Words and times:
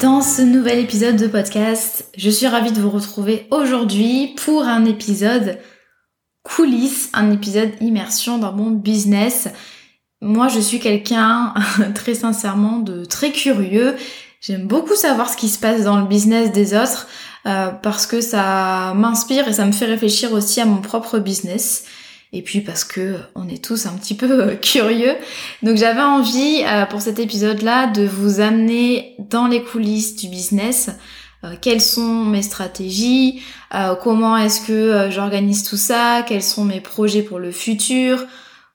dans 0.00 0.22
ce 0.22 0.40
nouvel 0.40 0.78
épisode 0.78 1.16
de 1.16 1.26
podcast. 1.26 2.08
Je 2.16 2.30
suis 2.30 2.46
ravie 2.46 2.72
de 2.72 2.80
vous 2.80 2.90
retrouver 2.90 3.46
aujourd'hui 3.50 4.34
pour 4.44 4.62
un 4.62 4.86
épisode 4.86 5.58
coulisses, 6.42 7.10
un 7.12 7.30
épisode 7.30 7.70
immersion 7.80 8.38
dans 8.38 8.52
mon 8.52 8.70
business. 8.70 9.48
Moi, 10.22 10.48
je 10.48 10.60
suis 10.60 10.80
quelqu'un 10.80 11.52
très 11.94 12.14
sincèrement 12.14 12.78
de 12.78 13.04
très 13.04 13.30
curieux. 13.30 13.94
J'aime 14.40 14.66
beaucoup 14.66 14.94
savoir 14.94 15.28
ce 15.28 15.36
qui 15.36 15.48
se 15.48 15.58
passe 15.58 15.84
dans 15.84 16.00
le 16.00 16.06
business 16.06 16.50
des 16.50 16.74
autres 16.74 17.06
euh, 17.46 17.68
parce 17.68 18.06
que 18.06 18.22
ça 18.22 18.94
m'inspire 18.96 19.48
et 19.48 19.52
ça 19.52 19.66
me 19.66 19.72
fait 19.72 19.86
réfléchir 19.86 20.32
aussi 20.32 20.62
à 20.62 20.66
mon 20.66 20.80
propre 20.80 21.18
business 21.18 21.84
et 22.32 22.42
puis 22.42 22.60
parce 22.60 22.84
que 22.84 23.16
on 23.34 23.48
est 23.48 23.62
tous 23.62 23.86
un 23.86 23.92
petit 23.92 24.14
peu 24.14 24.30
euh, 24.30 24.56
curieux. 24.56 25.16
Donc 25.62 25.76
j'avais 25.76 26.02
envie 26.02 26.62
euh, 26.64 26.86
pour 26.86 27.00
cet 27.00 27.18
épisode-là 27.18 27.88
de 27.88 28.04
vous 28.06 28.40
amener 28.40 29.16
dans 29.18 29.46
les 29.46 29.62
coulisses 29.62 30.16
du 30.16 30.28
business. 30.28 30.90
Euh, 31.42 31.54
quelles 31.60 31.80
sont 31.80 32.24
mes 32.24 32.42
stratégies? 32.42 33.42
Comment 34.02 34.36
est-ce 34.36 34.66
que 34.66 35.10
j'organise 35.10 35.62
tout 35.62 35.76
ça? 35.76 36.24
Quels 36.26 36.42
sont 36.42 36.64
mes 36.64 36.80
projets 36.80 37.22
pour 37.22 37.38
le 37.38 37.52
futur? 37.52 38.26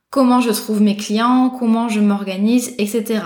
Comment 0.10 0.40
je 0.40 0.52
trouve 0.52 0.82
mes 0.82 0.96
clients? 0.96 1.50
Comment 1.50 1.90
je 1.90 2.00
m'organise? 2.00 2.74
Etc. 2.78 3.20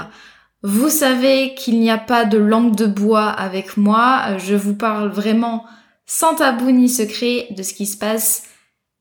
Vous 0.64 0.90
savez 0.90 1.54
qu'il 1.54 1.80
n'y 1.80 1.92
a 1.92 2.00
pas 2.00 2.26
de 2.26 2.40
langue 2.40 2.76
de 2.76 2.88
bois 2.88 3.28
avec 3.28 3.78
moi. 3.78 4.36
Je 4.40 4.56
vous 4.56 4.74
parle 4.74 5.10
vraiment 5.10 5.64
sans 6.08 6.34
tabou 6.34 6.72
ni 6.72 6.90
secret 6.90 7.50
de 7.52 7.62
ce 7.62 7.76
qui 7.76 7.86
se 7.86 7.98
passe 7.98 8.49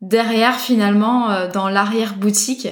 derrière 0.01 0.57
finalement 0.57 1.31
euh, 1.31 1.51
dans 1.51 1.69
l'arrière 1.69 2.15
boutique 2.15 2.69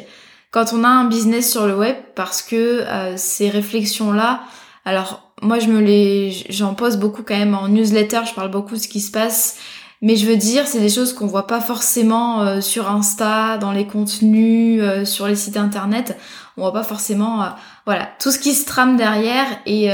quand 0.53 0.73
on 0.73 0.85
a 0.85 0.89
un 0.89 1.05
business 1.07 1.51
sur 1.51 1.67
le 1.67 1.77
web 1.77 1.97
parce 2.15 2.43
que 2.43 2.85
euh, 2.87 3.17
ces 3.17 3.51
réflexions 3.51 4.13
là 4.13 4.43
alors 4.85 5.33
moi 5.43 5.59
je 5.59 5.67
me 5.67 5.81
les 5.81 6.47
j'en 6.51 6.75
pose 6.75 6.97
beaucoup 6.97 7.23
quand 7.23 7.37
même 7.37 7.55
en 7.55 7.69
newsletter 7.69 8.21
je 8.29 8.35
parle 8.35 8.51
beaucoup 8.51 8.75
de 8.75 8.81
ce 8.81 8.89
qui 8.89 9.01
se 9.01 9.11
passe 9.11 9.57
mais 10.03 10.15
je 10.15 10.27
veux 10.27 10.37
dire 10.37 10.69
c'est 10.69 10.79
des 10.79 10.89
choses 10.89 11.13
qu'on 11.13 11.27
voit 11.27 11.49
pas 11.49 11.61
forcément 11.61 12.43
euh, 12.43 12.61
sur 12.61 12.89
Insta 12.89 13.59
dans 13.59 13.73
les 13.73 13.87
contenus 13.87 14.83
sur 15.05 15.27
les 15.27 15.37
sites 15.37 15.57
internet. 15.57 16.17
On 16.57 16.63
voit 16.63 16.73
pas 16.73 16.85
forcément 16.85 17.49
voilà 17.87 18.09
tout 18.21 18.31
ce 18.31 18.39
qui 18.39 18.55
se 18.55 18.67
trame 18.67 18.97
derrière 18.97 19.47
et 19.67 19.91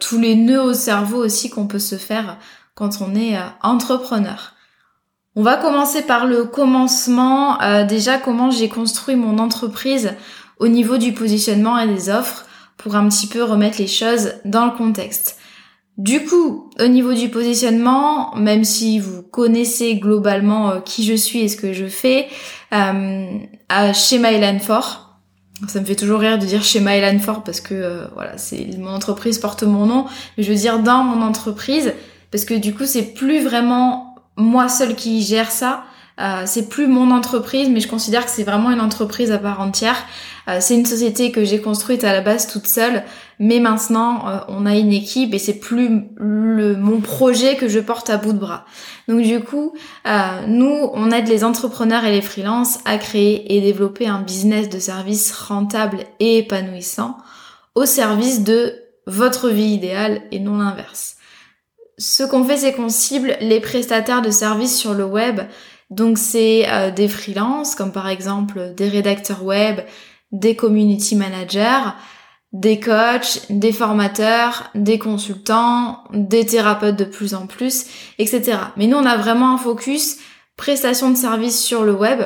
tous 0.00 0.18
les 0.18 0.34
nœuds 0.34 0.62
au 0.62 0.74
cerveau 0.74 1.24
aussi 1.24 1.48
qu'on 1.48 1.66
peut 1.66 1.78
se 1.78 1.96
faire 1.96 2.38
quand 2.74 3.00
on 3.00 3.14
est 3.14 3.38
entrepreneur 3.62 4.54
on 5.34 5.42
va 5.42 5.56
commencer 5.56 6.02
par 6.02 6.26
le 6.26 6.44
commencement. 6.44 7.60
Euh, 7.62 7.84
déjà, 7.84 8.18
comment 8.18 8.50
j'ai 8.50 8.68
construit 8.68 9.16
mon 9.16 9.38
entreprise 9.38 10.14
au 10.58 10.68
niveau 10.68 10.98
du 10.98 11.12
positionnement 11.12 11.78
et 11.78 11.88
des 11.88 12.10
offres 12.10 12.46
pour 12.76 12.96
un 12.96 13.08
petit 13.08 13.26
peu 13.26 13.42
remettre 13.42 13.78
les 13.78 13.86
choses 13.86 14.34
dans 14.44 14.66
le 14.66 14.72
contexte. 14.72 15.38
Du 15.98 16.24
coup, 16.24 16.70
au 16.80 16.86
niveau 16.86 17.12
du 17.12 17.28
positionnement, 17.28 18.34
même 18.36 18.64
si 18.64 18.98
vous 18.98 19.22
connaissez 19.22 19.96
globalement 19.96 20.70
euh, 20.70 20.80
qui 20.80 21.04
je 21.04 21.14
suis 21.14 21.40
et 21.40 21.48
ce 21.48 21.56
que 21.56 21.72
je 21.72 21.86
fais, 21.86 22.28
euh, 22.72 23.38
chez 23.94 24.18
Mylan 24.18 24.58
Fort, 24.58 25.18
ça 25.68 25.80
me 25.80 25.84
fait 25.84 25.94
toujours 25.94 26.20
rire 26.20 26.38
de 26.38 26.46
dire 26.46 26.62
chez 26.62 26.80
Mylan 26.80 27.18
Fort 27.20 27.42
parce 27.44 27.60
que 27.60 28.08
voilà, 28.14 28.36
c'est 28.36 28.66
mon 28.78 28.94
entreprise 28.94 29.38
porte 29.38 29.62
mon 29.62 29.86
nom, 29.86 30.06
mais 30.36 30.44
je 30.44 30.50
veux 30.50 30.58
dire 30.58 30.78
dans 30.80 31.04
mon 31.04 31.24
entreprise 31.24 31.92
parce 32.30 32.44
que 32.44 32.54
du 32.54 32.74
coup 32.74 32.84
c'est 32.86 33.14
plus 33.14 33.40
vraiment 33.40 34.11
moi 34.36 34.68
seule 34.68 34.94
qui 34.94 35.22
gère 35.22 35.50
ça. 35.50 35.84
Euh, 36.20 36.42
c'est 36.44 36.68
plus 36.68 36.86
mon 36.86 37.10
entreprise, 37.10 37.68
mais 37.70 37.80
je 37.80 37.88
considère 37.88 38.26
que 38.26 38.30
c'est 38.30 38.44
vraiment 38.44 38.70
une 38.70 38.80
entreprise 38.80 39.32
à 39.32 39.38
part 39.38 39.60
entière. 39.60 39.96
Euh, 40.48 40.58
c'est 40.60 40.74
une 40.74 40.84
société 40.84 41.32
que 41.32 41.42
j'ai 41.44 41.60
construite 41.60 42.04
à 42.04 42.12
la 42.12 42.20
base 42.20 42.48
toute 42.48 42.66
seule, 42.66 43.02
mais 43.38 43.60
maintenant 43.60 44.28
euh, 44.28 44.38
on 44.48 44.66
a 44.66 44.76
une 44.76 44.92
équipe 44.92 45.32
et 45.32 45.38
c'est 45.38 45.58
plus 45.58 45.88
mon 46.20 47.00
projet 47.00 47.56
que 47.56 47.66
je 47.66 47.80
porte 47.80 48.10
à 48.10 48.18
bout 48.18 48.34
de 48.34 48.38
bras. 48.38 48.66
Donc 49.08 49.22
du 49.22 49.40
coup, 49.40 49.72
nous 50.46 50.90
on 50.92 51.10
aide 51.10 51.28
les 51.28 51.44
entrepreneurs 51.44 52.04
et 52.04 52.12
les 52.12 52.22
freelances 52.22 52.78
à 52.84 52.98
créer 52.98 53.56
et 53.56 53.60
développer 53.60 54.06
un 54.06 54.20
business 54.20 54.68
de 54.68 54.78
service 54.78 55.32
rentable 55.32 56.04
et 56.20 56.38
épanouissant 56.38 57.16
au 57.74 57.86
service 57.86 58.44
de 58.44 58.74
votre 59.06 59.48
vie 59.48 59.72
idéale 59.72 60.22
et 60.30 60.38
non 60.38 60.58
l'inverse 60.58 61.16
ce 61.98 62.22
qu'on 62.22 62.44
fait, 62.44 62.56
c'est 62.56 62.72
qu'on 62.72 62.88
cible 62.88 63.36
les 63.40 63.60
prestataires 63.60 64.22
de 64.22 64.30
services 64.30 64.78
sur 64.78 64.94
le 64.94 65.04
web. 65.04 65.40
Donc 65.90 66.18
c'est 66.18 66.68
euh, 66.68 66.90
des 66.90 67.08
freelances, 67.08 67.74
comme 67.74 67.92
par 67.92 68.08
exemple 68.08 68.72
des 68.74 68.88
rédacteurs 68.88 69.44
web, 69.44 69.80
des 70.32 70.56
community 70.56 71.16
managers, 71.16 71.90
des 72.52 72.80
coachs, 72.80 73.46
des 73.50 73.72
formateurs, 73.72 74.70
des 74.74 74.98
consultants, 74.98 76.04
des 76.12 76.44
thérapeutes 76.46 76.96
de 76.96 77.04
plus 77.04 77.34
en 77.34 77.46
plus, 77.46 77.86
etc. 78.18 78.58
Mais 78.76 78.86
nous, 78.86 78.96
on 78.96 79.06
a 79.06 79.16
vraiment 79.16 79.54
un 79.54 79.58
focus 79.58 80.18
prestation 80.56 81.10
de 81.10 81.16
services 81.16 81.62
sur 81.62 81.82
le 81.82 81.92
web. 81.92 82.22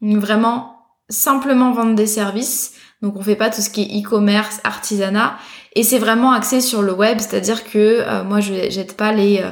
Vraiment 0.00 0.76
simplement 1.08 1.72
vendre 1.72 1.94
des 1.94 2.06
services. 2.06 2.74
Donc 3.02 3.16
on 3.16 3.22
fait 3.22 3.36
pas 3.36 3.50
tout 3.50 3.60
ce 3.60 3.70
qui 3.70 3.82
est 3.82 4.02
e-commerce, 4.02 4.60
artisanat. 4.64 5.36
Et 5.76 5.82
c'est 5.82 5.98
vraiment 5.98 6.32
axé 6.32 6.62
sur 6.62 6.80
le 6.80 6.94
web, 6.94 7.18
c'est-à-dire 7.20 7.62
que 7.62 8.00
euh, 8.00 8.24
moi 8.24 8.40
je 8.40 8.70
jette 8.70 8.96
pas 8.96 9.12
les 9.12 9.40
euh, 9.40 9.50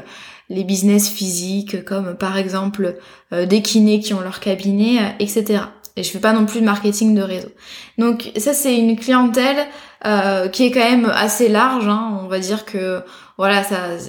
les 0.48 0.64
business 0.64 1.08
physiques 1.08 1.84
comme 1.84 2.14
par 2.14 2.38
exemple 2.38 2.96
euh, 3.32 3.44
des 3.44 3.60
kinés 3.60 4.00
qui 4.00 4.14
ont 4.14 4.22
leur 4.22 4.40
cabinet, 4.40 5.14
etc. 5.20 5.64
Et 5.96 6.02
je 6.02 6.10
fais 6.10 6.20
pas 6.20 6.32
non 6.32 6.46
plus 6.46 6.60
de 6.60 6.64
marketing 6.64 7.14
de 7.14 7.20
réseau. 7.20 7.50
Donc 7.98 8.32
ça 8.38 8.54
c'est 8.54 8.74
une 8.74 8.96
clientèle 8.96 9.66
qui 10.52 10.64
est 10.64 10.70
quand 10.70 10.80
même 10.80 11.10
assez 11.14 11.48
large. 11.48 11.88
Hein. 11.88 12.20
On 12.22 12.26
va 12.26 12.38
dire 12.38 12.64
que 12.66 13.00
voilà, 13.38 13.62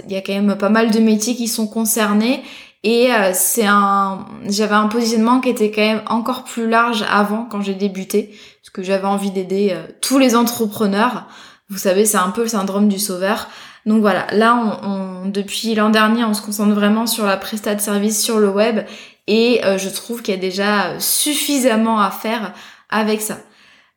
il 0.06 0.12
y 0.12 0.18
a 0.18 0.22
quand 0.22 0.34
même 0.34 0.58
pas 0.58 0.70
mal 0.70 0.92
de 0.92 1.00
métiers 1.00 1.36
qui 1.36 1.48
sont 1.48 1.68
concernés. 1.68 2.44
Et 2.84 3.10
c'est 3.34 3.66
un, 3.66 4.26
j'avais 4.48 4.74
un 4.74 4.88
positionnement 4.88 5.40
qui 5.40 5.50
était 5.50 5.72
quand 5.72 5.82
même 5.82 6.02
encore 6.08 6.44
plus 6.44 6.68
large 6.68 7.06
avant 7.10 7.48
quand 7.50 7.62
j'ai 7.62 7.76
débuté, 7.76 8.36
parce 8.62 8.72
que 8.74 8.84
j'avais 8.84 9.08
envie 9.08 9.32
d'aider 9.32 9.78
tous 10.02 10.18
les 10.18 10.36
entrepreneurs. 10.36 11.28
Vous 11.70 11.78
savez, 11.78 12.06
c'est 12.06 12.18
un 12.18 12.30
peu 12.30 12.44
le 12.44 12.48
syndrome 12.48 12.88
du 12.88 13.00
sauveur. 13.00 13.50
Donc 13.86 14.02
voilà, 14.02 14.28
là, 14.32 14.80
on, 14.84 15.28
depuis 15.28 15.76
l'an 15.76 15.90
dernier, 15.90 16.24
on 16.24 16.34
se 16.34 16.42
concentre 16.42 16.74
vraiment 16.74 17.08
sur 17.08 17.26
la 17.26 17.38
prestat 17.38 17.76
de 17.76 17.82
service 17.82 18.22
sur 18.22 18.40
le 18.40 18.50
web 18.50 18.82
et 19.28 19.64
euh, 19.64 19.78
je 19.78 19.90
trouve 19.90 20.22
qu'il 20.22 20.34
y 20.34 20.38
a 20.38 20.40
déjà 20.40 21.00
suffisamment 21.00 22.00
à 22.00 22.12
faire 22.12 22.54
avec 22.90 23.22
ça. 23.22 23.40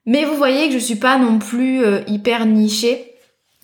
Mais 0.07 0.25
vous 0.25 0.37
voyez 0.37 0.69
que 0.69 0.75
je 0.75 0.79
suis 0.79 0.97
pas 0.97 1.19
non 1.19 1.39
plus 1.39 1.85
euh, 1.85 2.01
hyper 2.07 2.47
nichée. 2.47 3.15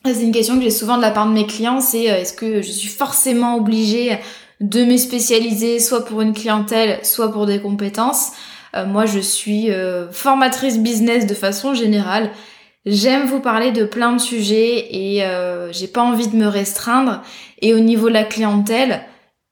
C'est 0.05 0.23
une 0.23 0.33
question 0.33 0.57
que 0.57 0.63
j'ai 0.63 0.71
souvent 0.71 0.99
de 0.99 1.03
la 1.03 1.11
part 1.11 1.27
de 1.27 1.33
mes 1.33 1.47
clients, 1.47 1.81
c'est 1.81 2.11
euh, 2.11 2.17
est-ce 2.17 2.35
que 2.35 2.61
je 2.61 2.71
suis 2.71 2.89
forcément 2.89 3.57
obligée 3.57 4.19
de 4.61 4.85
me 4.85 4.99
spécialiser 4.99 5.79
soit 5.79 6.05
pour 6.05 6.21
une 6.21 6.35
clientèle, 6.35 7.05
soit 7.05 7.33
pour 7.33 7.47
des 7.47 7.61
compétences? 7.61 8.33
Moi, 8.89 9.07
je 9.07 9.21
suis 9.21 9.69
formatrice 10.11 10.81
business 10.81 11.27
de 11.27 11.35
façon 11.35 11.75
générale. 11.75 12.31
J'aime 12.87 13.27
vous 13.27 13.41
parler 13.41 13.73
de 13.73 13.85
plein 13.85 14.13
de 14.13 14.21
sujets 14.21 14.95
et 14.95 15.25
j'ai 15.73 15.89
pas 15.89 16.03
envie 16.03 16.29
de 16.29 16.37
me 16.37 16.47
restreindre. 16.47 17.23
Et 17.63 17.73
au 17.73 17.81
niveau 17.81 18.09
de 18.09 18.15
la 18.15 18.25
clientèle, 18.25 19.03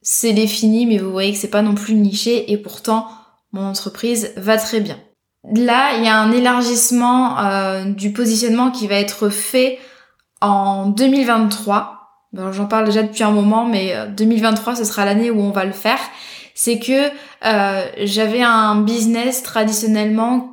c'est 0.03 0.33
défini, 0.33 0.85
mais 0.85 0.99
vous 0.99 1.11
voyez 1.11 1.31
que 1.31 1.39
c'est 1.39 1.47
pas 1.47 1.61
non 1.61 1.73
plus 1.73 1.95
niché 1.95 2.51
et 2.51 2.57
pourtant 2.57 3.07
mon 3.53 3.67
entreprise 3.67 4.33
va 4.35 4.57
très 4.57 4.81
bien. 4.81 4.97
Là, 5.51 5.97
il 5.97 6.03
y 6.03 6.07
a 6.07 6.17
un 6.17 6.31
élargissement 6.31 7.39
euh, 7.39 7.85
du 7.85 8.11
positionnement 8.11 8.71
qui 8.71 8.87
va 8.87 8.95
être 8.95 9.29
fait 9.29 9.79
en 10.41 10.87
2023. 10.87 11.99
J'en 12.51 12.65
parle 12.65 12.85
déjà 12.85 13.03
depuis 13.03 13.23
un 13.23 13.31
moment, 13.31 13.65
mais 13.65 13.93
2023, 14.15 14.73
euh, 14.73 14.75
ce 14.77 14.83
sera 14.85 15.05
l'année 15.05 15.29
où 15.29 15.39
on 15.39 15.51
va 15.51 15.65
le 15.65 15.71
faire. 15.71 15.99
C'est 16.55 16.79
que 16.79 17.09
euh, 17.45 17.85
j'avais 18.03 18.41
un 18.41 18.81
business 18.81 19.43
traditionnellement 19.43 20.52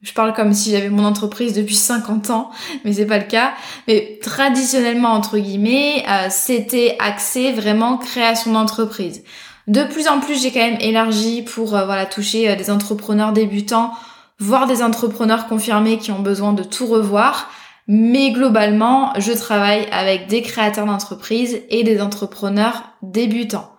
je 0.00 0.12
parle 0.12 0.32
comme 0.32 0.52
si 0.52 0.70
j'avais 0.70 0.90
mon 0.90 1.04
entreprise 1.04 1.54
depuis 1.54 1.74
50 1.74 2.30
ans, 2.30 2.50
mais 2.84 2.92
c'est 2.92 3.06
pas 3.06 3.18
le 3.18 3.24
cas. 3.24 3.52
Mais 3.88 4.18
traditionnellement, 4.22 5.10
entre 5.10 5.38
guillemets, 5.38 6.04
euh, 6.08 6.28
c'était 6.30 6.96
axé 7.00 7.52
vraiment 7.52 7.98
création 7.98 8.52
d'entreprise. 8.52 9.24
De 9.66 9.82
plus 9.82 10.06
en 10.08 10.20
plus, 10.20 10.40
j'ai 10.40 10.52
quand 10.52 10.60
même 10.60 10.80
élargi 10.80 11.42
pour 11.42 11.74
euh, 11.76 11.84
voilà 11.84 12.06
toucher 12.06 12.48
euh, 12.48 12.54
des 12.54 12.70
entrepreneurs 12.70 13.32
débutants, 13.32 13.92
voire 14.38 14.68
des 14.68 14.82
entrepreneurs 14.82 15.48
confirmés 15.48 15.98
qui 15.98 16.12
ont 16.12 16.20
besoin 16.20 16.52
de 16.52 16.62
tout 16.62 16.86
revoir. 16.86 17.50
Mais 17.88 18.30
globalement, 18.30 19.12
je 19.18 19.32
travaille 19.32 19.86
avec 19.90 20.28
des 20.28 20.42
créateurs 20.42 20.86
d'entreprise 20.86 21.60
et 21.70 21.82
des 21.82 22.00
entrepreneurs 22.00 22.84
débutants. 23.02 23.72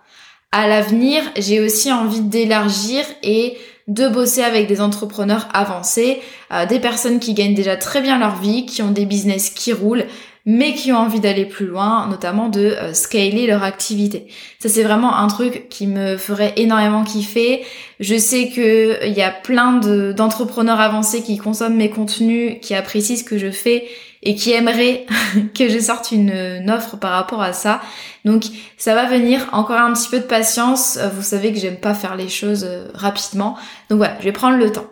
À 0.52 0.66
l'avenir, 0.66 1.22
j'ai 1.36 1.60
aussi 1.60 1.92
envie 1.92 2.20
d'élargir 2.20 3.04
et 3.22 3.56
de 3.90 4.06
bosser 4.06 4.42
avec 4.42 4.68
des 4.68 4.80
entrepreneurs 4.80 5.48
avancés, 5.52 6.22
euh, 6.52 6.64
des 6.64 6.78
personnes 6.78 7.18
qui 7.18 7.34
gagnent 7.34 7.54
déjà 7.54 7.76
très 7.76 8.00
bien 8.00 8.18
leur 8.18 8.36
vie, 8.36 8.64
qui 8.64 8.82
ont 8.82 8.92
des 8.92 9.04
business 9.04 9.50
qui 9.50 9.72
roulent, 9.72 10.06
mais 10.46 10.74
qui 10.74 10.92
ont 10.92 10.96
envie 10.96 11.20
d'aller 11.20 11.44
plus 11.44 11.66
loin, 11.66 12.06
notamment 12.08 12.48
de 12.48 12.60
euh, 12.60 12.94
scaler 12.94 13.46
leur 13.46 13.62
activité. 13.62 14.26
Ça 14.58 14.68
c'est 14.68 14.82
vraiment 14.82 15.16
un 15.16 15.28
truc 15.28 15.68
qui 15.68 15.86
me 15.86 16.16
ferait 16.16 16.54
énormément 16.56 17.04
kiffer. 17.04 17.62
Je 18.00 18.16
sais 18.16 18.48
que 18.48 19.06
il 19.06 19.12
y 19.12 19.22
a 19.22 19.30
plein 19.30 19.74
d'entrepreneurs 20.12 20.80
avancés 20.80 21.22
qui 21.22 21.36
consomment 21.36 21.76
mes 21.76 21.90
contenus, 21.90 22.56
qui 22.62 22.74
apprécient 22.74 23.16
ce 23.16 23.24
que 23.24 23.38
je 23.38 23.50
fais 23.50 23.86
et 24.22 24.34
qui 24.34 24.52
aimeraient 24.52 25.06
que 25.54 25.68
je 25.68 25.78
sorte 25.78 26.12
une, 26.12 26.70
offre 26.70 26.96
par 26.96 27.12
rapport 27.12 27.42
à 27.42 27.52
ça. 27.52 27.80
Donc 28.24 28.44
ça 28.76 28.94
va 28.94 29.06
venir, 29.06 29.48
encore 29.52 29.78
un 29.78 29.92
petit 29.92 30.08
peu 30.08 30.18
de 30.18 30.24
patience. 30.24 30.98
Euh, 30.98 31.08
vous 31.08 31.22
savez 31.22 31.52
que 31.52 31.58
j'aime 31.58 31.78
pas 31.78 31.94
faire 31.94 32.16
les 32.16 32.28
choses 32.28 32.64
euh, 32.64 32.88
rapidement. 32.94 33.56
Donc 33.88 33.98
voilà, 33.98 34.16
je 34.20 34.24
vais 34.24 34.32
prendre 34.32 34.56
le 34.56 34.70
temps. 34.70 34.86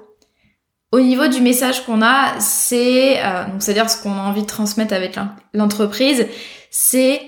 Au 0.90 1.00
niveau 1.00 1.28
du 1.28 1.42
message 1.42 1.84
qu'on 1.84 2.00
a, 2.00 2.40
c'est 2.40 3.22
euh, 3.22 3.44
donc 3.44 3.62
c'est-à-dire 3.62 3.90
ce 3.90 4.02
qu'on 4.02 4.14
a 4.14 4.22
envie 4.22 4.40
de 4.40 4.46
transmettre 4.46 4.94
avec 4.94 5.16
l'entreprise, 5.52 6.26
c'est 6.70 7.20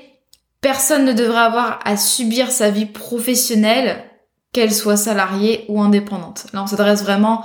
personne 0.63 1.05
ne 1.05 1.13
devrait 1.13 1.43
avoir 1.43 1.79
à 1.85 1.99
subir 1.99 2.51
sa 2.51 2.71
vie 2.71 2.87
professionnelle, 2.87 4.03
qu'elle 4.53 4.73
soit 4.73 4.97
salariée 4.97 5.67
ou 5.69 5.81
indépendante. 5.81 6.47
Là, 6.55 6.63
on 6.63 6.67
s'adresse 6.67 7.03
vraiment 7.03 7.45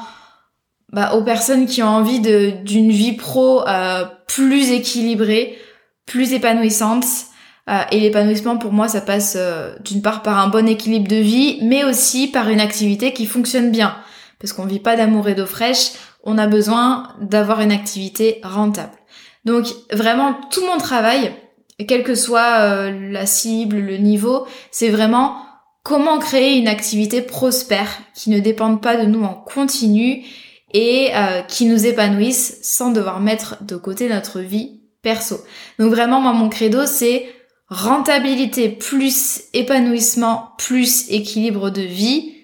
bah, 0.91 1.13
aux 1.15 1.23
personnes 1.23 1.65
qui 1.65 1.83
ont 1.83 1.89
envie 1.89 2.21
d'une 2.21 2.91
vie 2.91 3.13
pro 3.13 3.67
euh, 3.67 4.05
plus 4.27 4.71
équilibrée, 4.71 5.57
plus 6.05 6.31
épanouissante. 6.31 7.05
Euh, 7.69 7.81
et 7.91 7.99
l'épanouissement 7.99 8.57
pour 8.57 8.71
moi 8.71 8.87
ça 8.87 9.01
passe 9.01 9.37
d'une 9.83 10.01
part 10.01 10.21
par 10.21 10.37
un 10.39 10.47
bon 10.47 10.67
équilibre 10.69 11.09
de 11.09 11.15
vie, 11.17 11.59
mais 11.61 11.83
aussi 11.83 12.27
par 12.27 12.47
une 12.47 12.61
activité 12.61 13.11
qui 13.11 13.25
fonctionne 13.25 13.69
bien. 13.69 13.97
Parce 14.45 14.53
qu'on 14.53 14.67
vit 14.67 14.79
pas 14.79 14.95
d'amour 14.95 15.27
et 15.27 15.33
d'eau 15.33 15.47
fraîche, 15.47 15.93
on 16.23 16.37
a 16.37 16.45
besoin 16.45 17.15
d'avoir 17.19 17.61
une 17.61 17.71
activité 17.71 18.41
rentable. 18.43 18.93
Donc 19.43 19.65
vraiment 19.91 20.35
tout 20.51 20.63
mon 20.67 20.77
travail, 20.77 21.31
quelle 21.87 22.03
que 22.03 22.13
soit 22.13 22.91
la 22.91 23.25
cible, 23.25 23.77
le 23.77 23.97
niveau, 23.97 24.45
c'est 24.69 24.89
vraiment 24.89 25.35
comment 25.81 26.19
créer 26.19 26.59
une 26.59 26.67
activité 26.67 27.23
prospère 27.23 27.89
qui 28.13 28.29
ne 28.29 28.39
dépende 28.39 28.83
pas 28.83 28.97
de 28.97 29.07
nous 29.07 29.23
en 29.23 29.33
continu 29.33 30.23
et 30.73 31.09
euh, 31.15 31.41
qui 31.41 31.65
nous 31.65 31.87
épanouissent 31.87 32.59
sans 32.61 32.91
devoir 32.91 33.19
mettre 33.21 33.63
de 33.63 33.77
côté 33.77 34.07
notre 34.09 34.41
vie 34.41 34.81
perso. 35.01 35.39
Donc 35.79 35.89
vraiment, 35.89 36.21
moi, 36.21 36.33
mon 36.33 36.49
credo, 36.49 36.85
c'est 36.85 37.25
rentabilité 37.67 38.69
plus 38.69 39.45
épanouissement 39.53 40.51
plus 40.59 41.09
équilibre 41.09 41.71
de 41.71 41.81
vie, 41.81 42.35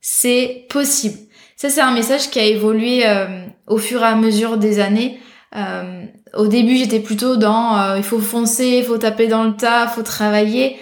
c'est 0.00 0.66
possible. 0.68 1.18
Ça, 1.58 1.68
c'est 1.68 1.82
un 1.82 1.92
message 1.92 2.30
qui 2.30 2.38
a 2.38 2.44
évolué 2.44 3.06
euh, 3.06 3.44
au 3.66 3.76
fur 3.76 4.00
et 4.00 4.06
à 4.06 4.14
mesure 4.14 4.56
des 4.56 4.80
années. 4.80 5.20
Euh, 5.54 6.06
au 6.34 6.46
début, 6.46 6.76
j'étais 6.76 7.00
plutôt 7.00 7.36
dans 7.36 7.96
il 7.96 8.02
faut 8.02 8.20
foncer, 8.20 8.78
il 8.78 8.84
faut 8.84 8.96
taper 8.96 9.26
dans 9.26 9.44
le 9.44 9.54
tas, 9.54 9.84
il 9.84 9.90
faut 9.90 10.02
travailler. 10.02 10.78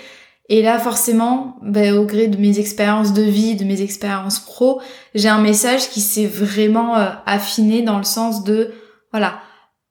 Et 0.48 0.62
là, 0.62 0.78
forcément, 0.78 1.56
ben, 1.62 1.96
au 1.96 2.04
gré 2.04 2.28
de 2.28 2.36
mes 2.36 2.60
expériences 2.60 3.12
de 3.12 3.22
vie, 3.22 3.56
de 3.56 3.64
mes 3.64 3.82
expériences 3.82 4.38
pro, 4.38 4.80
j'ai 5.14 5.28
un 5.28 5.40
message 5.40 5.90
qui 5.90 6.00
s'est 6.00 6.26
vraiment 6.26 6.96
euh, 6.96 7.08
affiné 7.26 7.82
dans 7.82 7.98
le 7.98 8.04
sens 8.04 8.44
de, 8.44 8.72
voilà, 9.10 9.40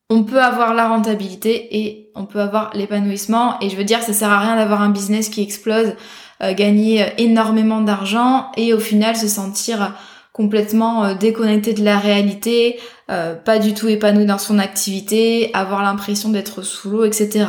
on 0.09 0.23
peut 0.23 0.41
avoir 0.41 0.73
la 0.73 0.87
rentabilité 0.87 1.77
et 1.77 2.11
on 2.15 2.25
peut 2.25 2.39
avoir 2.39 2.71
l'épanouissement. 2.73 3.59
Et 3.59 3.69
je 3.69 3.75
veux 3.75 3.83
dire, 3.83 4.01
ça 4.01 4.13
sert 4.13 4.31
à 4.31 4.39
rien 4.39 4.55
d'avoir 4.55 4.81
un 4.81 4.89
business 4.89 5.27
qui 5.27 5.41
explose, 5.41 5.95
euh, 6.41 6.53
gagner 6.53 7.03
euh, 7.03 7.07
énormément 7.17 7.81
d'argent 7.81 8.49
et 8.55 8.73
au 8.73 8.79
final 8.79 9.17
se 9.17 9.27
sentir 9.27 9.93
complètement 10.35 11.15
déconnecté 11.15 11.73
de 11.73 11.81
la 11.81 11.97
réalité, 11.97 12.77
pas 13.07 13.57
du 13.57 13.73
tout 13.73 13.87
épanoui 13.87 14.25
dans 14.25 14.37
son 14.37 14.59
activité, 14.59 15.49
avoir 15.53 15.81
l'impression 15.81 16.27
d'être 16.27 16.61
sous 16.61 16.89
l'eau, 16.89 17.05
etc. 17.05 17.45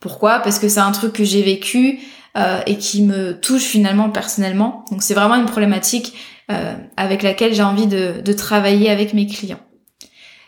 Pourquoi? 0.00 0.40
Parce 0.40 0.58
que 0.58 0.68
c'est 0.68 0.80
un 0.80 0.92
truc 0.92 1.12
que 1.12 1.24
j'ai 1.24 1.42
vécu 1.42 2.00
euh, 2.36 2.60
et 2.66 2.78
qui 2.78 3.02
me 3.02 3.38
touche 3.38 3.64
finalement 3.64 4.08
personnellement. 4.08 4.84
Donc 4.90 5.02
c'est 5.02 5.14
vraiment 5.14 5.34
une 5.34 5.46
problématique 5.46 6.14
euh, 6.50 6.74
avec 6.96 7.22
laquelle 7.22 7.54
j'ai 7.54 7.62
envie 7.62 7.86
de, 7.86 8.20
de 8.24 8.32
travailler 8.32 8.90
avec 8.90 9.14
mes 9.14 9.26
clients. 9.26 9.60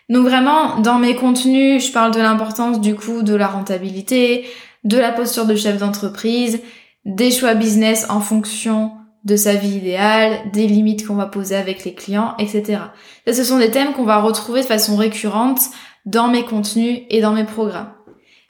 Donc 0.08 0.26
vraiment, 0.26 0.78
dans 0.78 0.98
mes 0.98 1.14
contenus, 1.14 1.86
je 1.86 1.92
parle 1.92 2.14
de 2.14 2.20
l'importance 2.20 2.80
du 2.80 2.94
coup 2.94 3.22
de 3.22 3.34
la 3.34 3.46
rentabilité, 3.46 4.46
de 4.84 4.96
la 4.96 5.12
posture 5.12 5.44
de 5.44 5.54
chef 5.54 5.78
d'entreprise, 5.78 6.60
des 7.04 7.30
choix 7.30 7.54
business 7.54 8.06
en 8.08 8.20
fonction 8.20 8.92
de 9.24 9.36
sa 9.36 9.54
vie 9.54 9.76
idéale, 9.76 10.50
des 10.52 10.66
limites 10.66 11.06
qu'on 11.06 11.14
va 11.14 11.26
poser 11.26 11.54
avec 11.54 11.84
les 11.84 11.94
clients, 11.94 12.34
etc. 12.38 12.80
Là, 13.26 13.32
ce 13.32 13.44
sont 13.44 13.58
des 13.58 13.70
thèmes 13.70 13.92
qu'on 13.92 14.04
va 14.04 14.20
retrouver 14.20 14.62
de 14.62 14.66
façon 14.66 14.96
récurrente 14.96 15.60
dans 16.06 16.28
mes 16.28 16.44
contenus 16.44 17.00
et 17.08 17.20
dans 17.20 17.32
mes 17.32 17.44
programmes. 17.44 17.92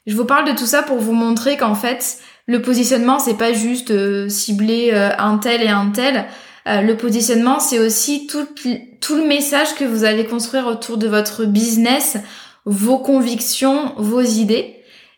Je 0.07 0.15
vous 0.15 0.25
parle 0.25 0.47
de 0.51 0.57
tout 0.57 0.65
ça 0.65 0.81
pour 0.83 0.97
vous 0.97 1.13
montrer 1.13 1.57
qu'en 1.57 1.75
fait, 1.75 2.17
le 2.45 2.61
positionnement, 2.61 3.19
c'est 3.19 3.37
pas 3.37 3.53
juste 3.53 3.91
euh, 3.91 4.27
cibler 4.27 4.89
euh, 4.93 5.11
un 5.17 5.37
tel 5.37 5.61
et 5.61 5.69
un 5.69 5.91
tel. 5.91 6.25
Euh, 6.67 6.81
le 6.81 6.97
positionnement, 6.97 7.59
c'est 7.59 7.79
aussi 7.79 8.27
tout, 8.27 8.45
le 8.65 9.27
message 9.27 9.75
que 9.75 9.85
vous 9.85 10.03
allez 10.03 10.25
construire 10.25 10.67
autour 10.67 10.97
de 10.97 11.07
votre 11.07 11.45
business, 11.45 12.17
vos 12.65 12.97
convictions, 12.97 13.93
vos 13.97 14.21
idées. 14.21 14.75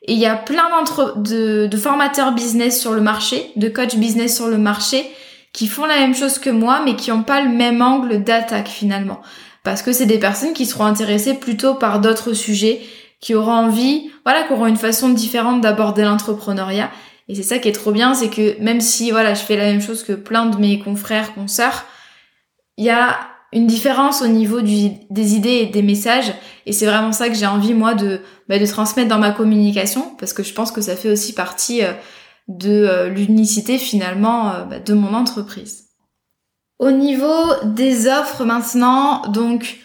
Et 0.08 0.14
il 0.14 0.20
y 0.20 0.28
a 0.28 0.36
plein 0.36 0.70
de, 1.16 1.66
de 1.66 1.78
formateurs 1.78 2.34
business 2.34 2.80
sur 2.80 2.94
le 2.94 3.02
marché, 3.02 3.52
de 3.56 3.70
coach 3.70 3.96
business 3.96 4.36
sur 4.36 4.48
le 4.48 4.60
marché, 4.60 5.04
qui 5.56 5.68
font 5.68 5.86
la 5.86 5.98
même 5.98 6.14
chose 6.14 6.38
que 6.38 6.50
moi, 6.50 6.82
mais 6.84 6.96
qui 6.96 7.10
n'ont 7.10 7.24
pas 7.24 7.42
le 7.42 7.50
même 7.50 7.82
angle 7.82 8.24
d'attaque 8.24 8.68
finalement. 8.68 9.22
Parce 9.64 9.82
que 9.82 9.94
c'est 9.94 10.06
des 10.06 10.20
personnes 10.20 10.54
qui 10.54 10.66
seront 10.66 10.86
intéressées 10.86 11.34
plutôt 11.34 11.74
par 11.74 12.02
d'autres 12.02 12.34
sujets, 12.34 12.82
qui 13.22 13.34
auront 13.34 13.54
envie, 13.54 14.12
voilà, 14.26 14.44
qui 14.44 14.54
auront 14.54 14.68
une 14.68 14.76
façon 14.76 15.10
différente 15.10 15.62
d'aborder 15.62 16.04
l'entrepreneuriat 16.04 16.92
et 17.28 17.36
c'est 17.36 17.44
ça 17.44 17.58
qui 17.58 17.70
est 17.70 17.74
trop 17.74 17.92
bien, 17.92 18.14
c'est 18.14 18.30
que 18.30 18.62
même 18.62 18.82
si 18.82 19.12
voilà, 19.12 19.34
je 19.34 19.42
fais 19.42 19.58
la 19.58 19.66
même 19.66 19.82
chose 19.82 20.04
que 20.04 20.14
plein 20.14 20.46
de 20.46 20.58
mes 20.58 20.80
confrères, 20.80 21.34
consoeurs, 21.34 21.86
il 22.78 22.86
y 22.86 22.90
a 22.90 23.18
une 23.52 23.68
différence 23.68 24.22
au 24.22 24.28
niveau 24.28 24.62
des 24.62 25.36
idées 25.36 25.50
et 25.50 25.66
des 25.66 25.82
messages. 25.82 26.34
Et 26.66 26.74
c'est 26.74 26.86
vraiment 26.86 27.14
ça 27.14 27.30
que 27.30 27.36
j'ai 27.36 27.46
envie, 27.46 27.74
moi, 27.74 27.94
de, 27.94 28.20
bah, 28.48 28.60
de 28.60 28.66
transmettre 28.66 29.08
dans 29.08 29.18
ma 29.18 29.32
communication, 29.32 30.14
parce 30.20 30.34
que 30.34 30.44
je 30.44 30.54
pense 30.54 30.72
que 30.72 30.82
ça 30.82 30.96
fait 30.96 31.10
aussi 31.10 31.34
partie 31.34 31.84
euh, 31.84 31.94
de 32.48 32.70
euh, 32.70 33.10
l'unicité 33.10 33.78
finalement 33.78 34.52
euh, 34.52 34.64
bah, 34.64 34.80
de 34.80 34.94
mon 34.94 35.14
entreprise. 35.14 35.86
Au 36.80 36.92
niveau 36.92 37.46
des 37.64 38.08
offres 38.08 38.44
maintenant, 38.44 39.22
donc 39.30 39.78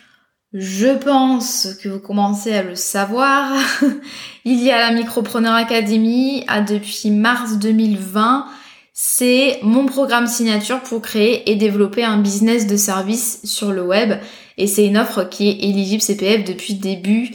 je 0.53 0.89
pense 0.99 1.77
que 1.81 1.89
vous 1.89 2.01
commencez 2.01 2.53
à 2.53 2.63
le 2.63 2.75
savoir. 2.75 3.53
Il 4.45 4.61
y 4.61 4.71
a 4.71 4.79
la 4.79 4.93
Micropreneur 4.93 5.55
Academy 5.55 6.45
à 6.49 6.61
depuis 6.61 7.11
mars 7.11 7.59
2020. 7.59 8.47
C'est 8.93 9.61
mon 9.63 9.87
programme 9.87 10.27
signature 10.27 10.81
pour 10.81 11.01
créer 11.01 11.49
et 11.51 11.55
développer 11.55 12.05
un 12.05 12.19
business 12.19 12.67
de 12.67 12.77
service 12.77 13.41
sur 13.45 13.71
le 13.71 13.83
web. 13.83 14.15
Et 14.59 14.67
c'est 14.67 14.85
une 14.85 14.99
offre 14.99 15.25
qui 15.25 15.49
est 15.49 15.69
éligible 15.69 16.03
CPF 16.03 16.45
depuis 16.45 16.75
début 16.75 17.31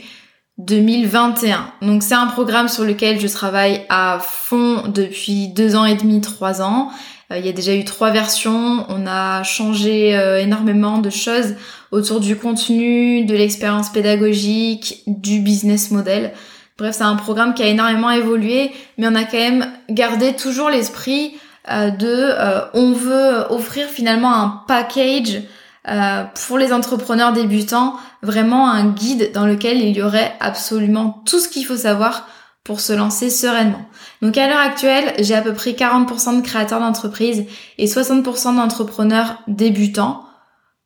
2021. 0.58 1.72
Donc 1.82 2.02
c'est 2.02 2.14
un 2.14 2.26
programme 2.26 2.68
sur 2.68 2.84
lequel 2.84 3.20
je 3.20 3.28
travaille 3.28 3.82
à 3.88 4.18
fond 4.20 4.84
depuis 4.88 5.48
deux 5.48 5.76
ans 5.76 5.84
et 5.84 5.94
demi, 5.94 6.20
trois 6.20 6.62
ans. 6.62 6.90
Euh, 7.30 7.38
il 7.38 7.46
y 7.46 7.48
a 7.48 7.52
déjà 7.52 7.74
eu 7.74 7.84
trois 7.84 8.10
versions. 8.10 8.86
On 8.88 9.06
a 9.06 9.42
changé 9.42 10.16
euh, 10.16 10.40
énormément 10.40 10.98
de 10.98 11.10
choses 11.10 11.54
autour 11.90 12.20
du 12.20 12.36
contenu, 12.36 13.24
de 13.24 13.34
l'expérience 13.34 13.90
pédagogique, 13.90 15.02
du 15.06 15.40
business 15.40 15.90
model. 15.90 16.32
Bref, 16.78 16.96
c'est 16.96 17.04
un 17.04 17.16
programme 17.16 17.54
qui 17.54 17.62
a 17.62 17.66
énormément 17.66 18.10
évolué, 18.10 18.70
mais 18.98 19.08
on 19.08 19.14
a 19.14 19.24
quand 19.24 19.38
même 19.38 19.66
gardé 19.90 20.34
toujours 20.34 20.70
l'esprit 20.70 21.34
euh, 21.70 21.90
de 21.90 22.32
on 22.74 22.92
veut 22.92 23.44
offrir 23.50 23.88
finalement 23.88 24.32
un 24.32 24.62
package 24.66 25.42
euh, 25.88 26.24
pour 26.46 26.58
les 26.58 26.72
entrepreneurs 26.72 27.32
débutants, 27.32 27.96
vraiment 28.22 28.68
un 28.68 28.90
guide 28.90 29.30
dans 29.32 29.46
lequel 29.46 29.80
il 29.80 29.96
y 29.96 30.02
aurait 30.02 30.34
absolument 30.40 31.22
tout 31.26 31.38
ce 31.38 31.48
qu'il 31.48 31.64
faut 31.64 31.76
savoir 31.76 32.26
pour 32.64 32.80
se 32.80 32.92
lancer 32.92 33.30
sereinement. 33.30 33.86
Donc 34.22 34.36
à 34.36 34.48
l'heure 34.48 34.58
actuelle, 34.58 35.14
j'ai 35.20 35.34
à 35.34 35.42
peu 35.42 35.54
près 35.54 35.72
40% 35.72 36.36
de 36.36 36.42
créateurs 36.42 36.80
d'entreprises 36.80 37.44
et 37.78 37.86
60% 37.86 38.56
d'entrepreneurs 38.56 39.40
débutants, 39.46 40.24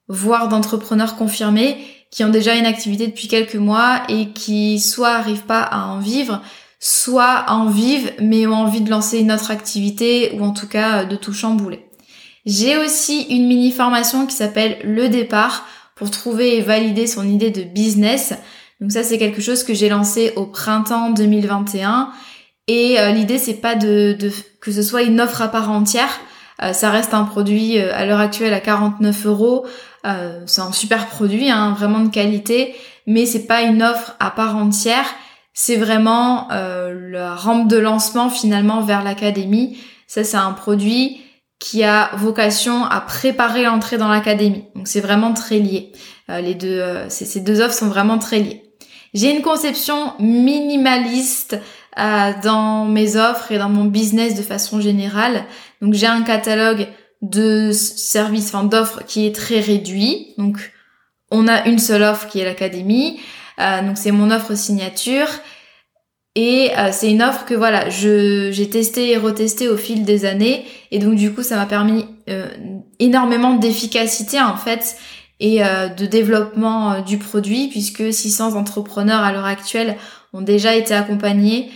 voire 0.08 0.48
d'entrepreneurs 0.48 1.16
confirmés, 1.16 1.78
qui 2.10 2.24
ont 2.24 2.28
déjà 2.28 2.56
une 2.56 2.66
activité 2.66 3.06
depuis 3.06 3.28
quelques 3.28 3.54
mois 3.54 4.02
et 4.08 4.30
qui 4.32 4.80
soit 4.80 5.10
arrivent 5.10 5.44
pas 5.44 5.62
à 5.62 5.86
en 5.86 6.00
vivre, 6.00 6.42
soit 6.80 7.44
en 7.48 7.66
vivent 7.66 8.12
mais 8.20 8.46
ont 8.46 8.54
envie 8.54 8.80
de 8.80 8.90
lancer 8.90 9.18
une 9.18 9.32
autre 9.32 9.50
activité 9.50 10.32
ou 10.34 10.44
en 10.44 10.52
tout 10.52 10.68
cas 10.68 11.04
de 11.04 11.16
tout 11.16 11.32
chambouler. 11.32 11.89
J'ai 12.46 12.78
aussi 12.78 13.22
une 13.30 13.46
mini 13.46 13.70
formation 13.70 14.26
qui 14.26 14.34
s'appelle 14.34 14.78
Le 14.84 15.08
départ 15.08 15.66
pour 15.94 16.10
trouver 16.10 16.56
et 16.56 16.62
valider 16.62 17.06
son 17.06 17.28
idée 17.28 17.50
de 17.50 17.62
business. 17.62 18.32
Donc 18.80 18.92
ça 18.92 19.02
c'est 19.02 19.18
quelque 19.18 19.42
chose 19.42 19.62
que 19.62 19.74
j'ai 19.74 19.90
lancé 19.90 20.32
au 20.36 20.46
printemps 20.46 21.10
2021 21.10 22.10
et 22.66 22.98
euh, 22.98 23.10
l'idée 23.10 23.36
c'est 23.36 23.60
pas 23.60 23.74
de, 23.74 24.16
que 24.60 24.72
ce 24.72 24.82
soit 24.82 25.02
une 25.02 25.20
offre 25.20 25.42
à 25.42 25.48
part 25.48 25.70
entière. 25.70 26.08
Euh, 26.62 26.72
ça 26.72 26.90
reste 26.90 27.12
un 27.12 27.24
produit 27.24 27.78
euh, 27.78 27.94
à 27.94 28.06
l'heure 28.06 28.20
actuelle 28.20 28.54
à 28.54 28.60
49 28.60 29.26
euros. 29.26 29.66
c'est 30.46 30.62
un 30.62 30.72
super 30.72 31.08
produit, 31.08 31.50
hein, 31.50 31.74
vraiment 31.76 32.00
de 32.00 32.08
qualité, 32.08 32.74
mais 33.06 33.26
c'est 33.26 33.46
pas 33.46 33.60
une 33.60 33.82
offre 33.82 34.16
à 34.18 34.30
part 34.30 34.56
entière. 34.56 35.04
C'est 35.52 35.76
vraiment 35.76 36.48
la 36.48 37.34
rampe 37.34 37.68
de 37.68 37.76
lancement 37.76 38.30
finalement 38.30 38.80
vers 38.80 39.04
l'académie. 39.04 39.76
Ça 40.06 40.24
c'est 40.24 40.38
un 40.38 40.52
produit 40.52 41.20
qui 41.60 41.84
a 41.84 42.10
vocation 42.16 42.84
à 42.84 43.00
préparer 43.00 43.62
l'entrée 43.62 43.98
dans 43.98 44.08
l'académie. 44.08 44.64
Donc 44.74 44.88
c'est 44.88 45.00
vraiment 45.00 45.32
très 45.34 45.58
lié. 45.58 45.92
Euh, 46.30 46.40
les 46.40 46.54
deux, 46.54 46.80
euh, 46.80 47.08
ces 47.08 47.40
deux 47.40 47.60
offres 47.60 47.74
sont 47.74 47.88
vraiment 47.88 48.18
très 48.18 48.40
liées. 48.40 48.62
J'ai 49.12 49.30
une 49.30 49.42
conception 49.42 50.14
minimaliste 50.18 51.60
euh, 51.98 52.32
dans 52.42 52.86
mes 52.86 53.16
offres 53.16 53.52
et 53.52 53.58
dans 53.58 53.68
mon 53.68 53.84
business 53.84 54.34
de 54.34 54.42
façon 54.42 54.80
générale. 54.80 55.44
Donc 55.82 55.94
j'ai 55.94 56.06
un 56.06 56.22
catalogue 56.22 56.88
de 57.20 57.72
services, 57.72 58.54
enfin 58.54 58.64
d'offres 58.64 59.02
qui 59.06 59.26
est 59.26 59.34
très 59.34 59.60
réduit. 59.60 60.28
Donc 60.38 60.72
on 61.30 61.46
a 61.46 61.66
une 61.66 61.78
seule 61.78 62.02
offre 62.02 62.26
qui 62.26 62.40
est 62.40 62.44
l'académie. 62.44 63.20
donc 63.58 63.98
c'est 63.98 64.10
mon 64.10 64.30
offre 64.30 64.54
signature. 64.54 65.28
Et 66.36 66.70
euh, 66.78 66.90
c'est 66.92 67.10
une 67.10 67.22
offre 67.22 67.44
que 67.44 67.54
voilà, 67.54 67.90
je 67.90 68.50
j'ai 68.52 68.70
testé 68.70 69.10
et 69.10 69.16
retesté 69.16 69.68
au 69.68 69.76
fil 69.76 70.04
des 70.04 70.24
années 70.24 70.64
et 70.92 71.00
donc 71.00 71.16
du 71.16 71.34
coup 71.34 71.42
ça 71.42 71.56
m'a 71.56 71.66
permis 71.66 72.06
euh, 72.28 72.48
énormément 73.00 73.56
d'efficacité 73.56 74.40
en 74.40 74.56
fait 74.56 74.96
et 75.40 75.64
euh, 75.64 75.88
de 75.88 76.06
développement 76.06 77.00
du 77.00 77.18
produit 77.18 77.68
puisque 77.68 78.12
600 78.12 78.54
entrepreneurs 78.54 79.22
à 79.22 79.32
l'heure 79.32 79.44
actuelle 79.44 79.96
ont 80.32 80.40
déjà 80.40 80.74
été 80.76 80.94
accompagnés 80.94 81.70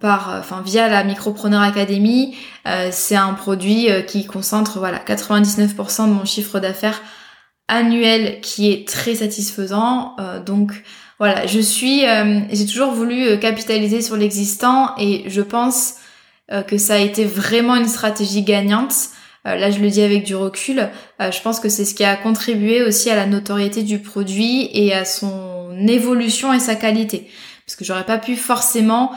par 0.00 0.36
enfin 0.38 0.62
via 0.64 0.88
la 0.88 1.04
Micropreneur 1.04 1.60
Academy. 1.60 2.34
c'est 2.90 3.16
un 3.16 3.34
produit 3.34 3.88
qui 4.06 4.24
concentre 4.24 4.78
voilà 4.78 4.98
99% 4.98 6.08
de 6.08 6.14
mon 6.14 6.24
chiffre 6.24 6.60
d'affaires 6.60 7.02
annuel 7.68 8.40
qui 8.40 8.72
est 8.72 8.88
très 8.88 9.16
satisfaisant 9.16 10.16
donc 10.46 10.82
voilà, 11.18 11.46
je 11.46 11.60
suis, 11.60 12.06
euh, 12.06 12.40
j'ai 12.50 12.66
toujours 12.66 12.90
voulu 12.90 13.22
euh, 13.24 13.36
capitaliser 13.36 14.02
sur 14.02 14.16
l'existant 14.16 14.94
et 14.98 15.24
je 15.28 15.42
pense 15.42 15.94
euh, 16.50 16.62
que 16.62 16.76
ça 16.76 16.94
a 16.94 16.98
été 16.98 17.24
vraiment 17.24 17.76
une 17.76 17.88
stratégie 17.88 18.42
gagnante. 18.42 18.94
là, 19.44 19.70
je 19.70 19.78
le 19.78 19.90
dis 19.90 20.02
avec 20.02 20.24
du 20.24 20.34
recul. 20.34 20.88
je 21.20 21.40
pense 21.42 21.60
que 21.60 21.68
c'est 21.68 21.84
ce 21.84 21.94
qui 21.94 22.02
a 22.02 22.16
contribué 22.16 22.82
aussi 22.82 23.10
à 23.10 23.14
la 23.14 23.26
notoriété 23.26 23.82
du 23.82 23.98
produit 23.98 24.70
et 24.72 24.94
à 24.94 25.04
son 25.04 25.86
évolution 25.86 26.52
et 26.54 26.58
sa 26.58 26.76
qualité. 26.76 27.28
Parce 27.66 27.76
que 27.76 27.84
j'aurais 27.84 28.06
pas 28.06 28.16
pu 28.16 28.36
forcément 28.36 29.12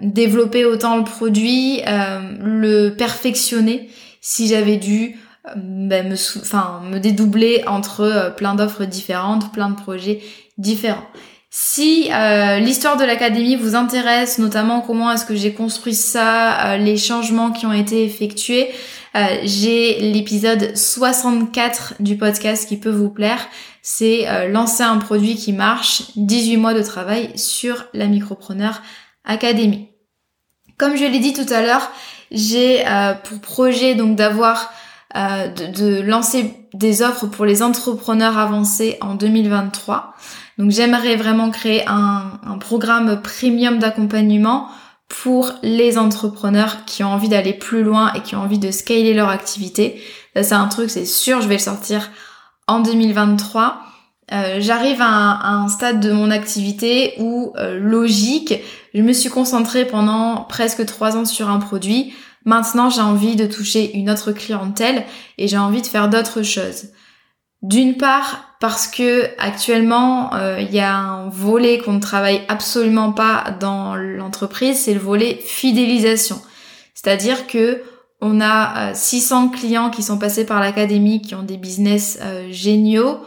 développer 0.00 0.64
autant 0.64 0.96
le 0.96 1.04
produit, 1.04 1.82
le 1.86 2.90
perfectionner 2.90 3.88
si 4.20 4.48
j'avais 4.48 4.76
dû 4.76 5.16
ben, 5.54 6.08
me, 6.08 6.14
enfin, 6.14 6.80
me 6.90 6.98
dédoubler 6.98 7.62
entre 7.68 8.34
plein 8.36 8.56
d'offres 8.56 8.86
différentes, 8.86 9.52
plein 9.52 9.70
de 9.70 9.76
projets 9.76 10.20
différents. 10.58 11.06
Si 11.56 12.10
euh, 12.10 12.58
l'histoire 12.58 12.96
de 12.96 13.04
l'académie 13.04 13.54
vous 13.54 13.76
intéresse, 13.76 14.38
notamment 14.38 14.80
comment 14.80 15.12
est-ce 15.12 15.24
que 15.24 15.36
j'ai 15.36 15.54
construit 15.54 15.94
ça, 15.94 16.72
euh, 16.72 16.78
les 16.78 16.96
changements 16.96 17.52
qui 17.52 17.64
ont 17.64 17.72
été 17.72 18.04
effectués, 18.04 18.70
euh, 19.14 19.24
j'ai 19.44 20.00
l'épisode 20.00 20.76
64 20.76 21.94
du 22.00 22.16
podcast 22.16 22.68
qui 22.68 22.76
peut 22.76 22.90
vous 22.90 23.08
plaire. 23.08 23.46
C'est 23.82 24.48
lancer 24.50 24.82
un 24.82 24.96
produit 24.96 25.36
qui 25.36 25.52
marche, 25.52 26.02
18 26.16 26.56
mois 26.56 26.74
de 26.74 26.82
travail 26.82 27.30
sur 27.38 27.84
la 27.94 28.06
Micropreneur 28.06 28.82
Académie. 29.24 29.90
Comme 30.76 30.96
je 30.96 31.04
l'ai 31.04 31.20
dit 31.20 31.34
tout 31.34 31.52
à 31.54 31.62
l'heure, 31.62 31.88
j'ai 32.32 32.82
pour 33.22 33.38
projet 33.40 33.94
donc 33.94 34.16
d'avoir 34.16 34.72
de, 35.14 35.70
de 35.70 36.00
lancer 36.00 36.52
des 36.72 37.02
offres 37.02 37.26
pour 37.26 37.44
les 37.44 37.62
entrepreneurs 37.62 38.38
avancés 38.38 38.96
en 39.02 39.14
2023. 39.14 40.14
Donc 40.58 40.70
j'aimerais 40.70 41.16
vraiment 41.16 41.50
créer 41.50 41.84
un, 41.86 42.58
programme 42.60 43.20
premium 43.20 43.78
d'accompagnement 43.78 44.68
pour 45.08 45.52
les 45.62 45.98
entrepreneurs 45.98 46.84
qui 46.86 47.04
ont 47.04 47.12
envie 47.12 47.28
d'aller 47.28 47.52
plus 47.52 47.82
loin 47.82 48.12
et 48.14 48.22
qui 48.22 48.36
ont 48.36 48.40
envie 48.40 48.58
de 48.58 48.70
scaler 48.70 49.12
leur 49.12 49.28
activité. 49.28 50.00
Ça 50.34 50.42
c'est 50.42 50.54
un 50.54 50.68
truc, 50.68 50.90
c'est 50.90 51.06
sûr, 51.06 51.40
je 51.40 51.48
vais 51.48 51.56
le 51.56 51.60
sortir 51.60 52.10
en 52.66 52.80
2023. 52.80 53.80
Euh, 54.32 54.56
j'arrive 54.60 55.02
à, 55.02 55.46
un 55.46 55.68
stade 55.68 56.00
de 56.00 56.10
mon 56.12 56.30
activité 56.30 57.14
où, 57.18 57.52
euh, 57.58 57.78
logique, 57.78 58.54
je 58.94 59.02
me 59.02 59.12
suis 59.12 59.28
concentrée 59.28 59.84
pendant 59.84 60.46
presque 60.48 60.86
trois 60.86 61.16
ans 61.16 61.26
sur 61.26 61.50
un 61.50 61.58
produit. 61.58 62.14
Maintenant, 62.44 62.88
j'ai 62.88 63.02
envie 63.02 63.36
de 63.36 63.46
toucher 63.46 63.94
une 63.96 64.10
autre 64.10 64.32
clientèle 64.32 65.04
et 65.36 65.48
j'ai 65.48 65.58
envie 65.58 65.82
de 65.82 65.86
faire 65.86 66.08
d'autres 66.08 66.42
choses. 66.42 66.86
D'une 67.64 67.96
part, 67.96 68.56
parce 68.60 68.86
que 68.86 69.30
actuellement, 69.38 70.34
euh, 70.34 70.60
il 70.60 70.70
y 70.70 70.80
a 70.80 70.94
un 70.94 71.30
volet 71.30 71.78
qu'on 71.78 71.94
ne 71.94 72.00
travaille 72.00 72.42
absolument 72.48 73.10
pas 73.10 73.56
dans 73.58 73.94
l'entreprise, 73.94 74.80
c'est 74.80 74.92
le 74.92 75.00
volet 75.00 75.40
fidélisation. 75.42 76.42
C'est-à-dire 76.92 77.46
que 77.46 77.82
on 78.20 78.42
a 78.42 78.92
600 78.92 79.46
euh, 79.46 79.56
clients 79.56 79.88
qui 79.88 80.02
sont 80.02 80.18
passés 80.18 80.44
par 80.44 80.60
l'académie, 80.60 81.22
qui 81.22 81.34
ont 81.34 81.42
des 81.42 81.56
business 81.56 82.18
euh, 82.20 82.48
géniaux. 82.50 83.20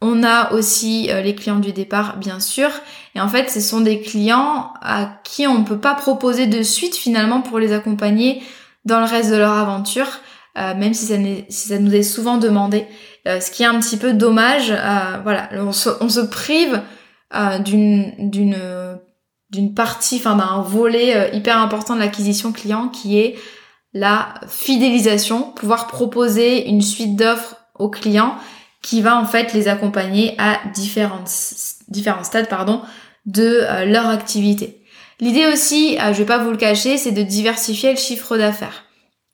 On 0.00 0.24
a 0.24 0.52
aussi 0.54 1.08
les 1.22 1.36
clients 1.36 1.60
du 1.60 1.72
départ, 1.72 2.16
bien 2.16 2.40
sûr. 2.40 2.68
Et 3.14 3.20
en 3.20 3.28
fait, 3.28 3.48
ce 3.48 3.60
sont 3.60 3.80
des 3.80 4.00
clients 4.00 4.72
à 4.82 5.20
qui 5.22 5.46
on 5.46 5.60
ne 5.60 5.64
peut 5.64 5.78
pas 5.78 5.94
proposer 5.94 6.48
de 6.48 6.64
suite 6.64 6.96
finalement 6.96 7.42
pour 7.42 7.60
les 7.60 7.72
accompagner 7.72 8.42
dans 8.84 8.98
le 8.98 9.06
reste 9.06 9.30
de 9.30 9.36
leur 9.36 9.52
aventure, 9.52 10.08
même 10.56 10.92
si 10.92 11.06
ça, 11.06 11.14
si 11.48 11.68
ça 11.68 11.78
nous 11.78 11.94
est 11.94 12.02
souvent 12.02 12.36
demandé. 12.36 12.88
Euh, 13.26 13.40
ce 13.40 13.50
qui 13.50 13.62
est 13.62 13.66
un 13.66 13.78
petit 13.78 13.96
peu 13.96 14.12
dommage. 14.12 14.70
Euh, 14.70 15.18
voilà, 15.22 15.48
on 15.54 15.72
se, 15.72 16.20
prive 16.20 16.80
euh, 17.34 17.58
d'une 17.58 18.30
d'une 18.30 18.56
d'une 19.50 19.74
partie, 19.74 20.16
enfin 20.16 20.34
d'un 20.34 20.62
volet 20.62 21.30
hyper 21.34 21.58
important 21.58 21.94
de 21.94 22.00
l'acquisition 22.00 22.52
client 22.52 22.88
qui 22.88 23.18
est 23.18 23.36
la 23.92 24.32
fidélisation, 24.48 25.52
pouvoir 25.52 25.88
proposer 25.88 26.66
une 26.68 26.80
suite 26.80 27.16
d'offres 27.16 27.56
aux 27.78 27.90
clients 27.90 28.34
qui 28.80 29.02
va 29.02 29.18
en 29.18 29.26
fait 29.26 29.52
les 29.52 29.68
accompagner 29.68 30.34
à 30.38 30.58
différents, 30.72 31.24
différents 31.88 32.24
stades 32.24 32.48
pardon, 32.48 32.80
de 33.26 33.84
leur 33.84 34.06
activité. 34.08 34.82
L'idée 35.20 35.44
aussi, 35.52 35.98
je 35.98 36.16
vais 36.16 36.24
pas 36.24 36.38
vous 36.38 36.50
le 36.50 36.56
cacher, 36.56 36.96
c'est 36.96 37.12
de 37.12 37.22
diversifier 37.22 37.90
le 37.90 37.98
chiffre 37.98 38.38
d'affaires. 38.38 38.84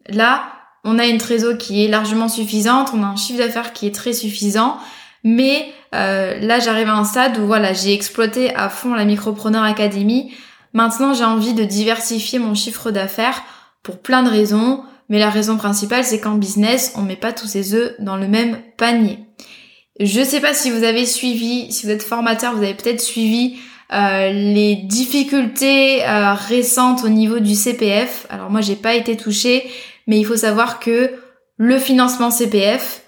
Là, 0.08 0.57
on 0.88 0.98
a 0.98 1.06
une 1.06 1.18
trésor 1.18 1.58
qui 1.58 1.84
est 1.84 1.88
largement 1.88 2.28
suffisante, 2.28 2.90
on 2.94 3.02
a 3.02 3.06
un 3.06 3.16
chiffre 3.16 3.38
d'affaires 3.38 3.72
qui 3.72 3.86
est 3.86 3.94
très 3.94 4.14
suffisant, 4.14 4.78
mais 5.22 5.66
euh, 5.94 6.38
là 6.40 6.60
j'arrive 6.60 6.88
à 6.88 6.94
un 6.94 7.04
stade 7.04 7.38
où 7.38 7.46
voilà, 7.46 7.72
j'ai 7.72 7.92
exploité 7.92 8.54
à 8.54 8.68
fond 8.68 8.94
la 8.94 9.04
Micropreneur 9.04 9.62
Academy. 9.62 10.32
Maintenant 10.72 11.12
j'ai 11.12 11.24
envie 11.24 11.52
de 11.52 11.64
diversifier 11.64 12.38
mon 12.38 12.54
chiffre 12.54 12.90
d'affaires 12.90 13.42
pour 13.82 13.98
plein 13.98 14.22
de 14.22 14.30
raisons, 14.30 14.82
mais 15.10 15.18
la 15.18 15.30
raison 15.30 15.56
principale 15.58 16.04
c'est 16.04 16.20
qu'en 16.20 16.36
business 16.36 16.94
on 16.96 17.02
met 17.02 17.16
pas 17.16 17.32
tous 17.32 17.46
ses 17.46 17.74
œufs 17.74 17.94
dans 17.98 18.16
le 18.16 18.28
même 18.28 18.58
panier. 18.76 19.18
Je 20.00 20.22
sais 20.22 20.40
pas 20.40 20.54
si 20.54 20.70
vous 20.70 20.84
avez 20.84 21.04
suivi, 21.04 21.70
si 21.72 21.84
vous 21.84 21.92
êtes 21.92 22.02
formateur, 22.02 22.54
vous 22.54 22.62
avez 22.62 22.74
peut-être 22.74 23.00
suivi 23.00 23.58
euh, 23.92 24.30
les 24.32 24.76
difficultés 24.76 26.06
euh, 26.06 26.34
récentes 26.34 27.04
au 27.04 27.08
niveau 27.08 27.40
du 27.40 27.54
CPF. 27.54 28.26
Alors 28.30 28.50
moi 28.50 28.60
j'ai 28.60 28.76
pas 28.76 28.94
été 28.94 29.16
touchée, 29.16 29.68
mais 30.08 30.18
il 30.18 30.24
faut 30.24 30.36
savoir 30.36 30.80
que 30.80 31.12
le 31.56 31.78
financement 31.78 32.32
CPF, 32.32 33.02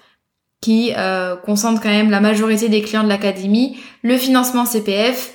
qui 0.61 0.93
euh, 0.95 1.35
concentre 1.35 1.81
quand 1.81 1.89
même 1.89 2.11
la 2.11 2.21
majorité 2.21 2.69
des 2.69 2.81
clients 2.81 3.03
de 3.03 3.09
l'académie, 3.09 3.77
le 4.01 4.15
financement 4.15 4.63
CPF 4.63 5.33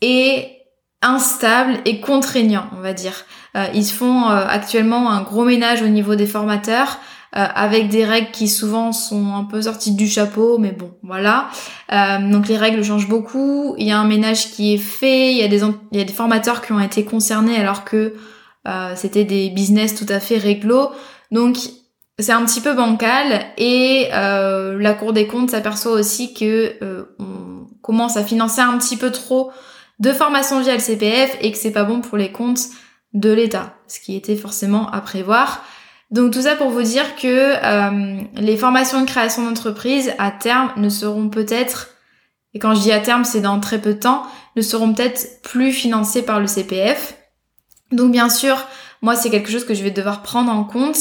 est 0.00 0.56
instable 1.02 1.80
et 1.84 2.00
contraignant, 2.00 2.64
on 2.76 2.80
va 2.80 2.92
dire. 2.92 3.24
ils 3.74 3.86
font 3.86 4.24
actuellement 4.24 5.10
un 5.10 5.22
gros 5.22 5.44
ménage 5.44 5.82
au 5.82 5.88
niveau 5.88 6.14
des 6.14 6.26
formateurs. 6.26 6.98
Euh, 7.36 7.46
avec 7.54 7.88
des 7.88 8.04
règles 8.04 8.32
qui 8.32 8.48
souvent 8.48 8.90
sont 8.90 9.36
un 9.36 9.44
peu 9.44 9.62
sorties 9.62 9.94
du 9.94 10.08
chapeau, 10.08 10.58
mais 10.58 10.72
bon, 10.72 10.90
voilà. 11.04 11.48
Euh, 11.92 12.18
donc 12.28 12.48
les 12.48 12.56
règles 12.56 12.82
changent 12.82 13.08
beaucoup. 13.08 13.76
Il 13.78 13.86
y 13.86 13.92
a 13.92 14.00
un 14.00 14.04
ménage 14.04 14.50
qui 14.50 14.74
est 14.74 14.78
fait. 14.78 15.32
Il 15.34 15.38
y 15.38 15.44
il 15.44 15.98
y 15.98 16.00
a 16.00 16.04
des 16.04 16.12
formateurs 16.12 16.60
qui 16.60 16.72
ont 16.72 16.80
été 16.80 17.04
concernés 17.04 17.56
alors 17.56 17.84
que 17.84 18.14
euh, 18.68 18.94
c'était 18.96 19.24
des 19.24 19.50
business 19.50 19.94
tout 19.94 20.06
à 20.08 20.20
fait 20.20 20.38
réglo. 20.38 20.90
Donc 21.30 21.56
c'est 22.18 22.32
un 22.32 22.44
petit 22.44 22.60
peu 22.60 22.74
bancal 22.74 23.46
et 23.56 24.08
la 24.10 24.94
Cour 24.94 25.14
des 25.14 25.26
comptes 25.26 25.50
s'aperçoit 25.50 25.92
aussi 25.92 26.34
que 26.34 26.76
on 27.18 27.66
commence 27.80 28.18
à 28.18 28.24
financer 28.24 28.60
un 28.60 28.76
petit 28.76 28.98
peu 28.98 29.10
trop 29.10 29.52
de 30.00 30.12
formation 30.12 30.60
via 30.60 30.74
le 30.74 30.80
CPF 30.80 31.36
et 31.40 31.52
que 31.52 31.58
c'est 31.58 31.70
pas 31.70 31.84
bon 31.84 32.00
pour 32.00 32.18
les 32.18 32.32
comptes 32.32 32.68
de 33.12 33.32
l'État, 33.32 33.74
ce 33.86 34.00
qui 34.00 34.16
était 34.16 34.36
forcément 34.36 34.90
à 34.90 35.00
prévoir. 35.00 35.64
Donc 36.10 36.32
tout 36.32 36.42
ça 36.42 36.56
pour 36.56 36.70
vous 36.70 36.82
dire 36.82 37.14
que 37.16 37.54
euh, 37.62 38.20
les 38.34 38.56
formations 38.56 39.00
de 39.00 39.06
création 39.06 39.44
d'entreprise 39.44 40.12
à 40.18 40.30
terme 40.30 40.72
ne 40.76 40.88
seront 40.88 41.28
peut-être, 41.28 41.90
et 42.54 42.58
quand 42.58 42.74
je 42.74 42.80
dis 42.80 42.92
à 42.92 43.00
terme 43.00 43.24
c'est 43.24 43.40
dans 43.40 43.60
très 43.60 43.80
peu 43.80 43.94
de 43.94 44.00
temps, 44.00 44.24
ne 44.56 44.62
seront 44.62 44.92
peut-être 44.92 45.40
plus 45.42 45.72
financées 45.72 46.22
par 46.22 46.40
le 46.40 46.46
CPF. 46.46 47.16
Donc 47.92 48.12
bien 48.12 48.28
sûr, 48.28 48.56
moi 49.02 49.16
c'est 49.16 49.30
quelque 49.30 49.50
chose 49.50 49.64
que 49.64 49.74
je 49.74 49.82
vais 49.82 49.90
devoir 49.90 50.22
prendre 50.22 50.50
en 50.50 50.64
compte 50.64 50.96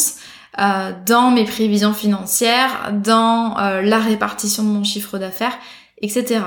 euh, 0.59 0.91
dans 1.05 1.31
mes 1.31 1.45
prévisions 1.45 1.93
financières, 1.93 2.91
dans 2.91 3.57
euh, 3.59 3.81
la 3.81 3.99
répartition 3.99 4.63
de 4.63 4.69
mon 4.69 4.83
chiffre 4.83 5.17
d'affaires, 5.17 5.57
etc. 6.01 6.41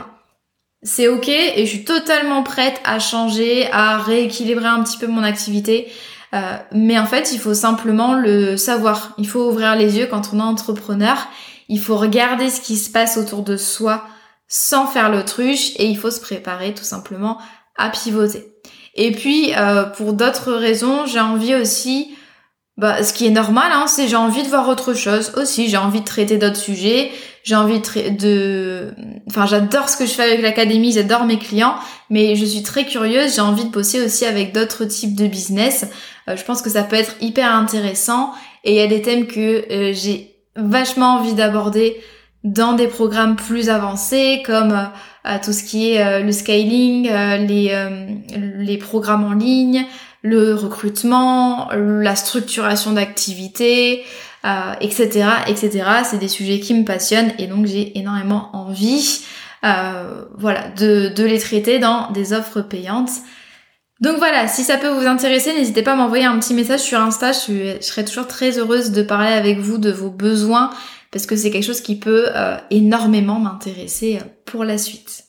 C'est 0.82 1.06
ok 1.06 1.28
et 1.28 1.64
je 1.64 1.70
suis 1.70 1.84
totalement 1.84 2.42
prête 2.42 2.80
à 2.84 2.98
changer, 2.98 3.70
à 3.70 3.98
rééquilibrer 3.98 4.66
un 4.66 4.82
petit 4.82 4.98
peu 4.98 5.06
mon 5.06 5.22
activité, 5.22 5.92
euh, 6.34 6.56
mais 6.72 6.98
en 6.98 7.06
fait, 7.06 7.32
il 7.32 7.38
faut 7.38 7.54
simplement 7.54 8.14
le 8.14 8.56
savoir. 8.56 9.14
Il 9.18 9.28
faut 9.28 9.48
ouvrir 9.48 9.76
les 9.76 9.98
yeux 9.98 10.06
quand 10.06 10.30
on 10.32 10.38
est 10.38 10.42
entrepreneur. 10.42 11.28
Il 11.68 11.80
faut 11.80 11.96
regarder 11.96 12.50
ce 12.50 12.60
qui 12.60 12.76
se 12.76 12.90
passe 12.90 13.16
autour 13.16 13.42
de 13.42 13.56
soi 13.56 14.04
sans 14.48 14.86
faire 14.86 15.10
l'autruche 15.10 15.70
et 15.76 15.86
il 15.86 15.96
faut 15.96 16.10
se 16.10 16.20
préparer 16.20 16.74
tout 16.74 16.84
simplement 16.84 17.38
à 17.76 17.90
pivoter. 17.90 18.46
Et 18.94 19.12
puis, 19.12 19.52
euh, 19.56 19.84
pour 19.84 20.12
d'autres 20.12 20.52
raisons, 20.52 21.06
j'ai 21.06 21.20
envie 21.20 21.54
aussi 21.54 22.14
bah, 22.78 23.04
ce 23.04 23.12
qui 23.12 23.26
est 23.26 23.30
normal, 23.30 23.70
hein, 23.70 23.86
c'est 23.86 24.08
j'ai 24.08 24.16
envie 24.16 24.42
de 24.42 24.48
voir 24.48 24.68
autre 24.68 24.94
chose 24.94 25.32
aussi. 25.36 25.68
J'ai 25.68 25.76
envie 25.76 26.00
de 26.00 26.06
traiter 26.06 26.38
d'autres 26.38 26.56
sujets. 26.56 27.10
J'ai 27.44 27.54
envie 27.54 27.80
de, 27.80 28.16
de, 28.16 28.94
enfin, 29.28 29.46
j'adore 29.46 29.88
ce 29.88 29.96
que 29.96 30.06
je 30.06 30.12
fais 30.12 30.22
avec 30.22 30.42
l'académie. 30.42 30.92
J'adore 30.92 31.24
mes 31.24 31.38
clients, 31.38 31.74
mais 32.08 32.34
je 32.34 32.44
suis 32.44 32.62
très 32.62 32.86
curieuse. 32.86 33.34
J'ai 33.34 33.40
envie 33.42 33.64
de 33.64 33.70
bosser 33.70 34.04
aussi 34.04 34.24
avec 34.24 34.52
d'autres 34.52 34.84
types 34.84 35.14
de 35.14 35.26
business. 35.26 35.86
Euh, 36.28 36.36
je 36.36 36.44
pense 36.44 36.62
que 36.62 36.70
ça 36.70 36.82
peut 36.82 36.96
être 36.96 37.14
hyper 37.20 37.54
intéressant. 37.54 38.32
Et 38.64 38.72
il 38.72 38.76
y 38.76 38.80
a 38.80 38.86
des 38.86 39.02
thèmes 39.02 39.26
que 39.26 39.70
euh, 39.70 39.92
j'ai 39.92 40.34
vachement 40.56 41.16
envie 41.16 41.34
d'aborder 41.34 42.00
dans 42.42 42.72
des 42.72 42.88
programmes 42.88 43.36
plus 43.36 43.68
avancés, 43.68 44.42
comme 44.46 44.88
euh, 45.26 45.38
tout 45.42 45.52
ce 45.52 45.62
qui 45.62 45.92
est 45.92 46.22
le 46.22 46.32
scaling, 46.32 47.08
les 47.46 47.88
les 48.58 48.78
programmes 48.78 49.24
en 49.24 49.32
ligne 49.32 49.86
le 50.22 50.54
recrutement, 50.54 51.68
la 51.72 52.14
structuration 52.14 52.92
d'activités, 52.92 54.04
euh, 54.44 54.72
etc., 54.80 55.26
etc. 55.46 55.84
C'est 56.04 56.18
des 56.18 56.28
sujets 56.28 56.60
qui 56.60 56.74
me 56.74 56.84
passionnent 56.84 57.32
et 57.38 57.46
donc 57.46 57.66
j'ai 57.66 57.98
énormément 57.98 58.50
envie, 58.52 59.24
euh, 59.64 60.24
voilà, 60.38 60.68
de, 60.70 61.12
de 61.14 61.24
les 61.24 61.38
traiter 61.38 61.78
dans 61.78 62.10
des 62.12 62.32
offres 62.32 62.60
payantes. 62.60 63.10
Donc 64.00 64.18
voilà, 64.18 64.48
si 64.48 64.64
ça 64.64 64.78
peut 64.78 64.88
vous 64.88 65.06
intéresser, 65.06 65.54
n'hésitez 65.54 65.82
pas 65.82 65.92
à 65.92 65.96
m'envoyer 65.96 66.24
un 66.24 66.38
petit 66.38 66.54
message 66.54 66.80
sur 66.80 67.00
Insta. 67.00 67.30
Je, 67.32 67.80
serais 67.80 68.04
toujours 68.04 68.26
très 68.26 68.58
heureuse 68.58 68.90
de 68.90 69.02
parler 69.02 69.32
avec 69.32 69.58
vous 69.58 69.78
de 69.78 69.92
vos 69.92 70.10
besoins 70.10 70.70
parce 71.12 71.26
que 71.26 71.36
c'est 71.36 71.50
quelque 71.50 71.66
chose 71.66 71.82
qui 71.82 71.98
peut 71.98 72.26
euh, 72.34 72.56
énormément 72.70 73.38
m'intéresser 73.38 74.18
pour 74.44 74.64
la 74.64 74.78
suite. 74.78 75.21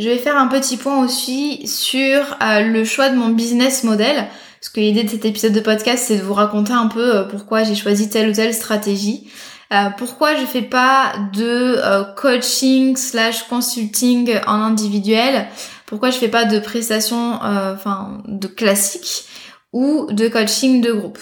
Je 0.00 0.08
vais 0.08 0.16
faire 0.16 0.38
un 0.38 0.46
petit 0.46 0.78
point 0.78 1.04
aussi 1.04 1.66
sur 1.66 2.38
euh, 2.42 2.62
le 2.62 2.86
choix 2.86 3.10
de 3.10 3.16
mon 3.16 3.28
business 3.28 3.84
model. 3.84 4.16
Parce 4.58 4.70
que 4.72 4.80
l'idée 4.80 5.04
de 5.04 5.10
cet 5.10 5.26
épisode 5.26 5.52
de 5.52 5.60
podcast, 5.60 6.04
c'est 6.08 6.16
de 6.16 6.22
vous 6.22 6.32
raconter 6.32 6.72
un 6.72 6.86
peu 6.86 7.16
euh, 7.16 7.24
pourquoi 7.24 7.64
j'ai 7.64 7.74
choisi 7.74 8.08
telle 8.08 8.30
ou 8.30 8.32
telle 8.32 8.54
stratégie. 8.54 9.30
Euh, 9.74 9.90
pourquoi 9.98 10.36
je 10.36 10.46
fais 10.46 10.62
pas 10.62 11.12
de 11.34 12.14
coaching 12.16 12.96
slash 12.96 13.42
consulting 13.42 14.40
en 14.46 14.62
individuel 14.62 15.46
Pourquoi 15.84 16.08
je 16.08 16.16
fais 16.16 16.28
pas 16.28 16.46
de 16.46 16.58
prestations, 16.58 17.34
enfin, 17.34 18.22
de 18.26 18.46
classique 18.46 19.26
ou 19.74 20.06
de 20.10 20.28
coaching 20.28 20.80
de 20.80 20.92
groupe 20.92 21.18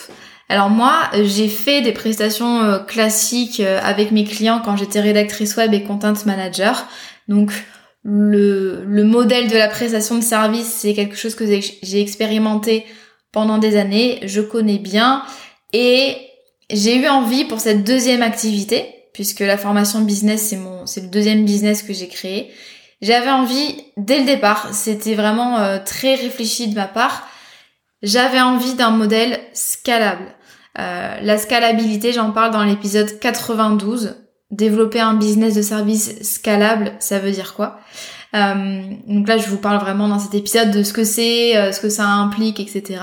alors 0.51 0.71
moi, 0.71 1.11
j'ai 1.25 1.47
fait 1.47 1.83
des 1.83 1.93
prestations 1.93 2.83
classiques 2.89 3.61
avec 3.61 4.13
mes 4.13 4.25
clients 4.25 4.63
quand 4.65 4.79
j'étais 4.79 4.99
rédactrice 4.99 5.55
web 5.59 5.75
et 5.75 5.83
content 5.83 6.15
manager. 6.25 6.87
Donc 7.29 7.53
le, 8.11 8.85
le 8.87 9.05
modèle 9.05 9.49
de 9.49 9.57
la 9.57 9.69
prestation 9.69 10.17
de 10.17 10.23
service, 10.23 10.67
c'est 10.67 10.95
quelque 10.95 11.17
chose 11.17 11.35
que 11.35 11.45
j'ai 11.47 12.01
expérimenté 12.01 12.87
pendant 13.33 13.59
des 13.59 13.77
années, 13.77 14.21
je 14.23 14.41
connais 14.41 14.79
bien 14.79 15.23
et 15.75 16.17
j'ai 16.71 16.97
eu 16.97 17.07
envie 17.07 17.45
pour 17.45 17.61
cette 17.61 17.85
deuxième 17.85 18.23
activité, 18.23 18.95
puisque 19.13 19.41
la 19.41 19.59
formation 19.59 20.01
business, 20.01 20.41
c'est 20.41 20.57
mon, 20.57 20.87
c'est 20.87 21.03
le 21.03 21.09
deuxième 21.09 21.45
business 21.45 21.83
que 21.83 21.93
j'ai 21.93 22.09
créé. 22.09 22.51
J'avais 23.03 23.31
envie 23.31 23.85
dès 23.99 24.21
le 24.21 24.25
départ, 24.25 24.73
c'était 24.73 25.15
vraiment 25.15 25.59
euh, 25.59 25.79
très 25.85 26.15
réfléchi 26.15 26.69
de 26.69 26.75
ma 26.75 26.89
part. 26.89 27.29
J'avais 28.03 28.41
envie 28.41 28.75
d'un 28.75 28.91
modèle 28.91 29.39
scalable. 29.53 30.35
Euh, 30.79 31.17
la 31.21 31.37
scalabilité, 31.37 32.13
j'en 32.13 32.31
parle 32.31 32.53
dans 32.53 32.65
l'épisode 32.65 33.19
92 33.19 34.15
développer 34.51 35.01
un 35.01 35.15
business 35.15 35.55
de 35.55 35.63
service 35.63 36.23
scalable, 36.23 36.93
ça 37.01 37.19
veut 37.19 37.33
dire 37.33 37.55
quoi? 37.55 37.81
Euh, 38.35 38.83
donc 39.07 39.27
là, 39.27 39.39
je 39.39 39.49
vous 39.49 39.57
parle 39.57 39.79
vraiment 39.79 40.09
dans 40.09 40.19
cet 40.19 40.35
épisode 40.35 40.71
de 40.71 40.83
ce 40.83 40.93
que 40.93 41.05
c'est, 41.05 41.57
euh, 41.57 41.73
ce 41.73 41.81
que 41.81 41.89
ça 41.89 42.07
implique, 42.07 42.61
etc. 42.61 43.01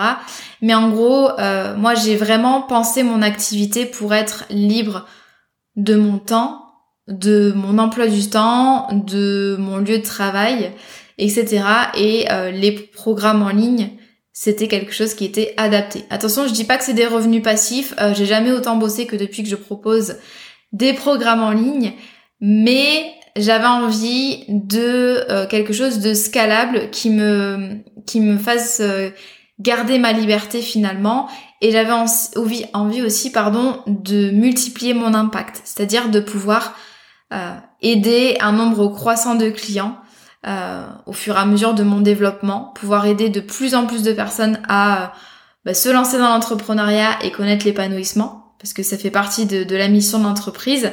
Mais 0.61 0.75
en 0.75 0.89
gros, 0.89 1.29
euh, 1.39 1.75
moi, 1.75 1.95
j'ai 1.95 2.15
vraiment 2.15 2.61
pensé 2.61 3.03
mon 3.03 3.21
activité 3.21 3.85
pour 3.85 4.13
être 4.13 4.45
libre 4.49 5.05
de 5.75 5.95
mon 5.95 6.19
temps, 6.19 6.61
de 7.07 7.53
mon 7.55 7.77
emploi 7.79 8.07
du 8.07 8.29
temps, 8.29 8.87
de 8.91 9.55
mon 9.59 9.77
lieu 9.77 9.97
de 9.97 10.03
travail, 10.03 10.71
etc. 11.17 11.63
Et 11.95 12.27
les 12.53 12.71
programmes 12.71 13.43
en 13.43 13.49
ligne, 13.49 13.91
c'était 14.31 14.67
quelque 14.67 14.93
chose 14.93 15.13
qui 15.13 15.25
était 15.25 15.53
adapté. 15.57 16.05
Attention, 16.09 16.47
je 16.47 16.53
dis 16.53 16.63
pas 16.63 16.77
que 16.77 16.83
c'est 16.83 16.93
des 16.93 17.05
revenus 17.05 17.43
passifs. 17.43 17.93
j'ai 18.13 18.25
jamais 18.25 18.51
autant 18.51 18.77
bossé 18.77 19.05
que 19.05 19.15
depuis 19.15 19.43
que 19.43 19.49
je 19.49 19.55
propose 19.55 20.15
des 20.71 20.93
programmes 20.93 21.43
en 21.43 21.51
ligne, 21.51 21.93
mais 22.41 23.15
j'avais 23.35 23.67
envie 23.67 24.45
de 24.47 25.29
euh, 25.29 25.47
quelque 25.47 25.73
chose 25.73 25.99
de 25.99 26.13
scalable 26.13 26.89
qui 26.91 27.09
me 27.09 27.79
qui 28.05 28.21
me 28.21 28.37
fasse 28.37 28.79
euh, 28.81 29.09
garder 29.59 29.99
ma 29.99 30.13
liberté 30.13 30.61
finalement. 30.61 31.27
Et 31.61 31.71
j'avais 31.71 31.93
envie, 32.73 33.01
aussi 33.01 33.31
pardon 33.31 33.81
de 33.87 34.29
multiplier 34.29 34.93
mon 34.93 35.13
impact, 35.13 35.61
c'est-à-dire 35.63 36.09
de 36.09 36.19
pouvoir 36.19 36.75
euh, 37.33 37.55
aider 37.81 38.37
un 38.39 38.51
nombre 38.51 38.87
croissant 38.89 39.35
de 39.35 39.49
clients 39.49 39.97
au 41.07 41.11
fur 41.11 41.35
et 41.35 41.39
à 41.39 41.45
mesure 41.47 41.73
de 41.73 41.81
mon 41.81 42.01
développement, 42.01 42.71
pouvoir 42.75 43.07
aider 43.07 43.29
de 43.29 43.39
plus 43.39 43.73
en 43.73 43.87
plus 43.87 44.03
de 44.03 44.13
personnes 44.13 44.59
à 44.69 45.11
bah, 45.65 45.73
se 45.73 45.89
lancer 45.89 46.19
dans 46.19 46.29
l'entrepreneuriat 46.29 47.17
et 47.23 47.31
connaître 47.31 47.65
l'épanouissement 47.65 48.44
parce 48.59 48.73
que 48.73 48.83
ça 48.83 48.97
fait 48.97 49.11
partie 49.11 49.45
de, 49.45 49.75
la 49.75 49.87
mission 49.87 50.19
d'entreprise. 50.19 50.91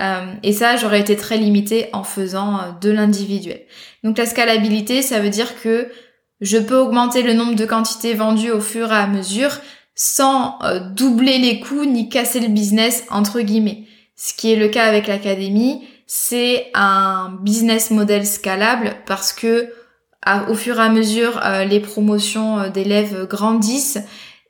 Euh, 0.00 0.32
et 0.42 0.52
ça, 0.52 0.76
j'aurais 0.76 1.00
été 1.00 1.16
très 1.16 1.36
limitée 1.36 1.88
en 1.92 2.02
faisant 2.02 2.58
euh, 2.58 2.60
de 2.80 2.90
l'individuel. 2.90 3.62
Donc 4.02 4.18
la 4.18 4.26
scalabilité, 4.26 5.02
ça 5.02 5.20
veut 5.20 5.30
dire 5.30 5.60
que 5.60 5.88
je 6.40 6.58
peux 6.58 6.76
augmenter 6.76 7.22
le 7.22 7.32
nombre 7.32 7.54
de 7.54 7.64
quantités 7.64 8.14
vendues 8.14 8.50
au 8.50 8.60
fur 8.60 8.92
et 8.92 8.96
à 8.96 9.06
mesure 9.06 9.60
sans 9.94 10.58
euh, 10.64 10.80
doubler 10.80 11.38
les 11.38 11.60
coûts 11.60 11.84
ni 11.84 12.08
casser 12.08 12.40
le 12.40 12.48
business 12.48 13.04
entre 13.10 13.40
guillemets. 13.40 13.84
Ce 14.16 14.34
qui 14.34 14.52
est 14.52 14.56
le 14.56 14.68
cas 14.68 14.84
avec 14.84 15.06
l'académie, 15.06 15.86
c'est 16.06 16.70
un 16.74 17.38
business 17.42 17.90
model 17.90 18.26
scalable 18.26 18.96
parce 19.06 19.32
que 19.32 19.72
au 20.48 20.54
fur 20.54 20.78
et 20.78 20.82
à 20.82 20.88
mesure 20.88 21.40
les 21.68 21.80
promotions 21.80 22.70
d'élèves 22.70 23.26
grandissent 23.26 23.98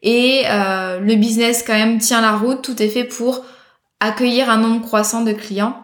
et 0.04 0.44
euh, 0.46 1.00
le 1.00 1.16
business 1.16 1.64
quand 1.66 1.72
même 1.72 1.98
tient 1.98 2.20
la 2.20 2.36
route, 2.36 2.62
tout 2.62 2.80
est 2.80 2.88
fait 2.88 3.04
pour 3.04 3.44
accueillir 3.98 4.50
un 4.50 4.58
nombre 4.58 4.82
croissant 4.82 5.22
de 5.22 5.32
clients. 5.32 5.80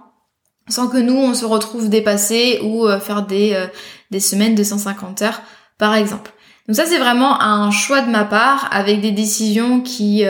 sans 0.68 0.88
que 0.88 0.98
nous 0.98 1.16
on 1.16 1.34
se 1.34 1.44
retrouve 1.44 1.88
dépassé 1.88 2.60
ou 2.62 2.86
faire 3.00 3.22
des, 3.26 3.66
des 4.12 4.20
semaines 4.20 4.54
de 4.54 4.62
150 4.62 5.22
heures 5.22 5.40
par 5.78 5.94
exemple. 5.94 6.32
Donc 6.68 6.76
ça 6.76 6.86
c'est 6.86 6.98
vraiment 6.98 7.40
un 7.40 7.70
choix 7.72 8.02
de 8.02 8.10
ma 8.10 8.24
part 8.24 8.68
avec 8.70 9.00
des 9.00 9.10
décisions 9.10 9.80
qui 9.80 10.24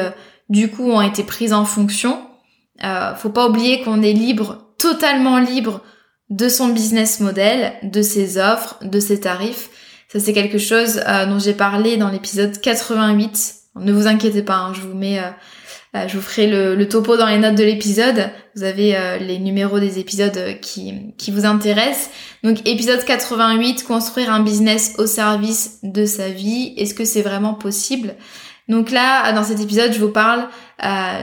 du 0.48 0.70
coup 0.70 0.90
ont 0.90 1.02
été 1.02 1.24
prises 1.24 1.52
en 1.52 1.64
fonction. 1.64 2.22
faut 3.16 3.30
pas 3.30 3.48
oublier 3.48 3.82
qu'on 3.82 4.02
est 4.02 4.14
libre, 4.14 4.72
totalement 4.78 5.38
libre 5.38 5.82
de 6.30 6.48
son 6.48 6.68
business 6.68 7.20
model, 7.20 7.74
de 7.82 8.02
ses 8.02 8.38
offres, 8.38 8.76
de 8.82 9.00
ses 9.00 9.20
tarifs. 9.20 9.68
Ça 10.08 10.20
c'est 10.20 10.32
quelque 10.32 10.58
chose 10.58 11.00
euh, 11.06 11.26
dont 11.26 11.38
j'ai 11.38 11.54
parlé 11.54 11.96
dans 11.96 12.08
l'épisode 12.08 12.58
88. 12.60 13.54
Ne 13.76 13.92
vous 13.92 14.06
inquiétez 14.06 14.42
pas, 14.42 14.56
hein, 14.56 14.72
je 14.74 14.80
vous 14.80 14.94
mets, 14.94 15.20
euh, 15.20 15.30
euh, 15.94 16.08
je 16.08 16.16
vous 16.16 16.22
ferai 16.22 16.46
le, 16.48 16.88
topo 16.88 17.16
dans 17.16 17.26
les 17.26 17.38
notes 17.38 17.54
de 17.54 17.64
l'épisode. 17.64 18.30
Vous 18.56 18.64
avez 18.64 19.18
les 19.20 19.38
numéros 19.38 19.78
des 19.78 19.98
épisodes 19.98 20.58
qui, 20.60 21.14
qui 21.16 21.30
vous 21.30 21.46
intéressent. 21.46 22.10
Donc 22.42 22.66
épisode 22.66 23.04
88, 23.04 23.84
construire 23.84 24.32
un 24.32 24.42
business 24.42 24.94
au 24.98 25.06
service 25.06 25.78
de 25.82 26.04
sa 26.04 26.28
vie. 26.28 26.74
Est-ce 26.76 26.94
que 26.94 27.04
c'est 27.04 27.22
vraiment 27.22 27.54
possible? 27.54 28.16
Donc 28.68 28.90
là, 28.90 29.32
dans 29.32 29.44
cet 29.44 29.60
épisode, 29.60 29.92
je 29.92 30.00
vous 30.00 30.10
parle 30.10 30.48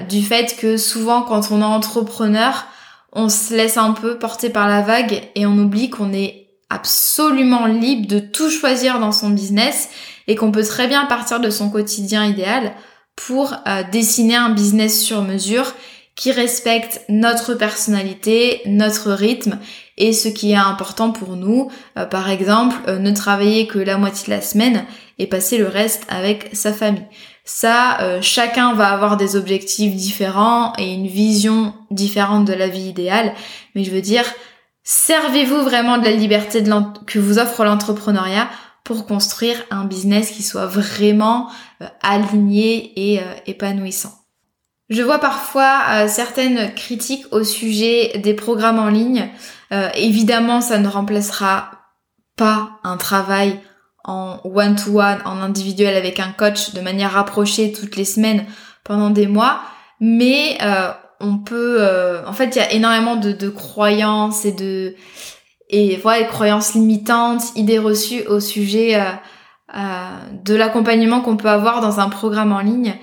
du 0.07 0.21
fait 0.21 0.55
que 0.57 0.77
souvent 0.77 1.21
quand 1.21 1.51
on 1.51 1.62
est 1.62 1.65
entrepreneur, 1.65 2.65
on 3.12 3.29
se 3.29 3.53
laisse 3.53 3.77
un 3.77 3.91
peu 3.91 4.17
porter 4.17 4.49
par 4.49 4.67
la 4.67 4.81
vague 4.81 5.29
et 5.36 5.45
on 5.45 5.57
oublie 5.57 5.89
qu'on 5.89 6.13
est 6.13 6.46
absolument 6.69 7.65
libre 7.65 8.08
de 8.08 8.19
tout 8.19 8.49
choisir 8.49 8.99
dans 8.99 9.12
son 9.12 9.30
business 9.30 9.89
et 10.27 10.36
qu'on 10.36 10.51
peut 10.51 10.63
très 10.63 10.88
bien 10.88 11.06
partir 11.06 11.39
de 11.39 11.49
son 11.49 11.69
quotidien 11.69 12.25
idéal 12.25 12.73
pour 13.15 13.53
euh, 13.67 13.84
dessiner 13.91 14.36
un 14.36 14.49
business 14.49 15.01
sur 15.01 15.21
mesure 15.21 15.73
qui 16.15 16.32
respecte 16.32 17.01
notre 17.10 17.53
personnalité, 17.53 18.62
notre 18.65 19.12
rythme 19.12 19.60
et 19.97 20.13
ce 20.13 20.27
qui 20.27 20.51
est 20.51 20.56
important 20.56 21.12
pour 21.12 21.36
nous. 21.36 21.69
Euh, 21.97 22.06
par 22.06 22.30
exemple, 22.30 22.75
euh, 22.88 22.99
ne 22.99 23.12
travailler 23.12 23.67
que 23.67 23.80
la 23.80 23.97
moitié 23.97 24.25
de 24.25 24.32
la 24.32 24.41
semaine 24.41 24.86
et 25.19 25.27
passer 25.27 25.58
le 25.58 25.67
reste 25.67 26.03
avec 26.10 26.49
sa 26.53 26.73
famille. 26.73 27.06
Ça, 27.43 28.19
chacun 28.21 28.73
va 28.73 28.89
avoir 28.89 29.15
des 29.15 29.38
objectifs 29.38 29.95
différents 29.95 30.73
et 30.77 30.93
une 30.93 31.08
vision 31.08 31.73
différente 31.91 32.43
de 32.43 32.51
la 32.51 32.67
vie 32.67 32.89
idéale. 32.89 33.34
Mais 33.73 33.86
je 33.86 33.91
veux 33.91 34.01
dire, 34.01 34.25
servez-vous 34.88 35.63
vraiment 35.63 35.97
de 35.97 36.06
la 36.06 36.12
liberté 36.12 36.63
que 37.06 37.19
vous 37.19 37.39
offre 37.39 37.65
l'entrepreneuriat 37.65 38.50
pour 38.86 39.06
construire 39.06 39.58
un 39.69 39.84
business 39.84 40.32
qui 40.32 40.43
soit 40.43 40.65
vraiment 40.65 41.50
euh, 41.82 41.88
aligné 42.02 42.93
et 42.95 43.19
euh, 43.19 43.34
épanouissant? 43.45 44.13
Je 44.89 45.02
vois 45.02 45.19
parfois 45.19 46.08
certaines 46.08 46.73
critiques 46.73 47.26
au 47.32 47.43
sujet 47.43 48.19
des 48.19 48.34
programmes 48.34 48.80
en 48.80 48.88
ligne. 48.88 49.28
évidemment, 49.95 50.62
ça 50.62 50.78
ne 50.78 50.88
remplacera 50.88 51.71
pas 52.38 52.69
un 52.86 52.95
travail 52.95 53.60
en 54.06 54.39
one-to-one, 54.45 55.19
en 55.26 55.41
individuel 55.41 55.97
avec 55.97 56.21
un 56.21 56.32
coach 56.32 56.73
de 56.73 56.80
manière 56.80 57.12
rapprochée 57.12 57.73
toutes 57.73 57.97
les 57.97 58.06
semaines 58.06 58.45
pendant 58.86 59.10
des 59.10 59.28
mois. 59.28 59.60
Mais 60.00 60.58
euh, 60.62 60.91
on 61.19 61.38
peut... 61.38 61.77
Euh, 61.80 62.25
en 62.25 62.34
fait, 62.34 62.56
il 62.56 62.60
y 62.60 62.62
a 62.62 62.71
énormément 62.71 63.15
de, 63.15 63.32
de, 63.32 63.49
croyances 63.49 64.45
et 64.45 64.51
de... 64.51 64.95
Et 65.69 65.97
voilà, 65.97 66.25
croyances 66.25 66.75
limitantes, 66.75 67.43
idées 67.56 67.80
reçues 67.80 68.25
au 68.27 68.39
sujet 68.39 68.95
euh, 68.95 70.08
de 70.45 70.56
l'accompagnement 70.56 71.19
qu'on 71.19 71.36
peut 71.36 71.49
avoir 71.49 71.82
dans 71.82 71.99
un 71.99 72.08
programme 72.08 72.53
en 72.53 72.62
ligne. 72.62 72.95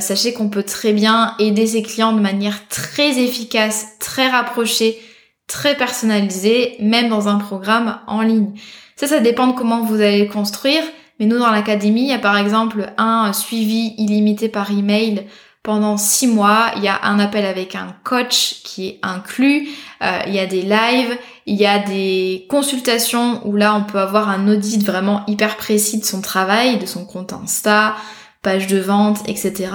sachez 0.00 0.34
qu'on 0.34 0.50
peut 0.50 0.62
très 0.62 0.92
bien 0.92 1.34
aider 1.38 1.66
ses 1.66 1.82
clients 1.82 2.12
de 2.12 2.20
manière 2.20 2.68
très 2.68 3.18
efficace, 3.18 3.96
très 4.00 4.28
rapprochée, 4.28 5.00
très 5.46 5.76
personnalisée, 5.76 6.76
même 6.80 7.08
dans 7.08 7.28
un 7.28 7.38
programme 7.38 7.98
en 8.06 8.20
ligne. 8.20 8.52
Ça, 8.96 9.06
ça 9.06 9.20
dépend 9.20 9.46
de 9.46 9.52
comment 9.54 9.82
vous 9.82 9.94
allez 9.94 10.26
le 10.26 10.30
construire. 10.30 10.82
Mais 11.18 11.26
nous, 11.26 11.38
dans 11.38 11.50
l'académie, 11.50 12.02
il 12.02 12.08
y 12.08 12.12
a 12.12 12.18
par 12.18 12.36
exemple 12.36 12.92
un 12.98 13.32
suivi 13.32 13.94
illimité 13.98 14.48
par 14.48 14.70
email 14.70 15.26
pendant 15.62 15.96
six 15.96 16.26
mois. 16.26 16.72
Il 16.76 16.82
y 16.82 16.88
a 16.88 17.00
un 17.04 17.18
appel 17.18 17.44
avec 17.44 17.74
un 17.74 17.94
coach 18.04 18.62
qui 18.64 18.88
est 18.88 18.98
inclus. 19.02 19.68
Euh, 20.02 20.20
il 20.26 20.34
y 20.34 20.38
a 20.38 20.46
des 20.46 20.62
lives. 20.62 21.16
Il 21.46 21.56
y 21.56 21.66
a 21.66 21.78
des 21.78 22.46
consultations 22.48 23.46
où 23.46 23.56
là, 23.56 23.74
on 23.74 23.84
peut 23.84 23.98
avoir 23.98 24.28
un 24.28 24.48
audit 24.48 24.84
vraiment 24.84 25.24
hyper 25.26 25.56
précis 25.56 25.98
de 25.98 26.04
son 26.04 26.20
travail, 26.20 26.78
de 26.78 26.86
son 26.86 27.04
compte 27.04 27.32
Insta, 27.32 27.96
page 28.42 28.66
de 28.66 28.78
vente, 28.78 29.20
etc. 29.28 29.70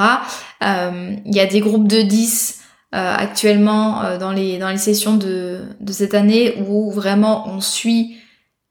Euh, 0.64 1.16
il 1.26 1.36
y 1.36 1.40
a 1.40 1.46
des 1.46 1.60
groupes 1.60 1.88
de 1.88 2.02
10 2.02 2.62
euh, 2.94 3.16
actuellement 3.16 4.18
dans, 4.20 4.32
les, 4.32 4.58
dans 4.58 4.70
les 4.70 4.78
sessions 4.78 5.16
de, 5.16 5.62
de 5.80 5.92
cette 5.92 6.14
année 6.14 6.56
où 6.68 6.92
vraiment 6.92 7.48
on 7.48 7.60
suit 7.60 8.18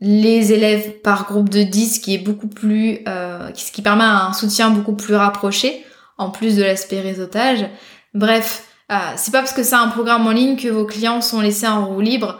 les 0.00 0.53
élèves 0.53 1.00
par 1.00 1.24
groupe 1.24 1.48
de 1.48 1.62
10 1.62 2.00
qui 2.00 2.14
est 2.14 2.18
beaucoup 2.18 2.48
plus 2.48 2.98
euh, 3.09 3.48
ce 3.55 3.72
qui 3.72 3.83
permet 3.83 4.05
un 4.05 4.33
soutien 4.33 4.70
beaucoup 4.70 4.94
plus 4.94 5.14
rapproché 5.14 5.85
en 6.18 6.31
plus 6.31 6.57
de 6.57 6.62
l'aspect 6.62 7.00
réseautage. 7.00 7.66
Bref, 8.14 8.66
euh, 8.92 8.96
c'est 9.16 9.33
pas 9.33 9.40
parce 9.40 9.53
que 9.53 9.62
c'est 9.62 9.74
un 9.74 9.88
programme 9.88 10.27
en 10.27 10.33
ligne 10.33 10.57
que 10.57 10.68
vos 10.68 10.85
clients 10.85 11.20
sont 11.20 11.40
laissés 11.40 11.66
en 11.66 11.87
roue 11.87 12.00
libre, 12.00 12.38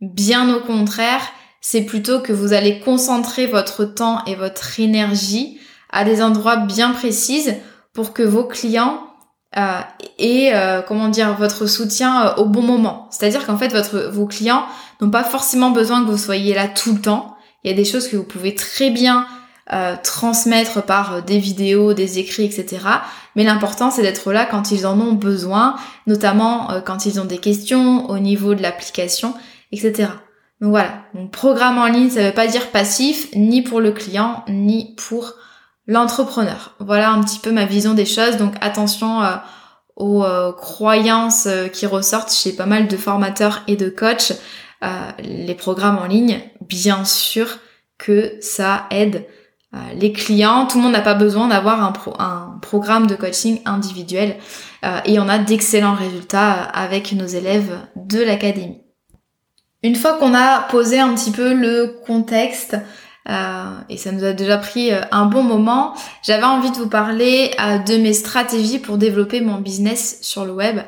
bien 0.00 0.54
au 0.54 0.60
contraire, 0.60 1.22
c'est 1.60 1.82
plutôt 1.82 2.20
que 2.20 2.32
vous 2.32 2.52
allez 2.52 2.80
concentrer 2.80 3.46
votre 3.46 3.84
temps 3.84 4.24
et 4.24 4.34
votre 4.34 4.80
énergie 4.80 5.60
à 5.90 6.04
des 6.04 6.22
endroits 6.22 6.56
bien 6.56 6.92
précis 6.92 7.48
pour 7.92 8.12
que 8.12 8.22
vos 8.22 8.44
clients 8.44 9.06
euh, 9.56 9.80
et 10.18 10.54
euh, 10.54 10.80
comment 10.80 11.08
dire 11.08 11.34
votre 11.34 11.66
soutien 11.66 12.26
euh, 12.26 12.34
au 12.36 12.44
bon 12.44 12.62
moment. 12.62 13.08
C'est-à-dire 13.10 13.44
qu'en 13.44 13.58
fait 13.58 13.72
votre 13.72 14.08
vos 14.10 14.26
clients 14.26 14.64
n'ont 15.00 15.10
pas 15.10 15.24
forcément 15.24 15.70
besoin 15.70 16.04
que 16.04 16.10
vous 16.10 16.18
soyez 16.18 16.54
là 16.54 16.68
tout 16.68 16.94
le 16.94 17.00
temps. 17.00 17.36
Il 17.64 17.70
y 17.70 17.74
a 17.74 17.76
des 17.76 17.84
choses 17.84 18.08
que 18.08 18.16
vous 18.16 18.24
pouvez 18.24 18.54
très 18.54 18.90
bien 18.90 19.26
transmettre 20.02 20.82
par 20.82 21.22
des 21.22 21.38
vidéos, 21.38 21.94
des 21.94 22.18
écrits, 22.18 22.44
etc. 22.44 22.78
Mais 23.36 23.44
l'important 23.44 23.90
c'est 23.90 24.02
d'être 24.02 24.32
là 24.32 24.44
quand 24.44 24.72
ils 24.72 24.86
en 24.86 25.00
ont 25.00 25.12
besoin, 25.12 25.76
notamment 26.06 26.82
quand 26.84 27.06
ils 27.06 27.20
ont 27.20 27.24
des 27.24 27.38
questions 27.38 28.10
au 28.10 28.18
niveau 28.18 28.54
de 28.54 28.62
l'application, 28.62 29.34
etc. 29.70 30.08
Donc 30.60 30.70
voilà, 30.70 31.04
donc 31.14 31.30
programme 31.30 31.78
en 31.78 31.86
ligne, 31.86 32.10
ça 32.10 32.22
veut 32.22 32.34
pas 32.34 32.46
dire 32.46 32.70
passif, 32.70 33.28
ni 33.34 33.62
pour 33.62 33.80
le 33.80 33.92
client, 33.92 34.44
ni 34.48 34.94
pour 34.96 35.34
l'entrepreneur. 35.86 36.74
Voilà 36.78 37.10
un 37.10 37.22
petit 37.22 37.38
peu 37.38 37.50
ma 37.50 37.64
vision 37.64 37.94
des 37.94 38.04
choses. 38.04 38.36
Donc 38.36 38.54
attention 38.60 39.22
euh, 39.22 39.36
aux 39.96 40.22
euh, 40.22 40.52
croyances 40.52 41.46
euh, 41.46 41.68
qui 41.68 41.86
ressortent 41.86 42.32
chez 42.32 42.52
pas 42.52 42.66
mal 42.66 42.88
de 42.88 42.96
formateurs 42.96 43.62
et 43.66 43.76
de 43.76 43.88
coachs. 43.88 44.32
les 45.18 45.54
programmes 45.54 45.98
en 45.98 46.06
ligne, 46.06 46.40
bien 46.60 47.04
sûr 47.04 47.58
que 47.98 48.34
ça 48.40 48.86
aide 48.90 49.26
les 49.94 50.12
clients. 50.12 50.66
Tout 50.66 50.78
le 50.78 50.84
monde 50.84 50.92
n'a 50.92 51.00
pas 51.00 51.14
besoin 51.14 51.48
d'avoir 51.48 51.82
un, 51.82 52.58
programme 52.60 53.06
de 53.06 53.14
coaching 53.14 53.60
individuel. 53.64 54.36
et 55.04 55.18
on 55.18 55.28
a 55.28 55.38
d'excellents 55.38 55.94
résultats 55.94 56.52
avec 56.52 57.12
nos 57.12 57.26
élèves 57.26 57.78
de 57.96 58.20
l'académie. 58.22 58.80
Une 59.82 59.96
fois 59.96 60.14
qu'on 60.14 60.34
a 60.34 60.60
posé 60.62 60.98
un 60.98 61.14
petit 61.14 61.30
peu 61.30 61.54
le 61.54 62.00
contexte, 62.06 62.76
euh, 63.28 63.78
et 63.88 63.96
ça 63.96 64.12
nous 64.12 64.24
a 64.24 64.32
déjà 64.32 64.58
pris 64.58 64.92
euh, 64.92 65.00
un 65.10 65.26
bon 65.26 65.42
moment. 65.42 65.94
J'avais 66.22 66.44
envie 66.44 66.70
de 66.70 66.76
vous 66.76 66.88
parler 66.88 67.50
euh, 67.60 67.78
de 67.78 67.96
mes 67.96 68.12
stratégies 68.12 68.78
pour 68.78 68.98
développer 68.98 69.40
mon 69.40 69.58
business 69.60 70.18
sur 70.22 70.44
le 70.44 70.52
web. 70.52 70.80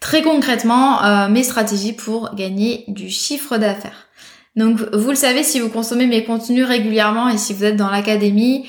Très 0.00 0.22
concrètement, 0.22 1.28
mes 1.28 1.44
stratégies 1.44 1.92
pour 1.92 2.34
gagner 2.34 2.82
du 2.88 3.08
chiffre 3.08 3.56
d'affaires. 3.56 4.08
Donc 4.54 4.80
vous 4.92 5.10
le 5.10 5.16
savez 5.16 5.42
si 5.42 5.60
vous 5.60 5.70
consommez 5.70 6.06
mes 6.06 6.24
contenus 6.24 6.66
régulièrement 6.66 7.28
et 7.28 7.38
si 7.38 7.54
vous 7.54 7.64
êtes 7.64 7.76
dans 7.76 7.90
l'académie, 7.90 8.66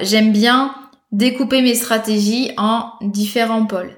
j'aime 0.00 0.32
bien 0.32 0.74
découper 1.12 1.62
mes 1.62 1.74
stratégies 1.74 2.50
en 2.56 2.92
différents 3.02 3.66
pôles. 3.66 3.92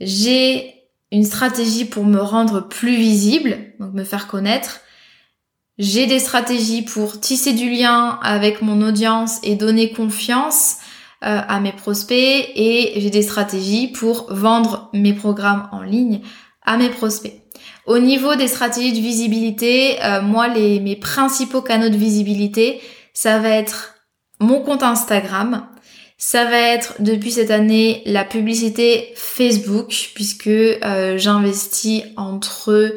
J'ai 0.00 0.74
une 1.10 1.24
stratégie 1.24 1.84
pour 1.84 2.04
me 2.04 2.20
rendre 2.20 2.60
plus 2.60 2.96
visible, 2.96 3.56
donc 3.80 3.94
me 3.94 4.04
faire 4.04 4.26
connaître. 4.26 4.80
J'ai 5.78 6.06
des 6.06 6.20
pour 6.82 7.20
tisser 7.20 7.52
du 7.52 7.70
lien 7.70 8.18
avec 8.22 8.62
mon 8.62 8.82
audience 8.82 9.38
et 9.44 9.54
donner 9.54 9.92
confiance 9.92 10.78
euh, 11.24 11.40
à 11.46 11.60
mes 11.60 11.72
prospects 11.72 12.16
et 12.16 12.94
j'ai 12.96 13.10
des 13.10 13.22
stratégies 13.22 13.88
pour 13.88 14.26
vendre 14.32 14.90
mes 14.92 15.14
programmes 15.14 15.68
en 15.72 15.82
ligne 15.82 16.20
à 16.64 16.76
mes 16.76 16.90
prospects. 16.90 17.37
Au 17.88 17.98
niveau 17.98 18.36
des 18.36 18.48
stratégies 18.48 18.92
de 18.92 19.00
visibilité, 19.00 19.96
euh, 20.04 20.22
moi 20.22 20.46
les 20.46 20.78
mes 20.78 20.94
principaux 20.94 21.62
canaux 21.62 21.88
de 21.88 21.96
visibilité, 21.96 22.80
ça 23.14 23.38
va 23.38 23.48
être 23.48 23.94
mon 24.40 24.60
compte 24.60 24.82
Instagram, 24.82 25.66
ça 26.18 26.44
va 26.44 26.58
être 26.58 26.94
depuis 27.00 27.30
cette 27.30 27.50
année 27.50 28.02
la 28.04 28.24
publicité 28.24 29.12
Facebook 29.16 30.10
puisque 30.14 30.48
euh, 30.48 31.16
j'investis 31.16 32.02
entre 32.16 32.94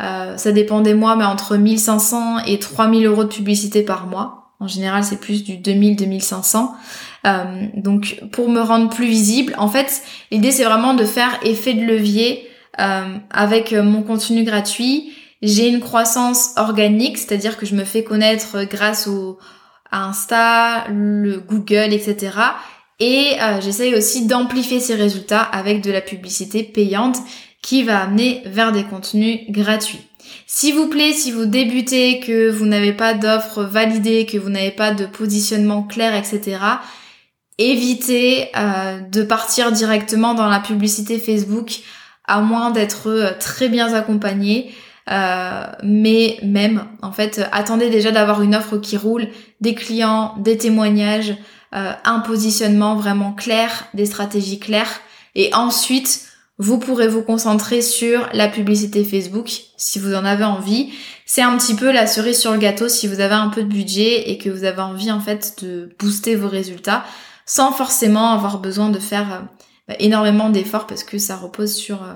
euh, 0.00 0.36
ça 0.36 0.52
dépend 0.52 0.80
des 0.80 0.94
mois, 0.94 1.16
mais 1.16 1.24
entre 1.24 1.56
1500 1.56 2.44
et 2.46 2.58
3000 2.58 3.06
euros 3.06 3.24
de 3.24 3.28
publicité 3.28 3.82
par 3.82 4.06
mois. 4.06 4.52
En 4.60 4.68
général, 4.68 5.04
c'est 5.04 5.20
plus 5.20 5.44
du 5.44 5.56
2000-2500. 5.56 6.68
Euh, 7.26 7.44
donc, 7.76 8.20
pour 8.32 8.48
me 8.48 8.60
rendre 8.60 8.90
plus 8.90 9.06
visible, 9.06 9.54
en 9.58 9.68
fait, 9.68 10.02
l'idée 10.30 10.50
c'est 10.50 10.64
vraiment 10.64 10.94
de 10.94 11.04
faire 11.04 11.38
effet 11.42 11.74
de 11.74 11.84
levier 11.84 12.47
avec 12.78 13.72
mon 13.72 14.02
contenu 14.02 14.44
gratuit 14.44 15.12
J'ai 15.42 15.68
une 15.68 15.80
croissance 15.80 16.50
organique, 16.56 17.18
c'est-à-dire 17.18 17.56
que 17.56 17.66
je 17.66 17.74
me 17.74 17.84
fais 17.84 18.04
connaître 18.04 18.64
grâce 18.64 19.06
au 19.06 19.38
à 19.90 20.04
Insta, 20.04 20.86
le 20.88 21.40
Google, 21.40 21.92
etc. 21.92 22.30
Et 23.00 23.36
euh, 23.40 23.60
j'essaye 23.60 23.94
aussi 23.94 24.26
d'amplifier 24.26 24.80
ces 24.80 24.94
résultats 24.94 25.42
avec 25.42 25.82
de 25.82 25.90
la 25.90 26.00
publicité 26.00 26.62
payante 26.62 27.18
qui 27.62 27.82
va 27.82 28.00
amener 28.00 28.42
vers 28.46 28.72
des 28.72 28.84
contenus 28.84 29.40
gratuits. 29.48 30.00
S'il 30.46 30.74
vous 30.74 30.88
plaît, 30.88 31.12
si 31.12 31.30
vous 31.30 31.46
débutez, 31.46 32.20
que 32.20 32.50
vous 32.50 32.66
n'avez 32.66 32.92
pas 32.92 33.14
d'offre 33.14 33.62
validée, 33.62 34.26
que 34.26 34.36
vous 34.38 34.50
n'avez 34.50 34.70
pas 34.70 34.92
de 34.92 35.06
positionnement 35.06 35.82
clair, 35.82 36.14
etc., 36.14 36.58
évitez 37.56 38.48
euh, 38.56 39.00
de 39.00 39.22
partir 39.22 39.72
directement 39.72 40.34
dans 40.34 40.48
la 40.48 40.60
publicité 40.60 41.18
Facebook 41.18 41.80
à 42.28 42.40
moins 42.40 42.70
d'être 42.70 43.08
euh, 43.08 43.32
très 43.38 43.68
bien 43.68 43.92
accompagné. 43.94 44.72
Euh, 45.10 45.64
mais 45.82 46.38
même, 46.42 46.84
en 47.02 47.12
fait, 47.12 47.48
attendez 47.50 47.90
déjà 47.90 48.10
d'avoir 48.10 48.42
une 48.42 48.54
offre 48.54 48.76
qui 48.76 48.96
roule, 48.96 49.28
des 49.60 49.74
clients, 49.74 50.34
des 50.38 50.58
témoignages, 50.58 51.34
un 51.72 52.20
positionnement 52.20 52.96
vraiment 52.96 53.32
clair, 53.32 53.88
des 53.92 54.06
stratégies 54.06 54.58
claires. 54.58 55.00
Et 55.34 55.52
ensuite, 55.54 56.28
vous 56.58 56.78
pourrez 56.78 57.06
vous 57.08 57.22
concentrer 57.22 57.82
sur 57.82 58.28
la 58.32 58.48
publicité 58.48 59.04
Facebook 59.04 59.50
si 59.76 59.98
vous 59.98 60.14
en 60.14 60.24
avez 60.24 60.44
envie. 60.44 60.92
C'est 61.24 61.42
un 61.42 61.56
petit 61.56 61.74
peu 61.74 61.92
la 61.92 62.06
cerise 62.06 62.40
sur 62.40 62.52
le 62.52 62.58
gâteau 62.58 62.88
si 62.88 63.06
vous 63.06 63.20
avez 63.20 63.34
un 63.34 63.48
peu 63.48 63.62
de 63.62 63.68
budget 63.68 64.30
et 64.30 64.38
que 64.38 64.50
vous 64.50 64.64
avez 64.64 64.80
envie 64.80 65.12
en 65.12 65.20
fait 65.20 65.62
de 65.62 65.90
booster 65.98 66.34
vos 66.34 66.48
résultats 66.48 67.04
sans 67.46 67.72
forcément 67.72 68.32
avoir 68.32 68.58
besoin 68.58 68.90
de 68.90 68.98
faire 68.98 69.32
euh, 69.32 69.40
bah, 69.88 69.94
énormément 69.98 70.50
d'efforts 70.50 70.86
parce 70.86 71.02
que 71.02 71.18
ça 71.18 71.36
repose 71.36 71.74
sur 71.74 72.02
euh, 72.02 72.14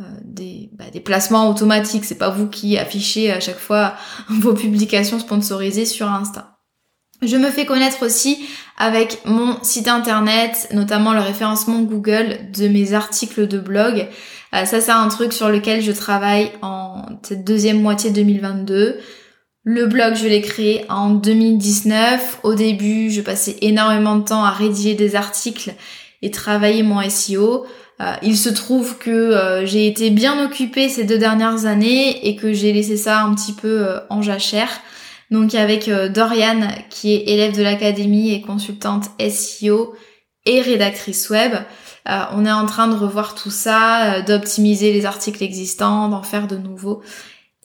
euh, 0.00 0.04
des, 0.24 0.70
bah, 0.72 0.84
des 0.92 1.00
placements 1.00 1.50
automatiques. 1.50 2.04
C'est 2.04 2.14
pas 2.14 2.30
vous 2.30 2.48
qui 2.48 2.78
affichez 2.78 3.32
à 3.32 3.40
chaque 3.40 3.58
fois 3.58 3.94
vos 4.30 4.54
publications 4.54 5.18
sponsorisées 5.18 5.86
sur 5.86 6.08
Insta. 6.08 6.58
Je 7.22 7.36
me 7.36 7.50
fais 7.50 7.66
connaître 7.66 8.06
aussi 8.06 8.38
avec 8.78 9.20
mon 9.26 9.62
site 9.62 9.88
internet, 9.88 10.68
notamment 10.72 11.12
le 11.12 11.20
référencement 11.20 11.80
Google 11.80 12.50
de 12.56 12.66
mes 12.68 12.94
articles 12.94 13.46
de 13.46 13.58
blog. 13.58 14.08
Euh, 14.54 14.64
ça, 14.64 14.80
c'est 14.80 14.90
un 14.90 15.08
truc 15.08 15.32
sur 15.32 15.50
lequel 15.50 15.82
je 15.82 15.92
travaille 15.92 16.50
en 16.62 17.04
cette 17.22 17.44
deuxième 17.44 17.82
moitié 17.82 18.10
2022. 18.10 18.98
Le 19.64 19.86
blog, 19.86 20.14
je 20.14 20.26
l'ai 20.26 20.40
créé 20.40 20.86
en 20.88 21.10
2019. 21.10 22.40
Au 22.42 22.54
début, 22.54 23.10
je 23.10 23.20
passais 23.20 23.56
énormément 23.60 24.16
de 24.16 24.24
temps 24.24 24.44
à 24.44 24.50
rédiger 24.50 24.94
des 24.94 25.16
articles 25.16 25.74
et 26.22 26.30
travailler 26.30 26.82
mon 26.82 27.00
SEO. 27.08 27.66
Euh, 28.00 28.14
il 28.22 28.36
se 28.36 28.48
trouve 28.48 28.98
que 28.98 29.10
euh, 29.10 29.66
j'ai 29.66 29.86
été 29.86 30.10
bien 30.10 30.44
occupée 30.44 30.88
ces 30.88 31.04
deux 31.04 31.18
dernières 31.18 31.66
années 31.66 32.26
et 32.28 32.36
que 32.36 32.52
j'ai 32.52 32.72
laissé 32.72 32.96
ça 32.96 33.22
un 33.22 33.34
petit 33.34 33.52
peu 33.52 33.86
en 34.08 34.22
jachère. 34.22 34.70
Donc 35.30 35.54
avec 35.54 35.88
euh, 35.88 36.08
Dorian 36.08 36.68
qui 36.88 37.14
est 37.14 37.28
élève 37.28 37.56
de 37.56 37.62
l'académie 37.62 38.32
et 38.32 38.40
consultante 38.40 39.06
SEO 39.20 39.94
et 40.44 40.60
rédactrice 40.60 41.30
web. 41.30 41.52
Euh, 42.08 42.22
on 42.32 42.44
est 42.44 42.52
en 42.52 42.66
train 42.66 42.88
de 42.88 42.96
revoir 42.96 43.34
tout 43.34 43.50
ça, 43.50 44.14
euh, 44.14 44.22
d'optimiser 44.22 44.92
les 44.92 45.06
articles 45.06 45.42
existants, 45.44 46.08
d'en 46.08 46.22
faire 46.22 46.46
de 46.46 46.56
nouveaux, 46.56 47.02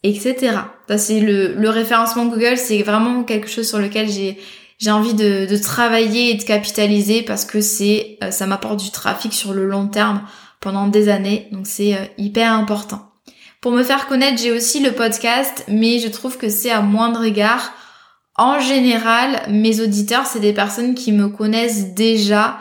etc. 0.03 0.57
Ça 0.87 0.97
c'est 0.97 1.21
le, 1.21 1.69
référencement 1.69 2.25
Google, 2.25 2.57
c'est 2.57 2.83
vraiment 2.83 3.23
quelque 3.23 3.49
chose 3.49 3.67
sur 3.67 3.79
lequel 3.79 4.09
j'ai 4.09 4.37
j'ai 4.77 4.91
envie 4.91 5.13
de, 5.13 5.45
de, 5.45 5.57
travailler 5.57 6.31
et 6.31 6.33
de 6.35 6.43
capitaliser 6.43 7.21
parce 7.21 7.45
que 7.45 7.61
c'est 7.61 8.17
ça 8.29 8.45
m'apporte 8.45 8.83
du 8.83 8.91
trafic 8.91 9.33
sur 9.33 9.53
le 9.53 9.65
long 9.65 9.87
terme 9.87 10.21
pendant 10.59 10.87
des 10.87 11.09
années, 11.09 11.47
donc 11.51 11.67
c'est 11.67 12.13
hyper 12.17 12.51
important. 12.51 13.11
Pour 13.65 13.71
me 13.71 13.81
faire 13.83 14.05
connaître, 14.05 14.39
j'ai 14.39 14.51
aussi 14.51 14.79
le 14.79 14.91
podcast, 14.91 15.65
mais 15.67 15.97
je 15.97 16.07
trouve 16.07 16.37
que 16.37 16.49
c'est 16.49 16.69
à 16.69 16.81
moindre 16.81 17.23
égard. 17.23 17.73
En 18.35 18.59
général, 18.59 19.41
mes 19.49 19.81
auditeurs, 19.81 20.27
c'est 20.27 20.39
des 20.39 20.53
personnes 20.53 20.93
qui 20.93 21.11
me 21.11 21.29
connaissent 21.29 21.95
déjà 21.95 22.59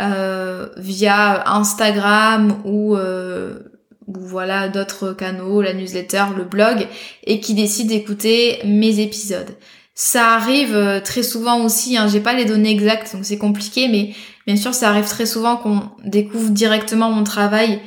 euh, 0.00 0.70
via 0.78 1.46
Instagram 1.50 2.62
ou, 2.64 2.96
euh, 2.96 3.58
ou 4.06 4.14
voilà 4.20 4.68
d'autres 4.68 5.12
canaux, 5.12 5.60
la 5.60 5.74
newsletter, 5.74 6.24
le 6.34 6.44
blog, 6.44 6.86
et 7.24 7.40
qui 7.40 7.52
décident 7.52 7.90
d'écouter 7.90 8.60
mes 8.64 9.00
épisodes. 9.00 9.54
Ça 10.00 10.34
arrive 10.34 10.76
euh, 10.76 11.00
très 11.00 11.24
souvent 11.24 11.64
aussi, 11.64 11.96
hein, 11.96 12.06
j'ai 12.06 12.20
pas 12.20 12.32
les 12.32 12.44
données 12.44 12.70
exactes, 12.70 13.16
donc 13.16 13.24
c'est 13.24 13.36
compliqué, 13.36 13.88
mais 13.88 14.14
bien 14.46 14.54
sûr 14.54 14.72
ça 14.72 14.90
arrive 14.90 15.08
très 15.08 15.26
souvent 15.26 15.56
qu'on 15.56 15.90
découvre 16.04 16.50
directement 16.50 17.10
mon 17.10 17.24
travail 17.24 17.80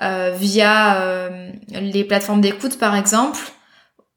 euh, 0.00 0.32
via 0.38 1.02
euh, 1.02 1.50
les 1.72 2.04
plateformes 2.04 2.40
d'écoute 2.40 2.78
par 2.78 2.94
exemple, 2.94 3.40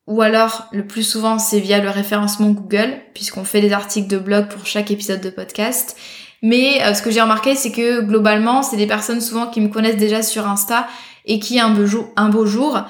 ou 0.05 0.21
alors 0.21 0.67
le 0.71 0.85
plus 0.85 1.01
souvent 1.01 1.39
c'est 1.39 1.59
via 1.59 1.79
le 1.79 1.89
référencement 1.89 2.51
Google, 2.51 3.01
puisqu'on 3.15 3.43
fait 3.43 3.61
des 3.61 3.73
articles 3.73 4.07
de 4.07 4.19
blog 4.19 4.47
pour 4.49 4.67
chaque 4.67 4.91
épisode 4.91 5.21
de 5.21 5.31
podcast. 5.31 5.97
Mais 6.43 6.83
euh, 6.83 6.93
ce 6.93 7.01
que 7.01 7.09
j'ai 7.09 7.21
remarqué, 7.21 7.55
c'est 7.55 7.71
que 7.71 8.01
globalement, 8.01 8.61
c'est 8.61 8.77
des 8.77 8.87
personnes 8.87 9.21
souvent 9.21 9.47
qui 9.47 9.59
me 9.59 9.69
connaissent 9.69 9.97
déjà 9.97 10.21
sur 10.21 10.47
Insta 10.47 10.87
et 11.29 11.39
qui 11.39 11.59
un 11.59 11.69
beau 11.69 11.85
jour, 11.85 12.09
jour 12.45 12.81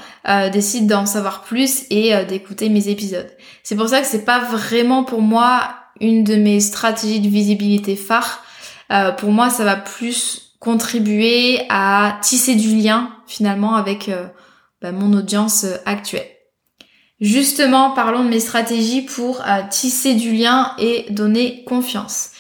décident 0.52 1.02
d'en 1.02 1.06
savoir 1.06 1.41
plus 1.43 1.84
et 1.91 2.25
d'écouter 2.25 2.69
mes 2.69 2.88
épisodes. 2.88 3.30
C'est 3.62 3.75
pour 3.75 3.89
ça 3.89 4.02
que 4.02 4.08
c'est 4.08 4.25
pas 4.25 4.39
vraiment 4.39 5.04
pour 5.04 5.21
moi 5.21 5.75
une 6.02 6.23
de 6.23 6.36
mes 6.36 6.60
stratégies 6.60 7.19
de 7.19 7.28
visibilité 7.28 7.95
phare. 7.95 8.43
pour 9.17 9.32
moi, 9.32 9.49
ça 9.49 9.63
va 9.63 9.75
plus 9.75 10.49
contribuer 10.60 11.62
à 11.69 12.19
tisser 12.21 12.56
du 12.56 12.75
lien 12.75 13.12
finalement 13.28 13.75
avec 13.75 14.10
euh, 14.10 14.28
bah, 14.82 14.91
mon 14.91 15.13
audience 15.13 15.63
euh, 15.63 15.75
actuelle. 15.86 16.28
Justement, 17.21 17.91
parlons 17.91 18.23
de 18.23 18.30
mes 18.30 18.39
stratégies 18.39 19.02
pour 19.02 19.41
euh, 19.41 19.62
tisser 19.69 20.15
du 20.15 20.34
lien 20.34 20.73
et 20.78 21.06
donner 21.10 21.63
confiance. 21.65 22.32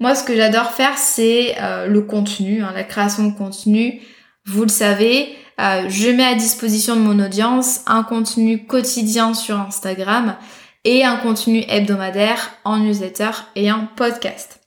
Moi, 0.00 0.14
ce 0.14 0.24
que 0.24 0.34
j'adore 0.34 0.72
faire, 0.72 0.98
c'est 0.98 1.54
le 1.86 2.00
contenu, 2.00 2.62
hein, 2.62 2.72
la 2.74 2.82
création 2.82 3.28
de 3.28 3.32
contenu. 3.32 4.02
Vous 4.44 4.62
le 4.62 4.68
savez, 4.68 5.28
je 5.58 6.10
mets 6.10 6.24
à 6.24 6.34
disposition 6.34 6.96
de 6.96 7.00
mon 7.00 7.24
audience 7.24 7.80
un 7.86 8.02
contenu 8.02 8.66
quotidien 8.66 9.34
sur 9.34 9.58
Instagram 9.58 10.36
et 10.84 11.04
un 11.04 11.16
contenu 11.16 11.64
hebdomadaire 11.68 12.50
en 12.64 12.78
newsletter 12.78 13.30
et 13.56 13.72
en 13.72 13.86
podcast. 13.96 14.60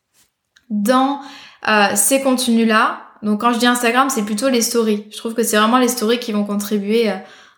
Dans 0.69 1.21
euh, 1.67 1.87
ces 1.95 2.21
contenus-là, 2.21 3.01
donc 3.23 3.41
quand 3.41 3.53
je 3.53 3.59
dis 3.59 3.67
Instagram, 3.67 4.09
c'est 4.09 4.25
plutôt 4.25 4.49
les 4.49 4.61
stories. 4.61 5.05
Je 5.11 5.17
trouve 5.17 5.33
que 5.33 5.43
c'est 5.43 5.57
vraiment 5.57 5.77
les 5.77 5.87
stories 5.87 6.19
qui 6.19 6.31
vont 6.31 6.43
contribuer, 6.43 7.09
euh, 7.09 7.15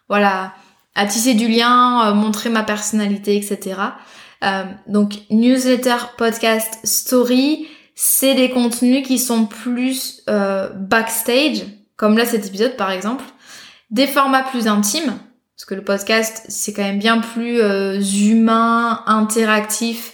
voilà, 0.10 0.54
à 0.96 1.06
tisser 1.06 1.34
du 1.34 1.48
lien, 1.48 2.10
euh, 2.10 2.14
montrer 2.14 2.50
ma 2.50 2.64
personnalité, 2.64 3.36
etc. 3.36 3.82
donc 4.88 5.16
newsletter, 5.30 5.98
podcast, 6.18 6.80
story, 6.86 7.68
c'est 7.94 8.36
des 8.36 8.50
contenus 8.50 9.06
qui 9.06 9.20
sont 9.20 9.46
plus 9.46 10.24
backstage, 10.28 11.66
comme 12.00 12.18
là 12.18 12.26
cet 12.26 12.48
épisode 12.48 12.78
par 12.78 12.90
exemple, 12.90 13.26
des 13.92 14.08
formats 14.08 14.44
plus 14.44 14.68
intimes, 14.68 15.14
parce 15.56 15.66
que 15.68 15.76
le 15.76 15.84
podcast 15.84 16.46
c'est 16.48 16.74
quand 16.74 16.82
même 16.82 16.98
bien 16.98 17.20
plus 17.20 17.60
humain, 18.02 19.04
interactif 19.06 20.14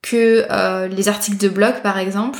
que 0.00 0.46
les 0.86 1.08
articles 1.08 1.38
de 1.38 1.48
blog 1.48 1.82
par 1.82 1.98
exemple. 1.98 2.38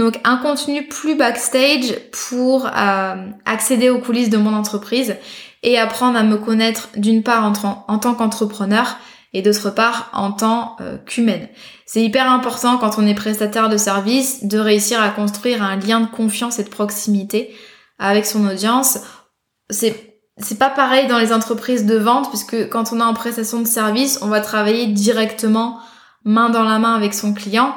Donc 0.00 0.18
un 0.24 0.38
contenu 0.38 0.86
plus 0.86 1.14
backstage 1.14 1.94
pour 2.10 2.66
euh, 2.66 3.26
accéder 3.44 3.90
aux 3.90 3.98
coulisses 3.98 4.30
de 4.30 4.38
mon 4.38 4.54
entreprise 4.54 5.16
et 5.62 5.78
apprendre 5.78 6.16
à 6.16 6.22
me 6.22 6.38
connaître 6.38 6.88
d'une 6.96 7.22
part 7.22 7.44
en, 7.44 7.98
tant 7.98 8.14
qu'entrepreneur 8.14 8.96
et 9.34 9.42
d'autre 9.42 9.68
part 9.68 10.08
en 10.14 10.32
tant 10.32 10.76
euh, 10.80 10.96
qu'humaine. 11.04 11.48
C'est 11.84 12.02
hyper 12.02 12.32
important 12.32 12.78
quand 12.78 12.98
on 12.98 13.06
est 13.06 13.14
prestataire 13.14 13.68
de 13.68 13.76
service 13.76 14.44
de 14.44 14.58
réussir 14.58 15.02
à 15.02 15.10
construire 15.10 15.62
un 15.62 15.76
lien 15.76 16.00
de 16.00 16.06
confiance 16.06 16.58
et 16.58 16.64
de 16.64 16.70
proximité 16.70 17.54
avec 18.00 18.26
son 18.26 18.44
audience. 18.48 18.98
C'est 19.68 20.10
c'est 20.42 20.58
pas 20.58 20.70
pareil 20.70 21.06
dans 21.06 21.18
les 21.18 21.32
entreprises 21.32 21.84
de 21.84 21.96
vente 21.96 22.30
puisque 22.30 22.70
quand 22.70 22.92
on 22.92 23.00
est 23.00 23.04
en 23.04 23.14
prestation 23.14 23.60
de 23.60 23.66
service, 23.66 24.18
on 24.22 24.28
va 24.28 24.40
travailler 24.40 24.86
directement 24.86 25.78
main 26.24 26.48
dans 26.48 26.64
la 26.64 26.78
main 26.78 26.94
avec 26.94 27.12
son 27.12 27.34
client 27.34 27.74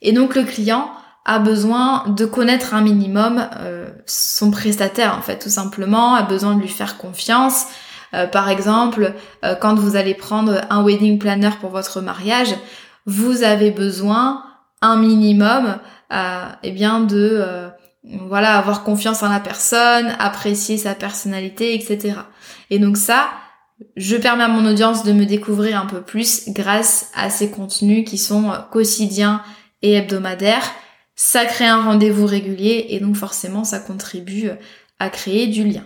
et 0.00 0.12
donc 0.12 0.36
le 0.36 0.44
client 0.44 0.90
a 1.24 1.38
besoin 1.38 2.04
de 2.06 2.24
connaître 2.24 2.74
un 2.74 2.82
minimum 2.82 3.48
euh, 3.58 3.88
son 4.06 4.50
prestataire 4.50 5.16
en 5.18 5.22
fait 5.22 5.38
tout 5.38 5.48
simplement, 5.48 6.14
a 6.14 6.22
besoin 6.22 6.54
de 6.54 6.60
lui 6.60 6.68
faire 6.68 6.98
confiance. 6.98 7.66
Euh, 8.12 8.26
par 8.26 8.48
exemple, 8.48 9.14
euh, 9.44 9.56
quand 9.56 9.74
vous 9.74 9.96
allez 9.96 10.14
prendre 10.14 10.60
un 10.70 10.84
wedding 10.84 11.18
planner 11.18 11.50
pour 11.60 11.70
votre 11.70 12.00
mariage, 12.00 12.54
vous 13.06 13.42
avez 13.42 13.70
besoin 13.70 14.44
un 14.82 14.96
minimum 14.96 15.78
eh 16.62 16.70
bien 16.70 17.00
de 17.00 17.72
voilà 18.04 18.58
avoir 18.58 18.84
confiance 18.84 19.22
en 19.22 19.28
la 19.28 19.40
personne, 19.40 20.14
apprécier 20.18 20.76
sa 20.76 20.94
personnalité, 20.94 21.74
etc. 21.74 22.16
Et 22.70 22.78
donc 22.78 22.96
ça, 22.96 23.30
je 23.96 24.16
permets 24.16 24.44
à 24.44 24.48
mon 24.48 24.68
audience 24.68 25.04
de 25.04 25.12
me 25.12 25.24
découvrir 25.24 25.80
un 25.80 25.86
peu 25.86 26.02
plus 26.02 26.48
grâce 26.48 27.10
à 27.14 27.30
ces 27.30 27.50
contenus 27.50 28.08
qui 28.08 28.18
sont 28.18 28.52
quotidiens 28.70 29.42
et 29.82 29.94
hebdomadaires 29.94 30.70
ça 31.16 31.44
crée 31.44 31.66
un 31.66 31.82
rendez-vous 31.82 32.26
régulier 32.26 32.86
et 32.90 33.00
donc 33.00 33.16
forcément 33.16 33.64
ça 33.64 33.78
contribue 33.78 34.50
à 34.98 35.08
créer 35.08 35.46
du 35.46 35.64
lien. 35.64 35.84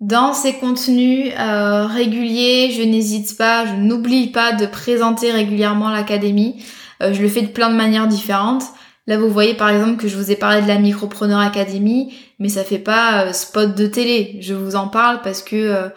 Dans 0.00 0.32
ces 0.32 0.54
contenus 0.54 1.32
euh, 1.38 1.86
réguliers, 1.86 2.70
je 2.76 2.82
n'hésite 2.82 3.36
pas, 3.38 3.64
je 3.66 3.74
n'oublie 3.74 4.28
pas 4.28 4.52
de 4.52 4.66
présenter 4.66 5.30
régulièrement 5.30 5.88
l'académie. 5.88 6.62
Euh, 7.02 7.14
je 7.14 7.22
le 7.22 7.28
fais 7.28 7.42
de 7.42 7.48
plein 7.48 7.70
de 7.70 7.76
manières 7.76 8.08
différentes. 8.08 8.64
Là, 9.06 9.18
vous 9.18 9.28
voyez 9.28 9.54
par 9.54 9.68
exemple 9.68 9.96
que 9.96 10.08
je 10.08 10.16
vous 10.16 10.30
ai 10.30 10.36
parlé 10.36 10.62
de 10.62 10.68
la 10.68 10.78
Micropreneur 10.78 11.40
Academy, 11.40 12.14
mais 12.38 12.48
ça 12.48 12.64
fait 12.64 12.78
pas 12.78 13.24
euh, 13.24 13.32
spot 13.32 13.74
de 13.74 13.86
télé. 13.86 14.38
Je 14.40 14.54
vous 14.54 14.76
en 14.76 14.88
parle 14.88 15.20
parce 15.22 15.42
que, 15.42 15.90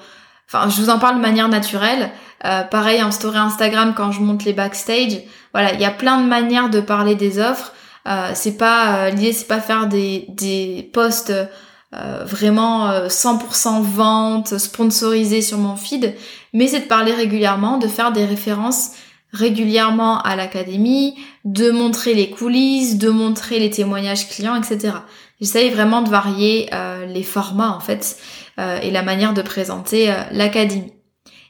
enfin, 0.47 0.69
je 0.69 0.81
vous 0.81 0.89
en 0.89 0.99
parle 0.99 1.15
de 1.15 1.21
manière 1.21 1.47
naturelle. 1.49 2.11
pareil 2.41 3.01
en 3.01 3.11
story 3.11 3.37
Instagram 3.37 3.93
quand 3.95 4.11
je 4.11 4.21
monte 4.21 4.43
les 4.43 4.53
backstage. 4.53 5.21
Voilà, 5.53 5.73
il 5.73 5.79
y 5.79 5.85
a 5.85 5.91
plein 5.91 6.21
de 6.21 6.27
manières 6.27 6.69
de 6.69 6.81
parler 6.81 7.15
des 7.15 7.39
offres. 7.39 7.73
c'est 8.33 8.57
pas 8.57 9.09
l'idée, 9.09 9.33
c'est 9.33 9.47
pas 9.47 9.61
faire 9.61 9.87
des 9.87 10.25
des 10.29 10.89
posts 10.93 11.33
euh, 11.93 12.25
vraiment 12.25 12.91
100% 13.07 13.77
euh, 13.77 13.81
vente, 13.81 14.57
sponsorisée 14.57 15.41
sur 15.41 15.57
mon 15.57 15.77
feed, 15.77 16.15
mais 16.51 16.67
c'est 16.67 16.81
de 16.81 16.85
parler 16.85 17.13
régulièrement, 17.13 17.77
de 17.77 17.87
faire 17.87 18.11
des 18.11 18.25
références 18.25 18.91
régulièrement 19.37 20.21
à 20.21 20.35
l'académie, 20.35 21.15
de 21.45 21.71
montrer 21.71 22.13
les 22.13 22.29
coulisses, 22.29 22.97
de 22.97 23.09
montrer 23.09 23.59
les 23.59 23.69
témoignages 23.69 24.27
clients, 24.29 24.55
etc. 24.55 24.95
J'essaye 25.39 25.69
vraiment 25.69 26.01
de 26.01 26.09
varier 26.09 26.69
euh, 26.73 27.05
les 27.05 27.23
formats 27.23 27.71
en 27.71 27.79
fait 27.79 28.17
et 28.81 28.89
la 28.89 29.03
manière 29.03 29.35
de 29.35 29.43
présenter 29.43 30.11
l'académie. 30.31 30.91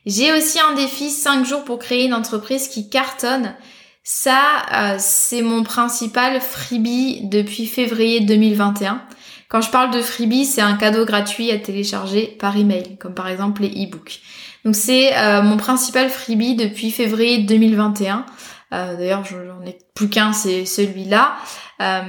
J'ai 0.05 0.33
aussi 0.33 0.59
un 0.59 0.73
défi 0.73 1.09
5 1.09 1.45
jours 1.45 1.63
pour 1.63 1.79
créer 1.79 2.03
une 2.03 2.13
entreprise 2.13 2.67
qui 2.67 2.89
cartonne. 2.89 3.55
Ça, 4.03 4.97
c'est 4.99 5.41
mon 5.41 5.63
principal 5.63 6.41
freebie 6.41 7.21
depuis 7.23 7.65
février 7.65 8.19
2021. 8.19 9.01
Quand 9.49 9.61
je 9.61 9.69
parle 9.69 9.91
de 9.91 10.01
freebie, 10.01 10.45
c'est 10.45 10.61
un 10.61 10.75
cadeau 10.75 11.05
gratuit 11.05 11.51
à 11.51 11.57
télécharger 11.57 12.35
par 12.39 12.57
email, 12.57 12.97
comme 12.97 13.13
par 13.13 13.29
exemple 13.29 13.61
les 13.61 13.85
e-books. 13.85 14.19
Donc 14.67 14.75
c'est 14.75 15.15
euh, 15.15 15.41
mon 15.43 15.55
principal 15.55 16.09
freebie 16.09 16.55
depuis 16.55 16.91
février 16.91 17.37
2021. 17.37 18.25
Euh, 18.73 18.97
D'ailleurs, 18.97 19.23
j'en 19.23 19.65
ai 19.65 19.77
plus 19.95 20.09
qu'un, 20.09 20.33
c'est 20.33 20.65
celui-là. 20.65 21.35
Euh, 21.81 22.01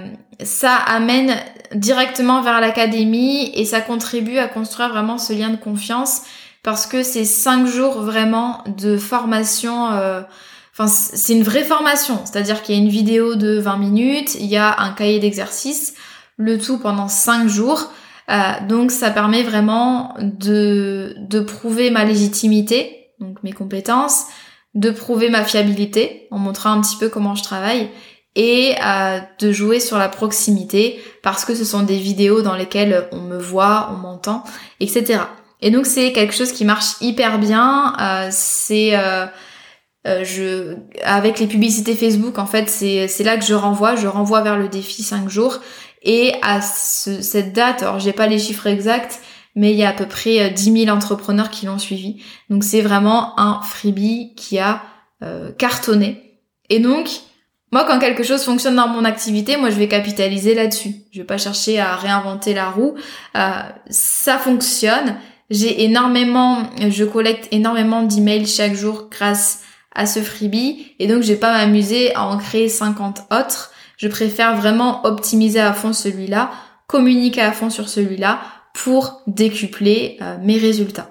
ça 0.42 0.74
amène 0.74 1.36
directement 1.76 2.42
vers 2.42 2.60
l'académie 2.60 3.52
et 3.54 3.64
ça 3.64 3.80
contribue 3.80 4.38
à 4.38 4.48
construire 4.48 4.88
vraiment 4.88 5.18
ce 5.18 5.32
lien 5.32 5.50
de 5.50 5.56
confiance 5.56 6.22
parce 6.64 6.86
que 6.86 7.04
c'est 7.04 7.24
cinq 7.24 7.64
jours 7.64 8.00
vraiment 8.00 8.64
de 8.66 8.96
formation. 8.96 9.90
Enfin, 10.72 10.88
c'est 10.88 11.34
une 11.34 11.44
vraie 11.44 11.62
formation, 11.62 12.18
c'est-à-dire 12.24 12.62
qu'il 12.62 12.74
y 12.74 12.78
a 12.78 12.80
une 12.80 12.88
vidéo 12.88 13.36
de 13.36 13.56
20 13.60 13.76
minutes, 13.76 14.34
il 14.34 14.46
y 14.46 14.56
a 14.56 14.80
un 14.80 14.90
cahier 14.90 15.20
d'exercices 15.20 15.94
le 16.38 16.58
tout 16.58 16.78
pendant 16.78 17.06
5 17.06 17.46
jours. 17.46 17.92
Euh, 18.30 18.52
donc 18.68 18.90
ça 18.90 19.10
permet 19.10 19.42
vraiment 19.42 20.14
de, 20.20 21.14
de 21.18 21.40
prouver 21.40 21.90
ma 21.90 22.04
légitimité, 22.04 23.10
donc 23.20 23.42
mes 23.42 23.52
compétences, 23.52 24.24
de 24.74 24.90
prouver 24.90 25.30
ma 25.30 25.44
fiabilité 25.44 26.28
en 26.30 26.38
montrant 26.38 26.70
un 26.70 26.80
petit 26.80 26.96
peu 26.96 27.08
comment 27.08 27.34
je 27.34 27.42
travaille 27.42 27.88
et 28.34 28.74
euh, 28.84 29.18
de 29.40 29.50
jouer 29.50 29.80
sur 29.80 29.96
la 29.96 30.08
proximité 30.08 31.02
parce 31.22 31.44
que 31.44 31.54
ce 31.54 31.64
sont 31.64 31.82
des 31.82 31.96
vidéos 31.96 32.42
dans 32.42 32.54
lesquelles 32.54 33.08
on 33.12 33.20
me 33.20 33.38
voit, 33.38 33.88
on 33.92 33.96
m'entend, 33.96 34.44
etc. 34.80 35.20
Et 35.62 35.70
donc 35.70 35.86
c'est 35.86 36.12
quelque 36.12 36.34
chose 36.34 36.52
qui 36.52 36.66
marche 36.66 37.00
hyper 37.00 37.38
bien. 37.38 37.94
Euh, 38.00 38.28
c'est 38.30 38.92
je 40.04 40.76
avec 41.04 41.38
les 41.38 41.46
publicités 41.46 41.94
Facebook 41.94 42.38
en 42.38 42.46
fait 42.46 42.70
c'est 42.70 43.24
là 43.24 43.36
que 43.36 43.44
je 43.44 43.52
renvoie, 43.52 43.94
je 43.94 44.06
renvoie 44.06 44.40
vers 44.40 44.56
le 44.56 44.68
défi 44.68 45.02
5 45.02 45.28
jours 45.28 45.60
et 46.02 46.34
à 46.42 46.60
cette 46.60 47.52
date, 47.52 47.82
alors 47.82 47.98
j'ai 47.98 48.12
pas 48.12 48.26
les 48.26 48.38
chiffres 48.38 48.66
exacts, 48.66 49.20
mais 49.54 49.72
il 49.72 49.76
y 49.76 49.84
a 49.84 49.90
à 49.90 49.92
peu 49.92 50.06
près 50.06 50.50
10 50.50 50.70
euh, 50.70 50.84
000 50.84 50.96
entrepreneurs 50.96 51.50
qui 51.50 51.66
l'ont 51.66 51.78
suivi. 51.78 52.22
Donc 52.48 52.62
c'est 52.62 52.80
vraiment 52.80 53.38
un 53.40 53.60
freebie 53.62 54.34
qui 54.36 54.58
a 54.58 54.82
euh, 55.22 55.50
cartonné. 55.52 56.40
Et 56.70 56.78
donc, 56.78 57.08
moi 57.72 57.84
quand 57.84 57.98
quelque 57.98 58.22
chose 58.22 58.44
fonctionne 58.44 58.76
dans 58.76 58.88
mon 58.88 59.04
activité, 59.04 59.56
moi 59.56 59.70
je 59.70 59.76
vais 59.76 59.88
capitaliser 59.88 60.54
là-dessus. 60.54 60.94
Je 61.10 61.18
vais 61.18 61.26
pas 61.26 61.38
chercher 61.38 61.80
à 61.80 61.96
réinventer 61.96 62.54
la 62.54 62.70
roue. 62.70 62.94
Euh, 63.36 63.62
ça 63.90 64.38
fonctionne. 64.38 65.16
J'ai 65.50 65.82
énormément, 65.84 66.62
je 66.88 67.04
collecte 67.04 67.48
énormément 67.50 68.02
d'emails 68.02 68.46
chaque 68.46 68.74
jour 68.74 69.08
grâce 69.10 69.62
à 69.94 70.06
ce 70.06 70.20
freebie. 70.20 70.92
Et 71.00 71.08
donc 71.08 71.22
je 71.22 71.28
vais 71.28 71.38
pas 71.38 71.52
m'amuser 71.52 72.14
à 72.14 72.26
en 72.26 72.38
créer 72.38 72.68
50 72.68 73.22
autres. 73.32 73.72
Je 73.98 74.08
préfère 74.08 74.56
vraiment 74.56 75.04
optimiser 75.04 75.60
à 75.60 75.74
fond 75.74 75.92
celui-là, 75.92 76.50
communiquer 76.86 77.42
à 77.42 77.52
fond 77.52 77.68
sur 77.68 77.88
celui-là 77.88 78.40
pour 78.72 79.22
décupler 79.26 80.16
euh, 80.22 80.36
mes 80.40 80.56
résultats. 80.56 81.10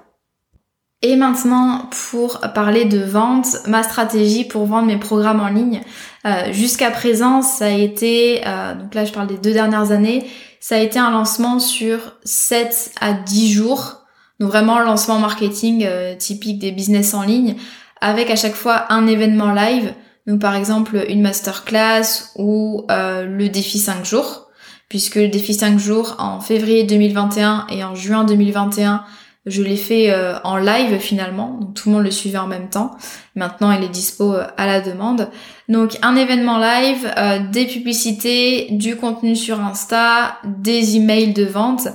Et 1.02 1.14
maintenant, 1.14 1.88
pour 2.10 2.40
parler 2.54 2.86
de 2.86 2.98
vente, 2.98 3.46
ma 3.68 3.84
stratégie 3.84 4.44
pour 4.44 4.64
vendre 4.64 4.88
mes 4.88 4.96
programmes 4.96 5.40
en 5.40 5.48
ligne, 5.48 5.82
euh, 6.24 6.50
jusqu'à 6.50 6.90
présent, 6.90 7.42
ça 7.42 7.66
a 7.66 7.70
été, 7.70 8.40
euh, 8.46 8.74
donc 8.74 8.94
là 8.94 9.04
je 9.04 9.12
parle 9.12 9.28
des 9.28 9.36
deux 9.36 9.52
dernières 9.52 9.92
années, 9.92 10.26
ça 10.58 10.74
a 10.74 10.78
été 10.78 10.98
un 10.98 11.10
lancement 11.10 11.60
sur 11.60 12.16
7 12.24 12.92
à 13.00 13.12
10 13.12 13.52
jours. 13.52 14.06
Donc 14.40 14.50
vraiment 14.50 14.78
lancement 14.80 15.18
marketing 15.18 15.86
typique 16.16 16.60
des 16.60 16.70
business 16.70 17.12
en 17.12 17.22
ligne, 17.22 17.56
avec 18.00 18.30
à 18.30 18.36
chaque 18.36 18.54
fois 18.54 18.86
un 18.92 19.06
événement 19.08 19.52
live. 19.52 19.92
Donc 20.28 20.40
par 20.40 20.54
exemple 20.54 21.06
une 21.08 21.22
masterclass 21.22 22.32
ou 22.36 22.84
euh, 22.90 23.24
le 23.24 23.48
défi 23.48 23.78
5 23.78 24.04
jours, 24.04 24.48
puisque 24.90 25.14
le 25.14 25.28
défi 25.28 25.54
5 25.54 25.78
jours 25.78 26.16
en 26.18 26.40
février 26.40 26.84
2021 26.84 27.66
et 27.70 27.82
en 27.82 27.94
juin 27.94 28.24
2021, 28.24 29.04
je 29.46 29.62
l'ai 29.62 29.78
fait 29.78 30.10
euh, 30.10 30.38
en 30.44 30.58
live 30.58 30.98
finalement, 30.98 31.56
donc 31.58 31.72
tout 31.72 31.88
le 31.88 31.94
monde 31.94 32.04
le 32.04 32.10
suivait 32.10 32.36
en 32.36 32.46
même 32.46 32.68
temps. 32.68 32.90
Maintenant 33.36 33.72
il 33.72 33.82
est 33.82 33.88
dispo 33.88 34.34
euh, 34.34 34.44
à 34.58 34.66
la 34.66 34.82
demande. 34.82 35.30
Donc 35.70 35.96
un 36.02 36.14
événement 36.14 36.58
live, 36.58 37.10
des 37.50 37.64
publicités, 37.64 38.68
du 38.70 38.96
contenu 38.96 39.34
sur 39.34 39.58
Insta, 39.60 40.36
des 40.44 40.96
emails 40.96 41.32
de 41.32 41.44
vente. 41.44 41.88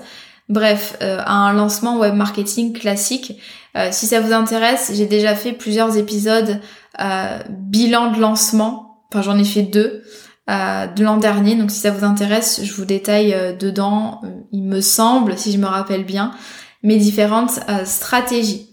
Bref, 0.50 0.98
un 1.02 1.54
lancement 1.54 1.98
web 2.00 2.14
marketing 2.14 2.74
classique. 2.74 3.40
si 3.90 4.06
ça 4.06 4.20
vous 4.20 4.32
intéresse, 4.32 4.92
j'ai 4.94 5.08
déjà 5.08 5.34
fait 5.34 5.54
plusieurs 5.54 5.98
épisodes 5.98 6.60
bilan 7.50 8.12
de 8.12 8.20
lancement. 8.20 9.06
Enfin, 9.10 9.22
j'en 9.22 9.38
ai 9.38 9.44
fait 9.44 9.64
deux 9.64 10.04
euh, 10.50 10.88
de 10.88 11.04
l'an 11.04 11.18
dernier. 11.18 11.56
Donc, 11.56 11.72
si 11.72 11.80
ça 11.80 11.92
vous 11.92 12.04
intéresse, 12.04 12.62
je 12.64 12.74
vous 12.74 12.86
détaille 12.86 13.34
euh, 13.34 13.54
dedans, 13.54 14.22
il 14.52 14.64
me 14.64 14.82
semble, 14.82 15.38
si 15.38 15.52
je 15.52 15.58
me 15.58 15.68
rappelle 15.68 16.04
bien, 16.04 16.32
mes 16.82 16.98
différentes 16.98 17.60
stratégies. 17.86 18.70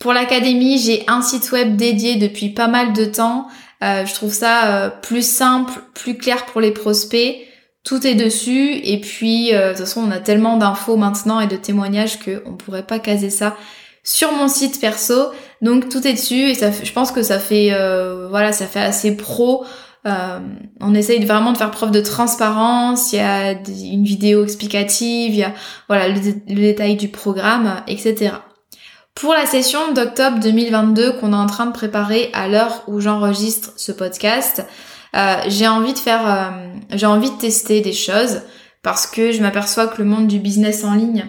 Pour 0.00 0.12
l'académie, 0.12 0.78
j'ai 0.78 1.04
un 1.06 1.22
site 1.22 1.52
web 1.52 1.76
dédié 1.76 2.16
depuis 2.16 2.48
pas 2.50 2.66
mal 2.66 2.92
de 2.92 3.04
temps. 3.04 3.46
je 3.80 4.12
trouve 4.14 4.32
ça 4.32 4.98
plus 5.00 5.24
simple, 5.24 5.72
plus 5.94 6.18
clair 6.18 6.44
pour 6.46 6.60
les 6.60 6.72
prospects. 6.72 7.36
Tout 7.84 8.04
est 8.04 8.16
dessus 8.16 8.72
et 8.74 9.00
puis 9.00 9.52
de 9.52 9.68
toute 9.68 9.78
façon 9.78 10.02
on 10.02 10.10
a 10.10 10.18
tellement 10.18 10.56
d'infos 10.56 10.96
maintenant 10.96 11.38
et 11.38 11.46
de 11.46 11.54
témoignages 11.54 12.18
qu'on 12.18 12.56
pourrait 12.56 12.82
pas 12.82 12.98
caser 12.98 13.30
ça 13.30 13.56
sur 14.02 14.32
mon 14.32 14.48
site 14.48 14.80
perso. 14.80 15.30
Donc 15.62 15.88
tout 15.88 16.06
est 16.06 16.12
dessus 16.12 16.50
et 16.50 16.54
ça, 16.54 16.70
je 16.70 16.92
pense 16.92 17.12
que 17.12 17.22
ça 17.22 17.38
fait, 17.38 17.72
euh, 17.72 18.28
voilà, 18.28 18.52
ça 18.52 18.66
fait 18.66 18.80
assez 18.80 19.16
pro. 19.16 19.64
Euh, 20.06 20.38
on 20.80 20.94
essaye 20.94 21.24
vraiment 21.24 21.52
de 21.52 21.58
faire 21.58 21.70
preuve 21.70 21.90
de 21.90 22.00
transparence. 22.00 23.12
Il 23.12 23.16
y 23.16 23.20
a 23.20 23.52
une 23.52 24.04
vidéo 24.04 24.44
explicative, 24.44 25.32
il 25.32 25.38
y 25.38 25.44
a 25.44 25.52
voilà 25.88 26.08
le, 26.08 26.20
détail 26.46 26.96
du 26.96 27.08
programme, 27.08 27.82
etc. 27.88 28.32
Pour 29.14 29.32
la 29.32 29.46
session 29.46 29.92
d'octobre 29.94 30.38
2022 30.40 31.14
qu'on 31.14 31.32
est 31.32 31.36
en 31.36 31.46
train 31.46 31.66
de 31.66 31.72
préparer 31.72 32.30
à 32.34 32.48
l'heure 32.48 32.82
où 32.86 33.00
j'enregistre 33.00 33.72
ce 33.76 33.90
podcast, 33.92 34.64
euh, 35.16 35.36
j'ai 35.48 35.66
envie 35.66 35.94
de 35.94 35.98
faire, 35.98 36.52
j'ai 36.92 37.06
envie 37.06 37.30
de 37.30 37.38
tester 37.38 37.80
des 37.80 37.94
choses 37.94 38.42
parce 38.82 39.06
que 39.06 39.32
je 39.32 39.40
m'aperçois 39.40 39.88
que 39.88 40.02
le 40.02 40.04
monde 40.08 40.26
du 40.26 40.38
business 40.38 40.84
en 40.84 40.94
ligne 40.94 41.26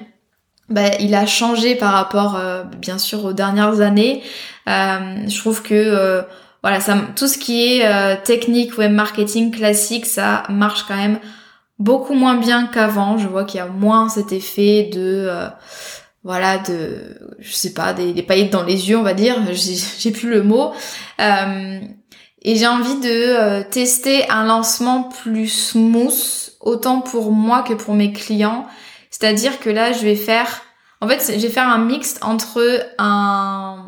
bah, 0.69 0.97
il 0.99 1.15
a 1.15 1.25
changé 1.25 1.75
par 1.75 1.93
rapport 1.93 2.35
euh, 2.35 2.63
bien 2.63 2.97
sûr 2.97 3.23
aux 3.23 3.33
dernières 3.33 3.79
années. 3.79 4.21
Euh, 4.67 5.27
je 5.27 5.37
trouve 5.39 5.61
que 5.61 5.73
euh, 5.73 6.21
voilà, 6.61 6.81
ça, 6.81 6.97
tout 7.15 7.27
ce 7.27 7.37
qui 7.37 7.79
est 7.79 8.23
technique 8.23 8.77
web 8.77 8.91
marketing 8.91 9.51
classique, 9.51 10.05
ça 10.05 10.43
marche 10.49 10.83
quand 10.87 10.97
même 10.97 11.19
beaucoup 11.79 12.13
moins 12.13 12.35
bien 12.35 12.67
qu'avant. 12.67 13.17
Je 13.17 13.27
vois 13.27 13.45
qu'il 13.45 13.59
y 13.59 13.61
a 13.61 13.67
moins 13.67 14.09
cet 14.09 14.33
effet 14.33 14.89
de 14.91 15.29
voilà 16.23 16.57
de 16.57 17.17
je 17.39 17.53
sais 17.53 17.73
pas 17.73 17.93
des, 17.93 18.11
des, 18.11 18.23
paillettes 18.23 18.51
dans 18.51 18.63
les 18.63 18.89
yeux 18.89 18.97
on 18.97 19.03
va 19.03 19.13
dire 19.13 19.37
j'ai 19.99 20.11
plus 20.11 20.29
le 20.29 20.43
mot 20.43 20.73
et 21.19 22.55
j'ai 22.55 22.67
envie 22.67 22.99
de 22.99 23.61
tester 23.69 24.29
un 24.29 24.43
lancement 24.45 25.03
plus 25.03 25.47
smooth 25.47 26.51
autant 26.59 26.99
pour 26.99 27.31
moi 27.31 27.61
que 27.61 27.75
pour 27.75 27.93
mes 27.93 28.11
clients 28.11 28.67
c'est-à-dire 29.19 29.59
que 29.59 29.69
là, 29.69 29.93
je 29.93 30.01
vais 30.01 30.15
faire, 30.15 30.61
en 31.01 31.07
fait, 31.07 31.33
je 31.35 31.41
vais 31.41 31.49
faire 31.49 31.67
un 31.67 31.77
mix 31.77 32.17
entre 32.21 32.61
un, 32.97 33.85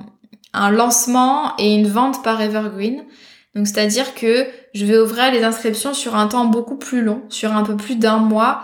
un 0.54 0.72
lancement 0.72 1.54
et 1.58 1.74
une 1.76 1.88
vente 1.88 2.24
par 2.24 2.42
Evergreen. 2.42 3.04
Donc, 3.56 3.68
c'est-à-dire 3.68 4.14
que 4.14 4.48
je 4.74 4.86
vais 4.86 5.00
ouvrir 5.00 5.32
les 5.32 5.44
inscriptions 5.44 5.94
sur 5.94 6.16
un 6.16 6.28
temps 6.28 6.46
beaucoup 6.46 6.78
plus 6.78 7.02
long, 7.02 7.24
sur 7.30 7.56
un 7.56 7.64
peu 7.64 7.76
plus 7.76 7.96
d'un 7.96 8.18
mois, 8.18 8.64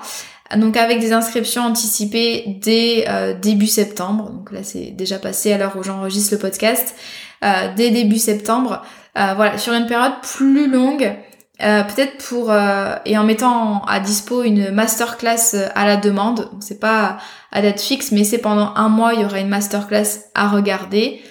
Donc 0.55 0.77
avec 0.77 0.99
des 0.99 1.11
inscriptions 1.11 1.63
anticipées 1.63 2.59
dès 2.61 3.35
début 3.41 3.67
septembre. 3.67 4.29
Donc 4.29 4.51
là 4.51 4.63
c'est 4.63 4.91
déjà 4.91 5.17
passé 5.17 5.51
à 5.51 5.57
l'heure 5.57 5.75
où 5.75 5.83
j'enregistre 5.83 6.35
le 6.35 6.39
podcast. 6.39 6.95
dès 7.41 7.89
début 7.89 8.19
septembre. 8.19 8.83
voilà, 9.15 9.57
sur 9.57 9.73
une 9.73 9.87
période 9.87 10.13
plus 10.21 10.69
longue. 10.69 11.15
Euh, 11.63 11.83
peut-être 11.83 12.17
pour 12.17 12.51
euh, 12.51 12.95
et 13.05 13.17
en 13.17 13.23
mettant 13.23 13.81
à 13.85 14.01
dispo 14.01 14.43
une 14.43 14.71
masterclass 14.71 15.53
euh, 15.53 15.69
à 15.73 15.85
la 15.85 15.95
demande. 15.95 16.49
C'est 16.59 16.81
pas 16.81 17.17
à 17.53 17.61
date 17.61 17.79
fixe, 17.79 18.11
mais 18.11 18.25
c'est 18.25 18.39
pendant 18.39 18.73
un 18.75 18.89
mois 18.89 19.13
il 19.13 19.21
y 19.21 19.25
aura 19.25 19.39
une 19.39 19.47
masterclass 19.47 20.25
à 20.33 20.49
regarder 20.49 21.21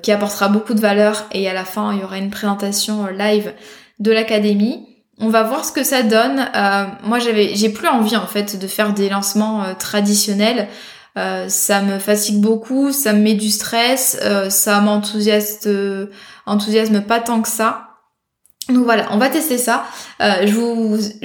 qui 0.00 0.12
apportera 0.12 0.48
beaucoup 0.48 0.74
de 0.74 0.80
valeur 0.80 1.24
et 1.32 1.50
à 1.50 1.52
la 1.52 1.64
fin 1.64 1.92
il 1.92 1.98
y 1.98 2.04
aura 2.04 2.16
une 2.16 2.30
présentation 2.30 3.08
live 3.08 3.52
de 3.98 4.12
l'académie. 4.12 4.86
On 5.18 5.28
va 5.28 5.42
voir 5.42 5.64
ce 5.64 5.72
que 5.72 5.82
ça 5.82 6.04
donne. 6.04 6.48
moi 7.02 7.18
j'avais 7.18 7.56
j'ai 7.56 7.68
plus 7.68 7.88
envie 7.88 8.16
en 8.16 8.28
fait 8.28 8.60
de 8.60 8.66
faire 8.68 8.92
des 8.92 9.08
lancements 9.08 9.74
traditionnels. 9.80 10.68
ça 11.16 11.82
me 11.82 11.98
fatigue 11.98 12.40
beaucoup, 12.40 12.92
ça 12.92 13.12
me 13.12 13.22
met 13.22 13.34
du 13.34 13.50
stress, 13.50 14.20
ça 14.50 14.80
m'enthousiasme 14.80 16.08
enthousiasme 16.46 17.00
pas 17.00 17.18
tant 17.18 17.42
que 17.42 17.48
ça. 17.48 17.91
Donc 18.68 18.84
voilà, 18.84 19.08
on 19.10 19.18
va 19.18 19.28
tester 19.28 19.58
ça. 19.58 19.84
Euh, 20.20 20.46
je, 20.46 20.54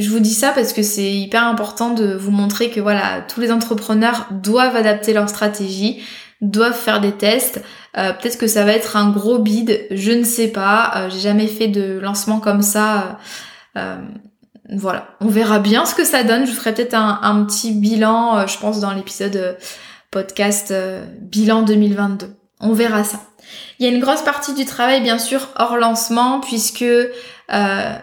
vous, 0.09 0.19
dis 0.19 0.33
ça 0.33 0.51
parce 0.51 0.73
que 0.73 0.81
c'est 0.81 1.11
hyper 1.11 1.43
important 1.43 1.93
de 1.93 2.15
vous 2.15 2.31
montrer 2.31 2.69
que 2.71 2.79
voilà, 2.79 3.21
tous 3.27 3.39
les 3.39 3.51
entrepreneurs 3.51 4.27
doivent 4.31 4.75
adapter 4.75 5.13
leur 5.13 5.29
stratégie, 5.29 6.01
doivent 6.41 6.77
faire 6.77 6.99
des 6.99 7.11
tests. 7.11 7.61
Euh, 7.97 8.11
peut-être 8.13 8.39
que 8.39 8.47
ça 8.47 8.63
va 8.63 8.71
être 8.71 8.95
un 8.97 9.11
gros 9.11 9.37
bid, 9.37 9.85
je 9.91 10.11
ne 10.11 10.23
sais 10.23 10.47
pas. 10.47 10.91
Euh, 10.95 11.09
j'ai 11.11 11.19
jamais 11.19 11.47
fait 11.47 11.67
de 11.67 11.99
lancement 11.99 12.39
comme 12.39 12.61
ça. 12.63 13.19
voilà, 14.73 15.07
on 15.21 15.27
verra 15.27 15.59
bien 15.59 15.85
ce 15.85 15.93
que 15.93 16.03
ça 16.03 16.23
donne. 16.23 16.45
Je 16.45 16.51
vous 16.51 16.57
ferai 16.57 16.73
peut-être 16.73 16.95
un, 16.95 17.45
petit 17.45 17.71
bilan, 17.71 18.47
je 18.47 18.57
pense, 18.57 18.79
dans 18.79 18.91
l'épisode 18.91 19.57
podcast 20.09 20.73
bilan 21.21 21.61
2022. 21.61 22.27
On 22.59 22.73
verra 22.73 23.03
ça. 23.03 23.19
Il 23.79 23.85
y 23.85 23.89
a 23.89 23.93
une 23.93 24.01
grosse 24.01 24.23
partie 24.23 24.53
du 24.53 24.65
travail, 24.65 25.01
bien 25.01 25.19
sûr, 25.19 25.49
hors 25.57 25.77
lancement, 25.77 26.39
puisque 26.39 26.83
euh, 26.83 27.93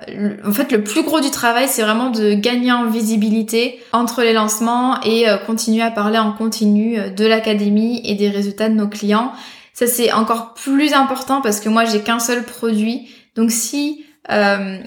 en 0.46 0.52
fait, 0.52 0.72
le 0.72 0.82
plus 0.82 1.02
gros 1.02 1.20
du 1.20 1.30
travail, 1.30 1.66
c'est 1.68 1.82
vraiment 1.82 2.10
de 2.10 2.32
gagner 2.34 2.72
en 2.72 2.86
visibilité 2.86 3.80
entre 3.92 4.22
les 4.22 4.32
lancements 4.32 5.00
et 5.02 5.28
euh, 5.28 5.36
continuer 5.36 5.82
à 5.82 5.90
parler 5.90 6.18
en 6.18 6.32
continu 6.32 6.98
euh, 6.98 7.10
de 7.10 7.26
l'académie 7.26 8.00
et 8.04 8.14
des 8.14 8.30
résultats 8.30 8.68
de 8.68 8.74
nos 8.74 8.88
clients. 8.88 9.32
Ça, 9.72 9.86
c'est 9.86 10.12
encore 10.12 10.54
plus 10.54 10.94
important 10.94 11.40
parce 11.42 11.60
que 11.60 11.68
moi, 11.68 11.84
j'ai 11.84 12.00
qu'un 12.00 12.20
seul 12.20 12.44
produit. 12.44 13.08
Donc, 13.34 13.50
si 13.50 14.04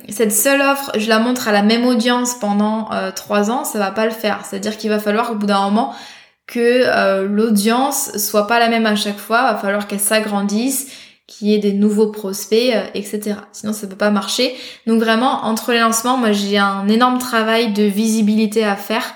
cette 0.09 0.31
seule 0.31 0.61
offre, 0.61 0.91
je 0.97 1.07
la 1.09 1.19
montre 1.19 1.47
à 1.47 1.51
la 1.51 1.61
même 1.61 1.85
audience 1.85 2.33
pendant 2.39 2.89
trois 3.15 3.51
ans, 3.51 3.65
ça 3.65 3.77
va 3.77 3.91
pas 3.91 4.05
le 4.05 4.11
faire. 4.11 4.39
C'est-à-dire 4.43 4.77
qu'il 4.77 4.89
va 4.89 4.97
falloir 4.97 5.31
au 5.31 5.35
bout 5.35 5.45
d'un 5.45 5.61
moment 5.65 5.93
que 6.47 6.59
euh, 6.59 7.27
l'audience 7.27 8.17
soit 8.17 8.47
pas 8.47 8.59
la 8.59 8.69
même 8.69 8.85
à 8.85 8.95
chaque 8.95 9.19
fois, 9.19 9.51
va 9.51 9.57
falloir 9.57 9.85
qu'elle 9.85 9.99
s'agrandisse, 9.99 10.87
qu'il 11.27 11.49
y 11.49 11.53
ait 11.53 11.59
des 11.59 11.73
nouveaux 11.73 12.07
prospects, 12.07 12.73
euh, 12.73 12.85
etc. 12.93 13.35
Sinon 13.51 13.73
ça 13.73 13.85
peut 13.85 13.97
pas 13.97 14.11
marcher. 14.11 14.55
Donc 14.87 15.01
vraiment 15.01 15.45
entre 15.45 15.73
les 15.73 15.79
lancements, 15.79 16.17
moi 16.17 16.31
j'ai 16.31 16.57
un 16.57 16.87
énorme 16.87 17.19
travail 17.19 17.73
de 17.73 17.83
visibilité 17.83 18.63
à 18.63 18.77
faire, 18.77 19.13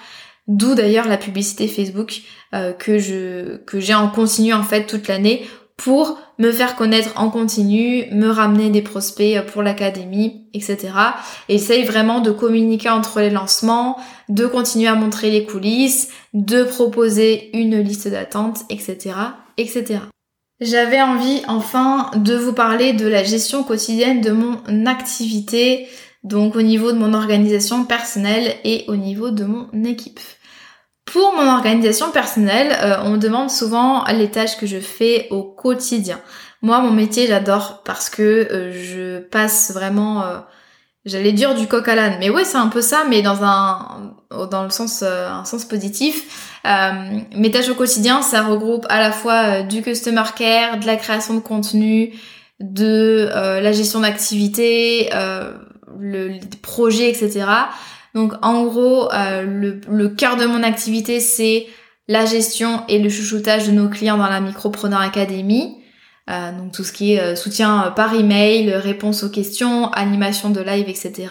d'où 0.48 0.76
d'ailleurs 0.76 1.08
la 1.08 1.18
publicité 1.18 1.70
Facebook 1.70 2.22
euh, 2.54 2.74
que 2.74 3.00
je 3.00 3.58
que 3.66 3.80
j'ai 3.80 3.94
en 3.94 4.10
continu 4.10 4.54
en 4.54 4.64
fait 4.64 4.86
toute 4.86 5.08
l'année 5.08 5.48
pour 5.84 6.20
me 6.38 6.52
faire 6.52 6.76
connaître 6.76 7.10
en 7.16 7.30
continu, 7.30 8.06
me 8.12 8.30
ramener 8.30 8.70
des 8.70 8.84
prospects 8.84 9.44
pour 9.48 9.64
l'académie, 9.64 10.48
etc. 10.54 10.78
Et 11.50 11.56
essaye 11.56 11.84
vraiment 11.84 12.20
de 12.20 12.32
communiquer 12.32 12.90
entre 12.90 13.20
les 13.20 13.32
lancements, 13.32 13.98
de 14.30 14.46
continuer 14.46 14.88
à 14.88 14.96
montrer 14.96 15.32
les 15.32 15.44
coulisses, 15.44 16.10
de 16.34 16.64
proposer 16.64 17.50
une 17.58 17.80
liste 17.80 18.08
d'attente, 18.08 18.60
etc., 18.70 19.16
etc. 19.58 20.02
J'avais 20.60 21.02
envie 21.02 21.42
enfin 21.48 22.12
de 22.16 22.36
vous 22.36 22.54
parler 22.54 22.94
de 22.94 23.08
la 23.08 23.24
gestion 23.24 23.64
quotidienne 23.64 24.22
de 24.22 24.32
mon 24.32 24.86
activité, 24.86 25.88
donc 26.24 26.56
au 26.56 26.62
niveau 26.62 26.92
de 26.92 27.00
mon 27.00 27.16
organisation 27.16 27.86
personnelle 27.86 28.54
et 28.64 28.86
au 28.88 28.96
niveau 28.96 29.32
de 29.32 29.46
mon 29.46 29.68
équipe. 29.84 30.20
Pour 31.12 31.34
mon 31.34 31.46
organisation 31.52 32.10
personnelle, 32.10 32.72
euh, 32.72 33.02
on 33.04 33.10
me 33.12 33.18
demande 33.18 33.50
souvent 33.50 34.06
les 34.06 34.32
tâches 34.32 34.56
que 34.56 34.66
je 34.66 34.80
fais 34.80 35.28
au 35.30 35.44
quotidien. 35.44 36.22
Moi, 36.62 36.80
mon 36.80 36.92
métier, 36.92 37.28
j'adore 37.28 37.82
parce 37.84 38.10
que 38.10 38.22
euh, 38.22 38.72
je 38.72 39.20
passe 39.20 39.72
vraiment, 39.74 40.24
euh, 40.24 40.38
j'allais 41.04 41.34
dire 41.34 41.54
du 41.54 41.68
coq 41.68 41.86
à 41.90 41.96
l'âne, 41.96 42.16
mais 42.22 42.30
ouais, 42.30 42.46
c'est 42.46 42.58
un 42.58 42.70
peu 42.70 42.82
ça, 42.82 43.04
mais 43.10 43.22
dans 43.22 43.44
un, 43.44 44.14
dans 44.50 44.64
le 44.64 44.70
sens, 44.70 45.04
un 45.04 45.44
sens 45.44 45.66
positif. 45.66 46.62
mes 46.64 47.52
tâches 47.52 47.68
au 47.68 47.76
quotidien, 47.76 48.22
ça 48.22 48.44
regroupe 48.44 48.86
à 48.88 49.02
la 49.02 49.12
fois 49.12 49.64
du 49.64 49.82
customer 49.82 50.24
care, 50.34 50.80
de 50.80 50.86
la 50.86 50.96
création 50.96 51.34
de 51.34 51.42
contenu, 51.42 52.14
de 52.62 53.30
la 53.34 53.72
gestion 53.74 54.00
d'activité, 54.00 55.10
le, 56.00 56.40
projet, 56.62 57.10
etc. 57.10 57.44
Donc 58.14 58.34
en 58.42 58.66
gros, 58.66 59.12
euh, 59.14 59.80
le, 59.88 60.10
cœur 60.10 60.38
de 60.38 60.46
mon 60.46 60.64
activité, 60.64 61.20
c'est 61.20 61.68
la 62.08 62.26
gestion 62.26 62.84
et 62.90 63.00
le 63.00 63.10
chouchoutage 63.10 63.68
de 63.68 63.72
nos 63.72 63.90
clients 63.90 64.18
dans 64.18 64.28
la 64.28 64.42
Micropreneur 64.42 65.00
Academy. 65.00 65.78
Euh, 66.30 66.52
donc 66.52 66.74
tout 66.74 66.84
ce 66.84 66.92
qui 66.92 67.14
est 67.14 67.22
euh, 67.22 67.36
soutien 67.36 67.94
par 67.96 68.14
email, 68.14 68.74
réponse 68.74 69.24
aux 69.24 69.30
questions, 69.30 69.90
animation 69.92 70.50
de 70.50 70.62
live, 70.62 70.90
etc. 70.90 71.30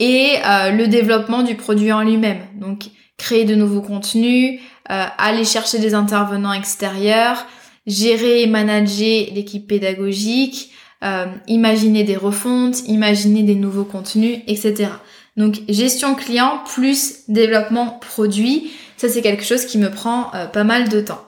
Et 0.00 0.38
le 0.44 0.86
développement 0.86 1.42
du 1.42 1.54
produit 1.54 1.92
en 1.92 2.02
lui-même. 2.02 2.40
Donc 2.60 2.86
créer 3.16 3.44
de 3.44 3.54
nouveaux 3.54 3.80
contenus, 3.80 4.60
aller 4.86 5.44
chercher 5.44 5.78
des 5.78 5.94
intervenants 5.94 6.52
extérieurs, 6.52 7.46
gérer 7.86 8.42
et 8.42 8.48
manager 8.48 9.28
l'équipe 9.32 9.68
pédagogique, 9.68 10.72
imaginer 11.46 12.02
des 12.02 12.16
refontes, 12.16 12.80
imaginer 12.88 13.44
des 13.44 13.54
nouveaux 13.54 13.84
contenus, 13.84 14.40
etc. 14.48 14.88
Donc 15.36 15.62
gestion 15.68 16.14
client 16.14 16.60
plus 16.72 17.28
développement 17.28 17.98
produit, 18.00 18.70
ça 18.96 19.08
c'est 19.08 19.22
quelque 19.22 19.44
chose 19.44 19.66
qui 19.66 19.78
me 19.78 19.90
prend 19.90 20.32
euh, 20.34 20.46
pas 20.46 20.64
mal 20.64 20.88
de 20.88 21.00
temps. 21.00 21.24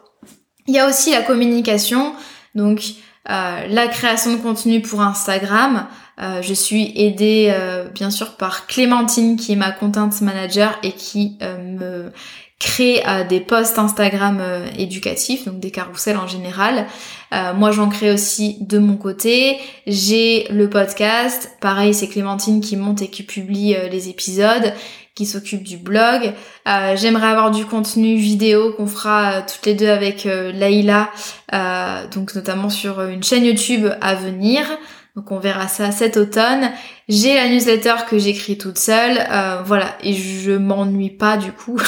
Il 0.69 0.75
y 0.75 0.79
a 0.79 0.89
aussi 0.89 1.11
la 1.11 1.23
communication, 1.23 2.13
donc 2.55 2.83
euh, 3.29 3.67
la 3.69 3.89
création 3.89 4.33
de 4.33 4.39
contenu 4.41 4.81
pour 4.81 5.01
Instagram. 5.01 5.87
Euh, 6.21 6.41
je 6.41 6.55
suis 6.55 6.93
aidée 6.97 7.55
bien 7.95 8.11
sûr 8.11 8.37
par 8.37 8.67
Clémentine 8.67 9.37
qui 9.37 9.53
est 9.53 9.57
ma 9.57 9.71
content 9.71 10.09
manager 10.23 10.79
et 10.83 10.93
qui 10.93 11.37
me 11.43 12.11
crée 12.59 13.03
des 13.29 13.41
posts 13.41 13.79
Instagram 13.79 14.43
éducatifs, 14.79 15.45
donc 15.45 15.61
des 15.61 15.71
carousels 15.71 16.17
en 16.17 16.27
général. 16.27 16.87
Euh, 17.33 17.55
moi, 17.55 17.73
j'en 17.73 17.89
crée 17.89 18.13
aussi 18.13 18.59
de 18.61 18.79
mon 18.79 18.97
côté. 18.97 19.59
J'ai 19.87 20.47
le 20.51 20.71
podcast. 20.71 21.51
Pareil, 21.61 21.95
c'est 21.95 22.09
Clémentine 22.09 22.61
qui 22.61 22.77
monte 22.77 23.03
et 23.03 23.09
qui 23.09 23.23
publie 23.23 23.75
euh, 23.75 23.89
les 23.89 24.09
épisodes, 24.09 24.73
qui 25.15 25.27
s'occupe 25.27 25.63
du 25.63 25.77
blog. 25.77 26.33
Euh, 26.69 26.97
j'aimerais 26.97 27.29
avoir 27.29 27.51
du 27.51 27.65
contenu 27.65 28.17
vidéo 28.17 28.73
qu'on 28.75 28.87
fera 28.87 29.43
toutes 29.43 29.67
les 29.67 29.75
deux 29.75 29.89
avec 29.89 30.25
Laïla, 30.25 31.11
donc 32.13 32.35
notamment 32.35 32.69
sur 32.69 33.03
une 33.03 33.23
chaîne 33.23 33.45
YouTube 33.45 33.89
à 34.01 34.15
venir. 34.15 34.67
Donc 35.17 35.33
on 35.33 35.39
verra 35.39 35.67
ça 35.67 35.91
cet 35.91 36.17
automne. 36.17 36.71
J'ai 37.09 37.35
la 37.35 37.49
newsletter 37.49 37.95
que 38.09 38.19
j'écris 38.19 38.59
toute 38.59 38.79
seule, 38.79 39.19
voilà, 39.65 39.97
et 40.03 40.13
je 40.13 40.53
m'ennuie 40.53 41.11
pas 41.11 41.39
du 41.39 41.53
coup. 41.53 41.81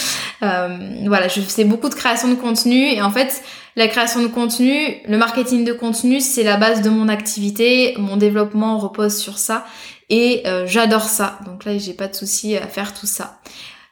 voilà, 0.40 1.28
je 1.28 1.40
fais 1.40 1.64
beaucoup 1.64 1.88
de 1.88 1.94
création 1.94 2.28
de 2.28 2.34
contenu 2.34 2.88
et 2.88 3.00
en 3.00 3.10
fait 3.10 3.42
la 3.74 3.88
création 3.88 4.20
de 4.20 4.26
contenu, 4.26 4.96
le 5.08 5.16
marketing 5.16 5.64
de 5.64 5.72
contenu, 5.72 6.20
c'est 6.20 6.42
la 6.42 6.58
base 6.58 6.82
de 6.82 6.90
mon 6.90 7.08
activité. 7.08 7.94
Mon 7.98 8.18
développement 8.18 8.78
repose 8.78 9.16
sur 9.16 9.38
ça 9.38 9.64
et 10.10 10.42
euh, 10.46 10.66
j'adore 10.66 11.04
ça. 11.04 11.38
Donc 11.46 11.64
là, 11.64 11.78
j'ai 11.78 11.94
pas 11.94 12.08
de 12.08 12.14
souci 12.14 12.56
à 12.56 12.66
faire 12.66 12.92
tout 12.92 13.06
ça. 13.06 13.40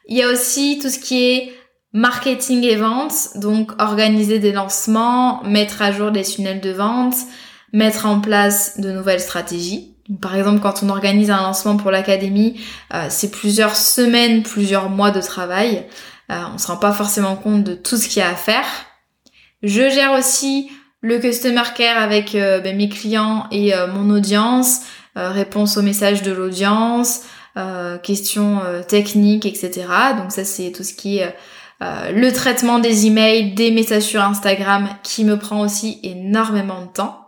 Il 0.07 0.15
y 0.15 0.21
a 0.21 0.29
aussi 0.29 0.77
tout 0.79 0.89
ce 0.89 0.99
qui 0.99 1.23
est 1.23 1.53
marketing 1.93 2.63
et 2.63 2.75
vente, 2.75 3.37
donc 3.37 3.71
organiser 3.81 4.37
des 4.37 4.51
lancements, 4.51 5.43
mettre 5.43 5.81
à 5.81 5.91
jour 5.91 6.11
des 6.11 6.23
tunnels 6.23 6.61
de 6.61 6.71
vente, 6.71 7.15
mettre 7.73 8.05
en 8.05 8.19
place 8.19 8.79
de 8.79 8.91
nouvelles 8.91 9.21
stratégies. 9.21 9.95
par 10.21 10.35
exemple, 10.35 10.59
quand 10.59 10.83
on 10.83 10.89
organise 10.89 11.31
un 11.31 11.41
lancement 11.41 11.77
pour 11.77 11.91
l'académie, 11.91 12.59
euh, 12.93 13.05
c'est 13.09 13.31
plusieurs 13.31 13.75
semaines, 13.75 14.43
plusieurs 14.43 14.89
mois 14.89 15.11
de 15.11 15.21
travail. 15.21 15.85
Euh, 16.31 16.41
on 16.53 16.57
se 16.57 16.67
rend 16.67 16.77
pas 16.77 16.91
forcément 16.91 17.35
compte 17.35 17.63
de 17.63 17.75
tout 17.75 17.97
ce 17.97 18.09
qu'il 18.09 18.21
y 18.21 18.25
a 18.25 18.29
à 18.29 18.35
faire. 18.35 18.65
Je 19.63 19.89
gère 19.89 20.13
aussi 20.13 20.69
le 21.01 21.19
customer 21.19 21.63
care 21.75 22.01
avec 22.01 22.35
euh, 22.35 22.59
ben, 22.59 22.77
mes 22.77 22.89
clients 22.89 23.47
et 23.51 23.73
euh, 23.73 23.87
mon 23.87 24.13
audience, 24.13 24.81
euh, 25.17 25.29
réponse 25.29 25.77
aux 25.77 25.81
messages 25.81 26.21
de 26.21 26.31
l'audience, 26.31 27.23
questions 28.01 28.61
techniques, 28.87 29.45
etc. 29.45 29.83
Donc 30.17 30.31
ça 30.31 30.45
c'est 30.45 30.71
tout 30.71 30.83
ce 30.83 30.93
qui 30.93 31.17
est 31.17 31.35
le 31.81 32.31
traitement 32.31 32.79
des 32.79 33.07
emails, 33.07 33.51
des 33.55 33.71
messages 33.71 34.03
sur 34.03 34.21
Instagram 34.21 34.87
qui 35.03 35.25
me 35.25 35.37
prend 35.37 35.59
aussi 35.59 35.99
énormément 36.01 36.85
de 36.85 36.93
temps. 36.93 37.20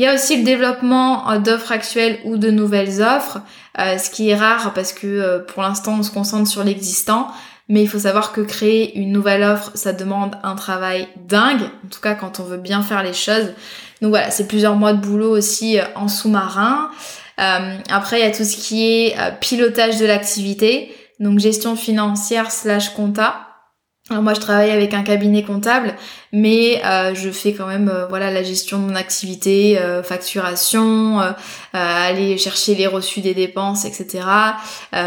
Il 0.00 0.04
y 0.04 0.06
a 0.06 0.14
aussi 0.14 0.38
le 0.38 0.44
développement 0.44 1.38
d'offres 1.40 1.72
actuelles 1.72 2.20
ou 2.24 2.38
de 2.38 2.50
nouvelles 2.50 3.02
offres, 3.02 3.42
ce 3.76 4.08
qui 4.08 4.30
est 4.30 4.34
rare 4.34 4.72
parce 4.72 4.94
que 4.94 5.44
pour 5.46 5.62
l'instant 5.62 5.98
on 5.98 6.02
se 6.02 6.10
concentre 6.10 6.48
sur 6.48 6.64
l'existant. 6.64 7.28
Mais 7.68 7.82
il 7.82 7.86
faut 7.86 7.98
savoir 7.98 8.32
que 8.32 8.40
créer 8.40 8.98
une 8.98 9.12
nouvelle 9.12 9.42
offre, 9.44 9.72
ça 9.74 9.92
demande 9.92 10.36
un 10.42 10.56
travail 10.56 11.06
dingue, 11.28 11.62
en 11.84 11.88
tout 11.88 12.00
cas 12.00 12.14
quand 12.14 12.40
on 12.40 12.44
veut 12.44 12.56
bien 12.56 12.82
faire 12.82 13.02
les 13.02 13.12
choses. 13.12 13.52
Donc 14.00 14.10
voilà, 14.10 14.30
c'est 14.30 14.48
plusieurs 14.48 14.76
mois 14.76 14.92
de 14.92 15.00
boulot 15.00 15.30
aussi 15.30 15.78
euh, 15.78 15.84
en 15.94 16.08
sous-marin. 16.08 16.90
Euh, 17.38 17.76
après, 17.90 18.20
il 18.20 18.24
y 18.24 18.28
a 18.28 18.32
tout 18.32 18.44
ce 18.44 18.56
qui 18.56 18.86
est 18.86 19.18
euh, 19.18 19.30
pilotage 19.40 19.98
de 19.98 20.06
l'activité, 20.06 20.92
donc 21.20 21.38
gestion 21.38 21.76
financière 21.76 22.50
slash 22.50 22.90
compta. 22.94 23.49
Alors 24.10 24.24
moi 24.24 24.34
je 24.34 24.40
travaille 24.40 24.72
avec 24.72 24.92
un 24.92 25.04
cabinet 25.04 25.44
comptable, 25.44 25.94
mais 26.32 26.82
euh, 26.84 27.14
je 27.14 27.30
fais 27.30 27.52
quand 27.52 27.66
même 27.66 27.88
euh, 27.88 28.08
voilà 28.08 28.32
la 28.32 28.42
gestion 28.42 28.80
de 28.80 28.86
mon 28.88 28.96
activité, 28.96 29.78
euh, 29.78 30.02
facturation, 30.02 31.20
aller 31.72 32.36
chercher 32.36 32.74
les 32.74 32.88
reçus 32.88 33.20
des 33.20 33.34
dépenses, 33.34 33.84
etc. 33.84 34.24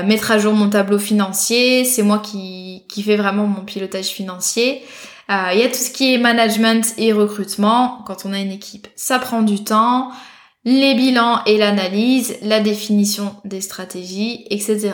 mettre 0.05 0.31
à 0.31 0.37
jour 0.39 0.53
mon 0.53 0.69
tableau 0.69 0.99
financier, 0.99 1.83
c'est 1.83 2.03
moi 2.03 2.19
qui, 2.19 2.83
qui 2.87 3.03
fais 3.03 3.17
vraiment 3.17 3.45
mon 3.45 3.65
pilotage 3.65 4.07
financier. 4.07 4.81
Il 5.29 5.59
y 5.59 5.63
a 5.63 5.67
tout 5.67 5.75
ce 5.75 5.91
qui 5.91 6.13
est 6.13 6.17
management 6.17 6.93
et 6.97 7.11
recrutement. 7.11 7.99
Quand 8.07 8.25
on 8.25 8.31
a 8.31 8.39
une 8.39 8.51
équipe, 8.51 8.87
ça 8.95 9.19
prend 9.19 9.41
du 9.41 9.63
temps 9.63 10.11
les 10.65 10.93
bilans 10.95 11.43
et 11.45 11.57
l'analyse, 11.57 12.37
la 12.41 12.61
définition 12.61 13.35
des 13.43 13.59
stratégies, 13.59 14.45
etc. 14.49 14.93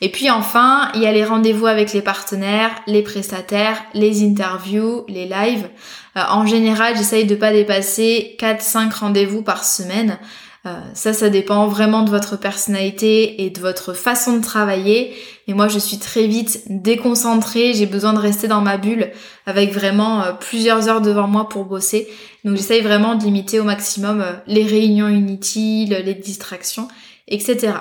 Et 0.00 0.10
puis 0.10 0.30
enfin, 0.30 0.90
il 0.94 1.02
y 1.02 1.06
a 1.06 1.12
les 1.12 1.24
rendez-vous 1.24 1.66
avec 1.66 1.92
les 1.92 2.00
partenaires, 2.00 2.70
les 2.86 3.02
prestataires, 3.02 3.82
les 3.92 4.24
interviews, 4.24 5.04
les 5.08 5.26
lives. 5.26 5.68
Euh, 6.16 6.22
en 6.30 6.46
général, 6.46 6.96
j'essaye 6.96 7.26
de 7.26 7.34
pas 7.34 7.52
dépasser 7.52 8.36
4-5 8.40 8.92
rendez-vous 9.00 9.42
par 9.42 9.64
semaine. 9.64 10.18
Euh, 10.66 10.78
ça, 10.92 11.14
ça 11.14 11.30
dépend 11.30 11.66
vraiment 11.68 12.02
de 12.02 12.10
votre 12.10 12.38
personnalité 12.38 13.44
et 13.44 13.50
de 13.50 13.60
votre 13.60 13.94
façon 13.94 14.36
de 14.36 14.42
travailler. 14.42 15.14
Et 15.46 15.54
moi, 15.54 15.68
je 15.68 15.78
suis 15.78 15.98
très 15.98 16.26
vite 16.26 16.62
déconcentrée. 16.66 17.72
J'ai 17.72 17.86
besoin 17.86 18.12
de 18.12 18.18
rester 18.18 18.46
dans 18.46 18.60
ma 18.60 18.76
bulle 18.76 19.10
avec 19.46 19.72
vraiment 19.72 20.22
euh, 20.22 20.32
plusieurs 20.32 20.88
heures 20.88 21.00
devant 21.00 21.28
moi 21.28 21.48
pour 21.48 21.64
bosser. 21.64 22.08
Donc, 22.44 22.56
j'essaye 22.56 22.82
vraiment 22.82 23.14
de 23.14 23.24
limiter 23.24 23.58
au 23.58 23.64
maximum 23.64 24.20
euh, 24.20 24.32
les 24.46 24.64
réunions 24.64 25.08
inutiles, 25.08 26.02
les 26.04 26.14
distractions, 26.14 26.88
etc. 27.26 27.72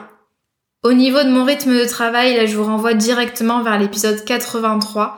Au 0.81 0.93
niveau 0.93 1.21
de 1.23 1.29
mon 1.29 1.43
rythme 1.43 1.77
de 1.77 1.85
travail, 1.85 2.37
là, 2.37 2.45
je 2.45 2.55
vous 2.55 2.63
renvoie 2.63 2.93
directement 2.93 3.61
vers 3.61 3.77
l'épisode 3.77 4.23
83. 4.23 5.17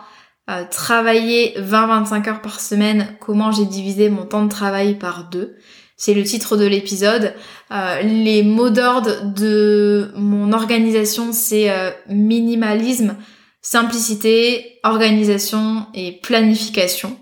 travailler 0.71 1.53
20-25 1.59 2.27
heures 2.27 2.41
par 2.41 2.59
semaine, 2.59 3.15
comment 3.19 3.51
j'ai 3.51 3.65
divisé 3.65 4.09
mon 4.09 4.25
temps 4.25 4.43
de 4.43 4.49
travail 4.49 4.97
par 4.97 5.29
deux 5.29 5.55
c'est 6.01 6.15
le 6.15 6.23
titre 6.23 6.57
de 6.57 6.65
l'épisode. 6.65 7.35
Euh, 7.71 8.01
les 8.01 8.41
mots 8.41 8.71
d'ordre 8.71 9.23
de 9.23 10.11
mon 10.15 10.51
organisation, 10.51 11.31
c'est 11.31 11.69
euh, 11.69 11.91
minimalisme, 12.09 13.17
simplicité, 13.61 14.79
organisation 14.83 15.85
et 15.93 16.13
planification. 16.23 17.19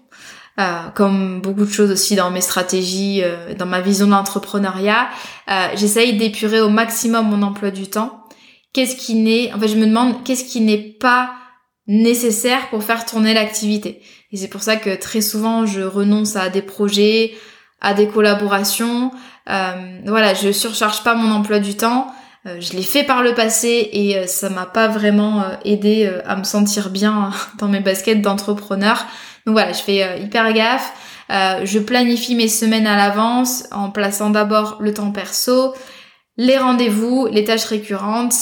Euh, 0.61 0.87
comme 0.95 1.41
beaucoup 1.41 1.65
de 1.65 1.69
choses 1.69 1.91
aussi 1.91 2.15
dans 2.15 2.31
mes 2.31 2.39
stratégies, 2.39 3.21
dans 3.57 3.65
ma 3.65 3.81
vision 3.81 4.07
d'entrepreneuriat, 4.07 5.09
j'essaye 5.75 6.15
d'épurer 6.15 6.61
au 6.61 6.69
maximum 6.69 7.27
mon 7.27 7.41
emploi 7.41 7.71
du 7.71 7.87
temps. 7.87 8.23
Qu'est-ce 8.71 8.95
qui 8.95 9.15
n'est, 9.15 9.51
en 9.51 9.59
fait, 9.59 9.67
je 9.67 9.75
me 9.75 9.87
demande 9.87 10.23
qu'est-ce 10.23 10.45
qui 10.45 10.61
n'est 10.61 10.77
pas 10.77 11.33
nécessaire 11.87 12.69
pour 12.69 12.81
faire 12.81 13.05
tourner 13.05 13.33
l'activité? 13.33 14.01
Et 14.31 14.37
c'est 14.37 14.47
pour 14.47 14.63
ça 14.63 14.77
que 14.77 14.95
très 14.95 15.19
souvent 15.19 15.65
je 15.65 15.81
renonce 15.81 16.37
à 16.37 16.47
des 16.47 16.61
projets, 16.61 17.33
à 17.81 17.93
des 17.93 18.07
collaborations. 18.07 19.11
Euh, 19.49 19.99
voilà, 20.05 20.33
je 20.33 20.51
surcharge 20.51 21.03
pas 21.03 21.15
mon 21.15 21.31
emploi 21.31 21.59
du 21.59 21.75
temps. 21.75 22.07
Euh, 22.45 22.57
je 22.59 22.73
l'ai 22.73 22.83
fait 22.83 23.03
par 23.03 23.21
le 23.21 23.33
passé 23.33 23.89
et 23.91 24.17
euh, 24.17 24.27
ça 24.27 24.49
m'a 24.49 24.65
pas 24.65 24.87
vraiment 24.87 25.43
aidé 25.65 26.11
à 26.25 26.35
me 26.35 26.43
sentir 26.43 26.89
bien 26.89 27.31
dans 27.57 27.67
mes 27.67 27.79
baskets 27.79 28.21
d'entrepreneur. 28.21 29.05
Donc 29.45 29.53
voilà, 29.53 29.71
je 29.71 29.81
fais 29.81 30.21
hyper 30.21 30.53
gaffe. 30.53 30.93
je 31.29 31.79
planifie 31.79 32.35
mes 32.35 32.47
semaines 32.49 32.87
à 32.87 32.97
l'avance 32.97 33.63
en 33.71 33.89
plaçant 33.89 34.29
d'abord 34.29 34.77
le 34.79 34.93
temps 34.93 35.11
perso, 35.11 35.73
les 36.37 36.57
rendez-vous, 36.57 37.27
les 37.31 37.45
tâches 37.45 37.65
récurrentes. 37.65 38.35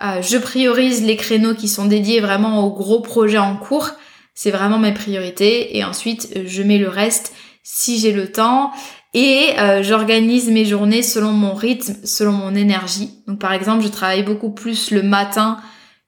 je 0.00 0.38
priorise 0.38 1.02
les 1.02 1.16
créneaux 1.16 1.54
qui 1.54 1.68
sont 1.68 1.84
dédiés 1.84 2.20
vraiment 2.20 2.64
aux 2.64 2.70
gros 2.70 3.00
projets 3.00 3.38
en 3.38 3.56
cours. 3.56 3.90
C'est 4.34 4.52
vraiment 4.52 4.78
mes 4.78 4.94
priorités. 4.94 5.76
Et 5.76 5.84
ensuite, 5.84 6.28
je 6.46 6.62
mets 6.62 6.78
le 6.78 6.88
reste 6.88 7.34
si 7.70 7.98
j'ai 7.98 8.12
le 8.12 8.32
temps 8.32 8.72
et 9.12 9.50
euh, 9.58 9.82
j'organise 9.82 10.50
mes 10.50 10.64
journées 10.64 11.02
selon 11.02 11.32
mon 11.32 11.52
rythme, 11.52 11.96
selon 12.02 12.32
mon 12.32 12.54
énergie. 12.54 13.10
Donc 13.26 13.38
par 13.38 13.52
exemple, 13.52 13.82
je 13.82 13.88
travaille 13.88 14.22
beaucoup 14.22 14.50
plus 14.50 14.90
le 14.90 15.02
matin 15.02 15.58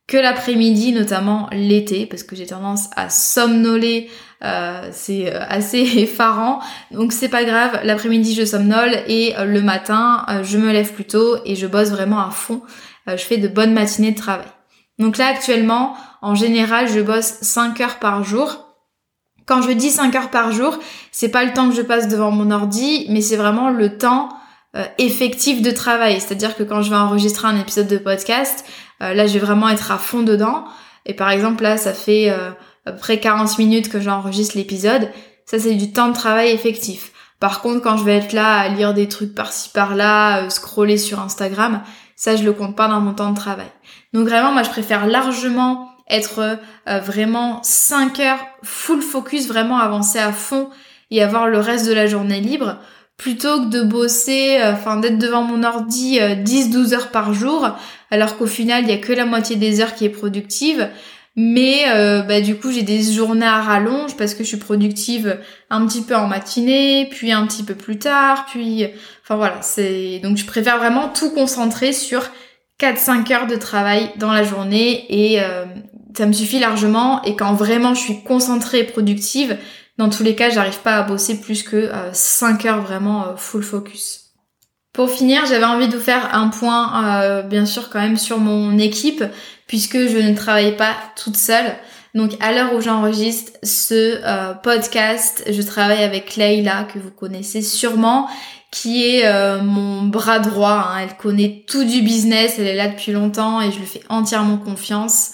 que 0.07 0.17
l'après-midi, 0.17 0.93
notamment 0.93 1.51
l'été, 1.53 2.07
parce 2.07 2.23
que 2.23 2.35
j'ai 2.35 2.47
tendance 2.47 2.89
à 2.97 3.11
somnoler, 3.11 4.09
euh, 4.43 4.89
c'est 4.91 5.35
euh, 5.35 5.45
assez 5.49 5.81
effarant. 5.99 6.61
Donc 6.93 7.13
c'est 7.13 7.29
pas 7.29 7.45
grave, 7.45 7.81
l'après-midi 7.85 8.35
je 8.35 8.47
somnole 8.47 8.97
et 9.07 9.35
le 9.39 9.61
matin 9.61 10.25
je 10.43 10.57
me 10.57 10.73
lève 10.73 10.95
plus 10.95 11.05
tôt 11.05 11.37
et 11.45 11.57
je 11.57 11.67
bosse 11.67 11.91
vraiment 11.91 12.21
à 12.21 12.31
fond. 12.31 12.63
je 13.07 13.17
fais 13.17 13.37
de 13.37 13.49
bonnes 13.49 13.75
matinées 13.75 14.13
de 14.13 14.19
travail. 14.19 14.49
Donc 14.99 15.19
là 15.19 15.27
actuellement, 15.27 15.95
en 16.23 16.35
général, 16.35 16.89
je 16.89 17.01
bosse 17.01 17.35
5 17.43 17.79
heures 17.83 17.99
par 17.99 18.25
jour. 18.25 18.70
Quand 19.51 19.63
je 19.63 19.73
dis 19.73 19.91
5 19.91 20.15
heures 20.15 20.31
par 20.31 20.53
jour, 20.53 20.79
c'est 21.11 21.29
pas 21.29 21.43
le 21.45 21.53
temps 21.53 21.69
que 21.69 21.75
je 21.75 21.83
passe 21.83 22.07
devant 22.07 22.31
mon 22.31 22.53
ordi, 22.53 23.07
mais 23.09 23.21
c'est 23.21 23.35
vraiment 23.35 23.71
le 23.71 23.99
temps 23.99 24.29
euh, 24.77 24.85
effectif 24.99 25.61
de 25.61 25.73
travail. 25.73 26.21
C'est-à-dire 26.21 26.55
que 26.55 26.63
quand 26.63 26.83
je 26.83 26.91
vais 26.91 26.97
enregistrer 26.97 27.49
un 27.49 27.59
épisode 27.59 27.89
de 27.89 27.99
podcast, 27.99 28.65
euh, 29.03 29.13
là 29.13 29.27
je 29.27 29.33
vais 29.33 29.41
vraiment 29.41 29.69
être 29.69 29.91
à 29.91 29.99
fond 29.99 30.23
dedans. 30.23 30.67
Et 31.05 31.15
par 31.15 31.31
exemple 31.31 31.65
là, 31.65 31.77
ça 31.79 31.93
fait 31.93 32.31
euh, 32.31 32.53
à 32.87 32.93
peu 32.93 32.99
près 32.99 33.19
40 33.19 33.59
minutes 33.59 33.89
que 33.89 34.01
j'enregistre 34.01 34.57
l'épisode. 34.57 35.09
Ça 35.47 35.59
c'est 35.59 35.75
du 35.75 35.91
temps 35.91 36.07
de 36.07 36.15
travail 36.15 36.53
effectif. 36.53 37.11
Par 37.41 37.61
contre, 37.61 37.83
quand 37.83 37.97
je 37.97 38.05
vais 38.05 38.19
être 38.19 38.33
là 38.33 38.57
à 38.57 38.69
lire 38.69 38.95
des 38.95 39.09
trucs 39.09 39.35
par-ci 39.35 39.71
par-là, 39.71 40.49
scroller 40.49 40.97
sur 40.97 41.19
Instagram, 41.19 41.83
ça 42.15 42.37
je 42.37 42.45
le 42.45 42.53
compte 42.53 42.77
pas 42.77 42.87
dans 42.87 43.01
mon 43.01 43.15
temps 43.15 43.31
de 43.31 43.37
travail. 43.37 43.73
Donc 44.13 44.29
vraiment, 44.29 44.53
moi 44.53 44.63
je 44.63 44.71
préfère 44.71 45.09
largement 45.09 45.89
être 46.11 46.59
euh, 46.89 46.99
vraiment 46.99 47.61
5 47.63 48.21
heures 48.21 48.47
full 48.63 49.01
focus, 49.01 49.47
vraiment 49.47 49.79
avancer 49.79 50.19
à 50.19 50.33
fond 50.33 50.69
et 51.11 51.23
avoir 51.23 51.49
le 51.49 51.59
reste 51.59 51.87
de 51.87 51.93
la 51.93 52.07
journée 52.07 52.41
libre, 52.41 52.79
plutôt 53.17 53.63
que 53.63 53.71
de 53.71 53.83
bosser, 53.83 54.59
euh, 54.61 54.73
enfin 54.73 54.97
d'être 54.97 55.19
devant 55.19 55.43
mon 55.43 55.63
ordi 55.63 56.19
10-12 56.19 56.93
euh, 56.93 56.97
heures 56.97 57.11
par 57.11 57.33
jour, 57.33 57.71
alors 58.11 58.37
qu'au 58.37 58.47
final 58.47 58.85
il 58.85 58.91
y 58.91 58.93
a 58.93 58.99
que 58.99 59.13
la 59.13 59.25
moitié 59.25 59.57
des 59.57 59.81
heures 59.81 59.95
qui 59.95 60.05
est 60.05 60.11
productive. 60.11 60.89
Mais 61.37 61.85
bah, 62.27 62.41
du 62.41 62.57
coup 62.57 62.73
j'ai 62.73 62.83
des 62.83 63.01
journées 63.01 63.47
à 63.47 63.63
rallonge 63.63 64.17
parce 64.17 64.35
que 64.35 64.43
je 64.43 64.49
suis 64.49 64.57
productive 64.57 65.39
un 65.71 65.87
petit 65.87 66.03
peu 66.03 66.17
en 66.17 66.27
matinée, 66.27 67.09
puis 67.09 67.31
un 67.31 67.47
petit 67.47 67.63
peu 67.63 67.75
plus 67.75 67.99
tard, 67.99 68.47
puis 68.51 68.85
enfin 69.23 69.37
voilà, 69.37 69.63
c'est 69.63 70.19
donc 70.19 70.37
je 70.37 70.45
préfère 70.45 70.79
vraiment 70.79 71.09
tout 71.09 71.31
concentrer 71.31 71.93
sur 71.93 72.29
4-5 72.81 73.33
heures 73.33 73.47
de 73.47 73.55
travail 73.55 74.11
dans 74.17 74.33
la 74.33 74.43
journée 74.43 75.07
et, 75.09 75.41
ça 76.17 76.27
me 76.27 76.33
suffit 76.33 76.59
largement 76.59 77.23
et 77.23 77.37
quand 77.37 77.55
vraiment 77.55 77.95
je 77.95 78.01
suis 78.01 78.23
concentrée 78.23 78.81
et 78.81 78.85
productive, 78.85 79.57
dans 80.01 80.09
tous 80.09 80.23
les 80.23 80.35
cas, 80.35 80.49
j'arrive 80.49 80.79
pas 80.79 80.97
à 80.97 81.03
bosser 81.03 81.43
plus 81.43 81.63
que 81.63 81.91
5 82.13 82.65
euh, 82.65 82.69
heures 82.69 82.81
vraiment 82.81 83.27
euh, 83.27 83.37
full 83.37 83.63
focus. 83.63 84.31
Pour 84.95 85.11
finir, 85.11 85.45
j'avais 85.45 85.67
envie 85.67 85.89
de 85.89 85.97
vous 85.97 86.03
faire 86.03 86.35
un 86.35 86.49
point, 86.49 87.05
euh, 87.05 87.43
bien 87.43 87.67
sûr, 87.67 87.91
quand 87.91 88.01
même 88.01 88.17
sur 88.17 88.39
mon 88.39 88.79
équipe, 88.79 89.23
puisque 89.67 89.99
je 89.99 90.17
ne 90.17 90.35
travaille 90.35 90.75
pas 90.75 90.95
toute 91.23 91.37
seule. 91.37 91.77
Donc, 92.15 92.33
à 92.41 92.53
l'heure 92.53 92.73
où 92.75 92.81
j'enregistre 92.81 93.53
ce 93.63 94.55
podcast, 94.63 95.45
je 95.49 95.61
travaille 95.61 96.03
avec 96.03 96.35
Leila, 96.35 96.85
que 96.85 96.99
vous 96.99 97.11
connaissez 97.11 97.61
sûrement, 97.61 98.27
qui 98.73 99.05
est 99.05 99.61
mon 99.63 100.03
bras 100.03 100.41
droit. 100.41 100.93
Hein. 100.93 101.03
Elle 101.03 101.17
connaît 101.19 101.65
tout 101.69 101.85
du 101.85 102.01
business, 102.01 102.57
elle 102.59 102.67
est 102.67 102.75
là 102.75 102.89
depuis 102.89 103.13
longtemps 103.13 103.61
et 103.61 103.71
je 103.71 103.79
lui 103.79 103.87
fais 103.87 104.03
entièrement 104.09 104.57
confiance 104.57 105.33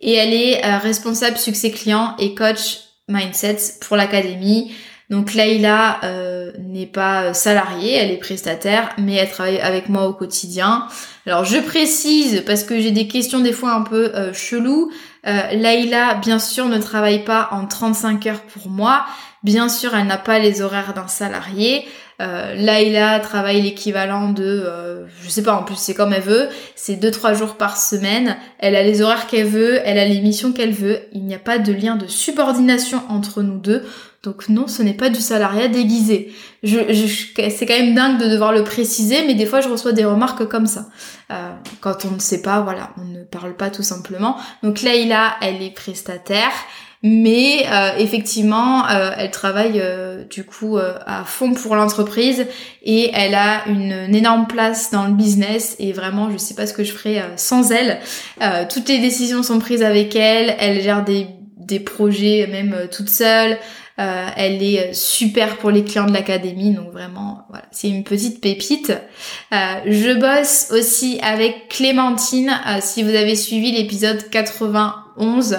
et 0.00 0.14
elle 0.14 0.32
est 0.32 0.64
euh, 0.64 0.78
responsable 0.78 1.36
succès 1.36 1.70
client 1.70 2.14
et 2.18 2.34
coach 2.34 2.80
mindset 3.08 3.56
pour 3.80 3.96
l'académie. 3.96 4.72
Donc 5.10 5.32
Leïla 5.32 6.00
euh, 6.04 6.52
n'est 6.58 6.86
pas 6.86 7.32
salariée, 7.32 7.94
elle 7.94 8.10
est 8.10 8.18
prestataire, 8.18 8.90
mais 8.98 9.14
elle 9.14 9.30
travaille 9.30 9.58
avec 9.58 9.88
moi 9.88 10.06
au 10.06 10.12
quotidien. 10.12 10.86
Alors 11.26 11.44
je 11.44 11.58
précise 11.58 12.42
parce 12.46 12.62
que 12.62 12.78
j'ai 12.78 12.90
des 12.90 13.08
questions 13.08 13.40
des 13.40 13.52
fois 13.52 13.72
un 13.72 13.82
peu 13.82 14.12
euh, 14.14 14.34
cheloues. 14.34 14.90
Euh, 15.26 16.14
bien 16.20 16.38
sûr, 16.38 16.66
ne 16.66 16.78
travaille 16.78 17.24
pas 17.24 17.48
en 17.52 17.66
35 17.66 18.26
heures 18.26 18.42
pour 18.42 18.68
moi. 18.68 19.06
Bien 19.42 19.70
sûr, 19.70 19.94
elle 19.94 20.06
n'a 20.06 20.18
pas 20.18 20.38
les 20.38 20.60
horaires 20.60 20.92
d'un 20.92 21.08
salarié. 21.08 21.86
Euh, 22.20 22.54
Laïla 22.54 23.20
travaille 23.20 23.62
l'équivalent 23.62 24.32
de, 24.32 24.44
euh, 24.44 25.06
je 25.22 25.28
sais 25.28 25.42
pas, 25.42 25.54
en 25.54 25.62
plus 25.62 25.76
c'est 25.76 25.94
comme 25.94 26.12
elle 26.12 26.22
veut, 26.22 26.48
c'est 26.74 26.96
deux 26.96 27.12
trois 27.12 27.32
jours 27.32 27.54
par 27.54 27.76
semaine. 27.76 28.36
Elle 28.58 28.74
a 28.74 28.82
les 28.82 29.02
horaires 29.02 29.28
qu'elle 29.28 29.46
veut, 29.46 29.80
elle 29.84 29.98
a 29.98 30.04
les 30.04 30.20
missions 30.20 30.52
qu'elle 30.52 30.72
veut. 30.72 31.00
Il 31.12 31.24
n'y 31.24 31.34
a 31.34 31.38
pas 31.38 31.58
de 31.58 31.72
lien 31.72 31.94
de 31.94 32.08
subordination 32.08 33.02
entre 33.08 33.42
nous 33.42 33.58
deux. 33.58 33.84
Donc 34.24 34.48
non, 34.48 34.66
ce 34.66 34.82
n'est 34.82 34.94
pas 34.94 35.10
du 35.10 35.20
salariat 35.20 35.68
déguisé. 35.68 36.34
Je, 36.64 36.78
c'est 37.50 37.66
quand 37.66 37.78
même 37.78 37.94
dingue 37.94 38.18
de 38.18 38.28
devoir 38.28 38.52
le 38.52 38.64
préciser, 38.64 39.24
mais 39.24 39.34
des 39.34 39.46
fois 39.46 39.60
je 39.60 39.68
reçois 39.68 39.92
des 39.92 40.04
remarques 40.04 40.44
comme 40.48 40.66
ça. 40.66 40.86
Euh, 41.30 41.52
quand 41.80 42.04
on 42.04 42.10
ne 42.10 42.18
sait 42.18 42.42
pas, 42.42 42.60
voilà, 42.60 42.90
on 43.00 43.04
ne 43.04 43.22
parle 43.22 43.54
pas 43.54 43.70
tout 43.70 43.84
simplement. 43.84 44.36
Donc 44.64 44.82
Laïla, 44.82 45.36
elle 45.40 45.62
est 45.62 45.70
prestataire. 45.70 46.50
Mais 47.02 47.64
euh, 47.70 47.96
effectivement, 47.98 48.88
euh, 48.88 49.12
elle 49.16 49.30
travaille 49.30 49.80
euh, 49.80 50.24
du 50.24 50.44
coup 50.44 50.78
à 50.78 51.24
fond 51.24 51.54
pour 51.54 51.76
l'entreprise 51.76 52.46
et 52.82 53.10
elle 53.14 53.34
a 53.34 53.66
une, 53.68 54.14
énorme 54.14 54.46
place 54.48 54.90
dans 54.90 55.06
le 55.06 55.12
business 55.12 55.76
et 55.78 55.92
vraiment, 55.92 56.30
je 56.30 56.36
sais 56.38 56.54
pas 56.54 56.66
ce 56.66 56.72
que 56.72 56.82
je 56.82 56.92
ferais 56.92 57.22
sans 57.36 57.70
elle. 57.70 58.00
toutes 58.68 58.88
les 58.88 58.98
décisions 58.98 59.42
sont 59.42 59.58
prises 59.58 59.82
avec 59.82 60.16
elle. 60.16 60.56
Elle 60.58 60.82
gère 60.82 61.04
des, 61.04 61.28
des 61.56 61.78
projets 61.78 62.48
même 62.50 62.88
toute 62.90 63.08
seule. 63.08 63.58
elle 63.96 64.62
est 64.62 64.92
super 64.92 65.56
pour 65.58 65.70
les 65.70 65.84
clients 65.84 66.06
de 66.06 66.12
l'académie, 66.12 66.74
donc 66.74 66.90
vraiment, 66.90 67.44
voilà, 67.48 67.64
c'est 67.70 67.88
une 67.88 68.02
petite 68.02 68.40
pépite. 68.40 68.92
je 69.52 70.18
bosse 70.18 70.72
aussi 70.72 71.20
avec 71.22 71.68
Clémentine. 71.68 72.50
si 72.80 73.02
vous 73.04 73.14
avez 73.14 73.36
suivi 73.36 73.70
l'épisode 73.70 74.28
91, 74.30 75.52
euh, 75.52 75.58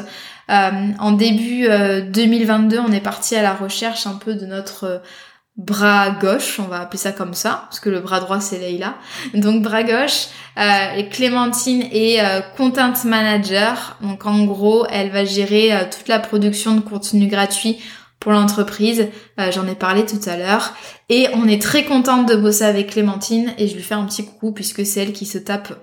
en 0.49 1.11
début 1.11 1.67
2022, 2.11 2.77
euh, 2.77 2.81
on 2.87 2.91
est 2.91 3.01
parti 3.01 3.35
à 3.35 3.41
la 3.41 3.53
recherche 3.53 4.07
un 4.07 4.15
peu 4.15 4.33
de 4.33 4.45
notre 4.45 4.83
euh, 4.85 4.97
bras 5.57 6.09
gauche, 6.11 6.59
on 6.59 6.67
va 6.67 6.79
appeler 6.79 6.97
ça 6.97 7.11
comme 7.11 7.33
ça, 7.33 7.65
parce 7.65 7.79
que 7.79 7.89
le 7.89 7.99
bras 7.99 8.19
droit 8.19 8.39
c'est 8.39 8.59
Leïla. 8.59 8.95
Donc 9.33 9.61
bras 9.61 9.83
gauche, 9.83 10.27
euh, 10.57 11.03
Clémentine 11.11 11.83
est 11.91 12.21
content 12.55 12.93
manager. 13.05 13.97
Donc 14.01 14.25
en 14.25 14.45
gros, 14.45 14.87
elle 14.89 15.11
va 15.11 15.25
gérer 15.25 15.71
toute 15.91 16.07
la 16.07 16.19
production 16.19 16.75
de 16.75 16.81
contenu 16.81 17.27
gratuit 17.27 17.77
pour 18.19 18.31
l'entreprise. 18.31 19.07
J'en 19.51 19.67
ai 19.67 19.75
parlé 19.75 20.05
tout 20.05 20.19
à 20.29 20.37
l'heure. 20.37 20.73
Et 21.09 21.27
on 21.33 21.47
est 21.47 21.61
très 21.61 21.83
contente 21.83 22.27
de 22.27 22.35
bosser 22.35 22.63
avec 22.63 22.91
Clémentine 22.91 23.53
et 23.57 23.67
je 23.67 23.75
lui 23.75 23.83
fais 23.83 23.95
un 23.95 24.05
petit 24.05 24.25
coucou 24.25 24.53
puisque 24.53 24.85
c'est 24.85 25.01
elle 25.01 25.13
qui 25.13 25.25
se 25.25 25.37
tape 25.37 25.73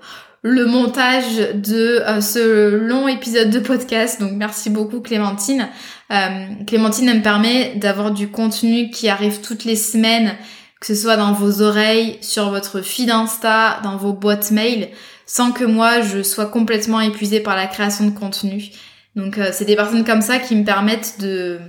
le 0.43 0.65
montage 0.65 1.53
de 1.55 2.01
euh, 2.01 2.21
ce 2.21 2.75
long 2.75 3.07
épisode 3.07 3.49
de 3.49 3.59
podcast. 3.59 4.19
Donc 4.19 4.33
merci 4.33 4.69
beaucoup 4.69 5.01
Clémentine. 5.01 5.69
Euh, 6.11 6.45
Clémentine 6.65 7.09
elle 7.09 7.17
me 7.17 7.23
permet 7.23 7.75
d'avoir 7.75 8.11
du 8.11 8.29
contenu 8.29 8.89
qui 8.89 9.09
arrive 9.09 9.41
toutes 9.41 9.65
les 9.65 9.75
semaines, 9.75 10.35
que 10.79 10.87
ce 10.87 10.95
soit 10.95 11.17
dans 11.17 11.33
vos 11.33 11.61
oreilles, 11.61 12.17
sur 12.21 12.49
votre 12.49 12.81
feed 12.81 13.09
Insta, 13.09 13.79
dans 13.83 13.97
vos 13.97 14.13
boîtes 14.13 14.51
mail, 14.51 14.89
sans 15.25 15.51
que 15.51 15.65
moi 15.65 16.01
je 16.01 16.23
sois 16.23 16.45
complètement 16.45 17.01
épuisée 17.01 17.39
par 17.39 17.55
la 17.55 17.67
création 17.67 18.05
de 18.05 18.11
contenu. 18.11 18.69
Donc 19.15 19.37
euh, 19.37 19.49
c'est 19.51 19.65
des 19.65 19.75
personnes 19.75 20.05
comme 20.05 20.21
ça 20.21 20.37
qui 20.39 20.55
me 20.55 20.63
permettent 20.63 21.19
de 21.19 21.59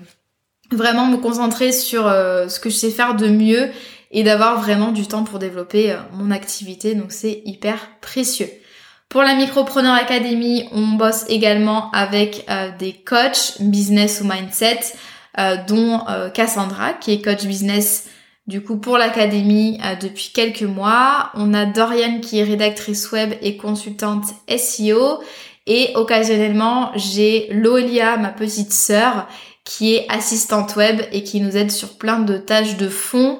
vraiment 0.71 1.07
me 1.07 1.16
concentrer 1.16 1.73
sur 1.73 2.03
ce 2.05 2.61
que 2.61 2.69
je 2.69 2.75
sais 2.75 2.91
faire 2.91 3.14
de 3.14 3.27
mieux 3.29 3.71
et 4.11 4.23
d'avoir 4.23 4.61
vraiment 4.61 4.93
du 4.93 5.07
temps 5.07 5.25
pour 5.25 5.39
développer 5.39 5.97
mon 6.13 6.31
activité. 6.31 6.95
Donc 6.95 7.13
c'est 7.13 7.43
hyper 7.45 7.89
précieux. 8.01 8.49
Pour 9.09 9.23
la 9.23 9.35
Micropreneur 9.35 9.95
Academy, 9.95 10.69
on 10.71 10.87
bosse 10.89 11.25
également 11.29 11.91
avec 11.93 12.45
euh, 12.51 12.71
des 12.79 12.93
coachs 12.93 13.55
business 13.59 14.21
ou 14.21 14.29
mindset, 14.29 14.81
euh, 15.39 15.57
dont 15.67 16.03
euh, 16.11 16.29
Cassandra, 16.29 16.93
qui 16.93 17.13
est 17.13 17.23
coach 17.23 17.47
business 17.47 18.11
du 18.47 18.63
coup 18.63 18.77
pour 18.77 18.99
l'académie 18.99 19.79
depuis 20.01 20.31
quelques 20.35 20.63
mois. 20.63 21.31
On 21.35 21.55
a 21.55 21.65
Dorian 21.65 22.21
qui 22.21 22.39
est 22.39 22.45
rédactrice 22.45 23.11
web 23.13 23.33
et 23.43 23.57
consultante 23.57 24.25
SEO. 24.49 25.21
Et 25.67 25.93
occasionnellement, 25.95 26.93
j'ai 26.95 27.49
Loelia, 27.51 28.17
ma 28.17 28.31
petite 28.31 28.73
sœur, 28.73 29.27
qui 29.65 29.95
est 29.95 30.07
assistante 30.09 30.77
web 30.77 31.03
et 31.13 31.23
qui 31.23 31.43
nous 31.43 31.59
aide 31.59 31.71
sur 31.71 31.99
plein 31.99 32.21
de 32.21 32.39
tâches 32.39 32.79
de 32.79 32.89
fond, 32.89 33.39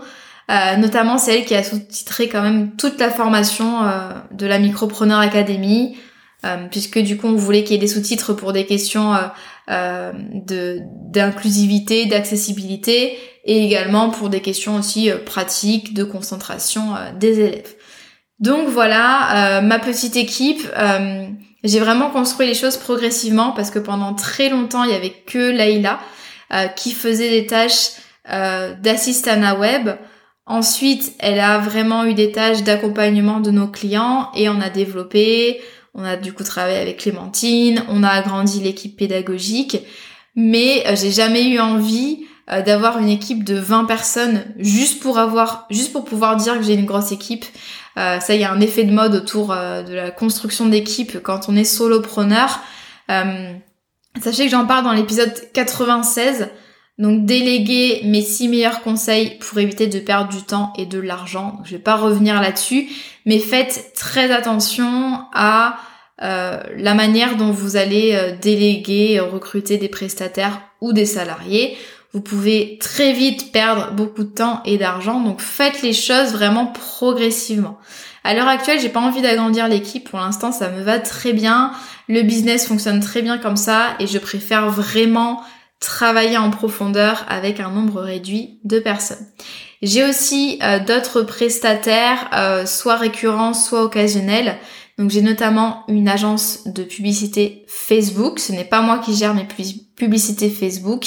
euh, 0.51 0.77
notamment 0.77 1.19
c'est 1.19 1.39
elle 1.39 1.45
qui 1.45 1.55
a 1.55 1.63
sous-titré 1.63 2.29
quand 2.29 2.41
même 2.41 2.75
toute 2.77 2.99
la 2.99 3.11
formation 3.11 3.85
euh, 3.85 4.13
de 4.33 4.47
la 4.47 4.59
Micropreneur 4.59 5.19
Academy, 5.19 5.99
euh, 6.47 6.67
puisque 6.71 6.99
du 6.99 7.19
coup 7.19 7.27
on 7.27 7.37
voulait 7.37 7.65
qu'il 7.65 7.73
y 7.73 7.77
ait 7.77 7.81
des 7.81 7.87
sous-titres 7.87 8.33
pour 8.33 8.53
des 8.53 8.65
questions 8.65 9.15
de 9.69 10.81
d'inclusivité, 11.11 12.07
d'accessibilité, 12.07 13.19
et 13.45 13.65
également 13.65 14.09
pour 14.09 14.31
des 14.31 14.41
questions 14.41 14.77
aussi 14.77 15.11
pratiques 15.27 15.93
de 15.93 16.05
concentration 16.05 16.95
des 17.19 17.41
élèves. 17.41 17.75
Donc 18.41 18.69
voilà, 18.69 19.61
ma 19.63 19.79
petite 19.79 20.17
équipe. 20.17 20.67
j'ai 21.65 21.81
vraiment 21.81 22.09
construit 22.09 22.47
les 22.47 22.55
choses 22.55 22.79
progressivement 22.79 23.53
parce 23.53 23.71
que 23.71 23.79
pendant 23.79 24.15
très 24.15 24.49
longtemps 24.49 24.85
il 24.85 24.91
y 24.91 24.95
avait 24.95 25.15
que 25.27 25.51
Laïla 25.51 25.99
qui 26.77 26.93
faisait 26.93 27.31
des 27.31 27.47
tâches 27.47 27.91
d'assistana 28.27 29.59
web. 29.59 29.91
Ensuite, 30.49 31.13
elle 31.19 31.41
a 31.41 31.59
vraiment 31.59 32.07
eu 32.07 32.15
des 32.15 32.33
tâches 32.33 32.63
d'accompagnement 32.63 33.41
de 33.41 33.51
nos 33.51 33.69
clients 33.69 34.31
et 34.35 34.49
on 34.49 34.63
a 34.63 34.71
développé, 34.71 35.61
on 35.93 36.03
a 36.05 36.17
du 36.17 36.33
coup 36.33 36.43
travaillé 36.43 36.79
avec 36.79 37.01
Clémentine, 37.01 37.85
on 37.91 38.03
a 38.03 38.09
agrandi 38.09 38.59
l'équipe 38.61 38.97
pédagogique, 38.97 39.77
mais 40.35 40.85
euh, 40.87 40.97
j'ai 40.97 41.11
jamais 41.11 41.47
eu 41.51 41.61
envie 41.61 42.25
euh, 42.51 42.63
d'avoir 42.63 42.99
une 42.99 43.11
équipe 43.11 43.45
de 43.45 43.57
20 43.57 43.85
personnes 43.85 44.47
juste 44.57 45.03
pour 45.03 45.19
avoir, 45.19 45.67
juste 45.69 45.93
pour 45.93 46.07
pouvoir 46.07 46.37
dire 46.37 46.57
que 46.57 46.63
j'ai 46.63 46.75
une 46.75 46.87
grosse 46.87 47.13
équipe. 47.13 47.45
Euh, 47.99 48.19
ça, 48.19 48.35
il 48.35 48.41
y 48.41 48.45
a 48.45 48.51
un 48.51 48.61
effet 48.63 48.85
de 48.85 48.93
mode 48.93 49.15
autour 49.15 49.49
de 49.49 49.93
la 49.93 50.11
construction 50.11 50.65
d'équipe 50.65 51.23
quand 51.23 51.51
on 51.51 51.57
est 51.57 51.65
solopreneur. 51.65 52.61
sachez 53.07 54.47
que 54.47 54.51
j'en 54.51 54.65
parle 54.65 54.85
dans 54.85 54.95
l'épisode 54.95 55.35
96 55.53 56.49
donc 56.99 57.25
déléguer 57.25 58.03
mes 58.05 58.23
six 58.23 58.49
meilleurs 58.49 58.81
conseils 58.83 59.39
pour 59.39 59.59
éviter 59.59 59.87
de 59.87 60.01
perdre 60.01 60.31
du 60.31 60.43
temps 60.43 60.73
et 60.77 60.87
de 60.87 60.99
l'argent. 60.99 61.61
Je 61.65 61.73
vais 61.73 61.83
pas 61.83 61.97
revenir 61.97 62.41
là-dessus, 62.41 62.89
mais 63.25 63.39
faites 63.39 63.93
très 63.95 64.33
attention 64.33 65.21
à 65.33 65.77
euh, 66.23 66.61
la 66.77 66.95
manière 66.95 67.37
dont 67.37 67.53
vous 67.53 67.77
allez 67.77 68.15
euh, 68.15 68.35
déléguer, 68.41 69.21
recruter 69.21 69.79
des 69.79 69.89
prestataires 69.89 70.61
ou 70.81 70.93
des 70.93 71.07
salariés. 71.07 71.77
Vous 72.13 72.21
pouvez 72.21 72.79
très 72.81 73.13
vite 73.13 73.53
perdre 73.53 73.93
beaucoup 73.93 74.25
de 74.25 74.31
temps 74.31 74.63
et 74.65 74.79
d'argent, 74.79 75.21
donc 75.21 75.41
faites 75.41 75.83
les 75.83 75.93
choses 75.93 76.33
vraiment 76.33 76.67
progressivement. 76.67 77.79
À 78.25 78.35
l'heure 78.35 78.49
actuelle, 78.49 78.81
j'ai 78.81 78.89
pas 78.89 79.01
envie 79.01 79.23
d'agrandir 79.23 79.69
l'équipe. 79.69 80.09
Pour 80.09 80.19
l'instant, 80.19 80.51
ça 80.51 80.71
me 80.71 80.83
va 80.83 80.99
très 80.99 81.33
bien. 81.33 81.71
Le 82.09 82.23
business 82.23 82.67
fonctionne 82.67 83.01
très 83.01 83.23
bien 83.23 83.39
comme 83.39 83.57
ça 83.57 83.95
et 84.01 84.07
je 84.07 84.19
préfère 84.19 84.71
vraiment 84.71 85.43
travailler 85.81 86.37
en 86.37 86.51
profondeur 86.51 87.25
avec 87.29 87.61
un 87.61 87.71
nombre 87.71 88.01
réduit 88.01 88.61
de 88.65 88.79
personnes. 88.79 89.27
J'ai 89.83 90.05
aussi 90.05 90.59
euh, 90.63 90.81
d'autres 90.81 91.23
prestataires, 91.23 92.29
euh, 92.35 92.67
soit 92.67 92.97
récurrents, 92.97 93.55
soit 93.55 93.85
occasionnels. 93.85 94.59
Donc 94.99 95.11
j'ai 95.11 95.23
notamment 95.23 95.85
une 95.87 96.09
agence 96.09 96.67
de 96.67 96.83
publicité 96.83 97.65
Facebook. 97.69 98.41
Ce 98.41 98.51
n'est 98.51 98.65
pas 98.65 98.81
moi 98.81 98.99
qui 98.99 99.15
gère 99.15 99.35
mes 99.35 99.47
publicités 99.95 100.51
Facebook. 100.51 101.07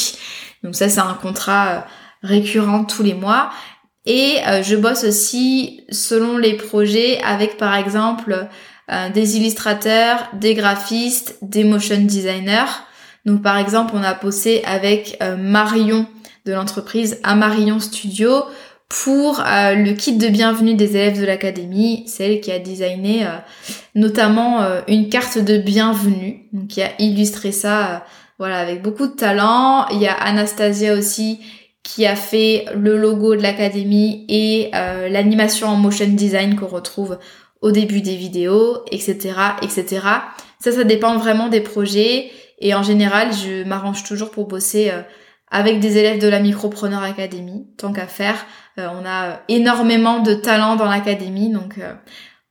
Donc 0.63 0.75
ça 0.75 0.87
c'est 0.87 1.01
un 1.01 1.17
contrat 1.21 1.69
euh, 1.69 1.79
récurrent 2.23 2.85
tous 2.85 3.03
les 3.03 3.13
mois. 3.13 3.49
Et 4.07 4.37
je 4.63 4.75
bosse 4.75 5.03
aussi 5.03 5.85
selon 5.91 6.39
les 6.39 6.53
projets 6.53 7.21
avec 7.21 7.57
par 7.57 7.75
exemple 7.75 8.47
des 9.13 9.37
illustrateurs, 9.37 10.27
des 10.33 10.55
graphistes, 10.55 11.37
des 11.43 11.63
motion 11.63 12.01
designers. 12.01 12.65
Donc 13.25 13.41
par 13.41 13.57
exemple, 13.57 13.93
on 13.95 14.03
a 14.03 14.13
bossé 14.13 14.61
avec 14.65 15.17
euh, 15.21 15.37
Marion 15.37 16.05
de 16.45 16.53
l'entreprise 16.53 17.19
Amarion 17.23 17.79
Studio 17.79 18.43
pour 18.89 19.39
euh, 19.39 19.75
le 19.75 19.93
kit 19.93 20.17
de 20.17 20.27
bienvenue 20.27 20.73
des 20.73 20.97
élèves 20.97 21.19
de 21.19 21.25
l'académie, 21.25 22.03
celle 22.07 22.41
qui 22.41 22.51
a 22.51 22.59
designé 22.59 23.23
euh, 23.25 23.29
notamment 23.95 24.65
une 24.87 25.09
carte 25.09 25.37
de 25.37 25.57
bienvenue, 25.57 26.47
donc 26.51 26.67
qui 26.67 26.81
a 26.81 26.89
illustré 26.99 27.51
ça 27.51 28.05
voilà 28.39 28.57
avec 28.57 28.81
beaucoup 28.81 29.05
de 29.05 29.13
talent. 29.13 29.85
Il 29.91 29.99
y 29.99 30.07
a 30.07 30.13
Anastasia 30.13 30.95
aussi 30.95 31.39
qui 31.83 32.07
a 32.07 32.15
fait 32.15 32.65
le 32.75 32.97
logo 32.97 33.35
de 33.35 33.41
l'académie 33.41 34.25
et 34.29 34.71
l'animation 34.71 35.67
en 35.67 35.75
motion 35.75 36.07
design 36.07 36.55
qu'on 36.55 36.67
retrouve 36.67 37.19
au 37.61 37.71
début 37.71 38.01
des 38.01 38.15
vidéos, 38.15 38.79
etc., 38.91 39.33
etc. 39.61 39.99
Ça, 40.59 40.71
ça 40.71 40.83
dépend 40.83 41.17
vraiment 41.17 41.47
des 41.47 41.61
projets. 41.61 42.31
Et 42.61 42.73
en 42.75 42.83
général, 42.83 43.33
je 43.33 43.63
m'arrange 43.63 44.03
toujours 44.03 44.29
pour 44.29 44.47
bosser 44.47 44.91
euh, 44.91 45.01
avec 45.49 45.79
des 45.79 45.97
élèves 45.97 46.21
de 46.21 46.27
la 46.27 46.39
Micropreneur 46.39 47.03
Academy, 47.03 47.65
tant 47.77 47.91
qu'à 47.91 48.07
faire. 48.07 48.45
Euh, 48.77 48.87
on 49.01 49.05
a 49.05 49.41
énormément 49.49 50.19
de 50.19 50.35
talents 50.35 50.75
dans 50.75 50.85
l'académie, 50.85 51.49
donc 51.49 51.79
euh, 51.79 51.93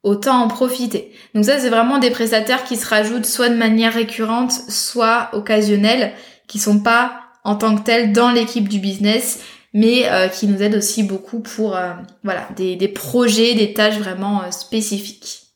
autant 0.02 0.42
en 0.42 0.48
profiter. 0.48 1.12
Donc 1.34 1.44
ça, 1.44 1.58
c'est 1.58 1.70
vraiment 1.70 1.98
des 1.98 2.10
prestataires 2.10 2.64
qui 2.64 2.76
se 2.76 2.88
rajoutent 2.88 3.24
soit 3.24 3.48
de 3.48 3.56
manière 3.56 3.94
récurrente, 3.94 4.52
soit 4.52 5.30
occasionnelle, 5.32 6.12
qui 6.48 6.58
sont 6.58 6.80
pas 6.80 7.20
en 7.44 7.54
tant 7.54 7.76
que 7.76 7.82
tels 7.82 8.12
dans 8.12 8.30
l'équipe 8.30 8.68
du 8.68 8.80
business, 8.80 9.42
mais 9.72 10.04
qui 10.34 10.48
nous 10.48 10.62
aide 10.62 10.74
aussi 10.74 11.04
beaucoup 11.04 11.40
pour 11.40 11.78
voilà 12.24 12.48
des, 12.56 12.88
projets, 12.88 13.54
des 13.54 13.72
tâches 13.72 13.98
vraiment 13.98 14.50
spécifiques. 14.50 15.49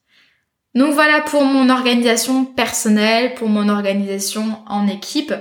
Donc 0.74 0.92
voilà 0.92 1.20
pour 1.20 1.44
mon 1.44 1.70
organisation 1.70 2.44
personnelle, 2.44 3.34
pour 3.34 3.48
mon 3.48 3.68
organisation 3.68 4.58
en 4.66 4.88
équipe. 4.88 5.32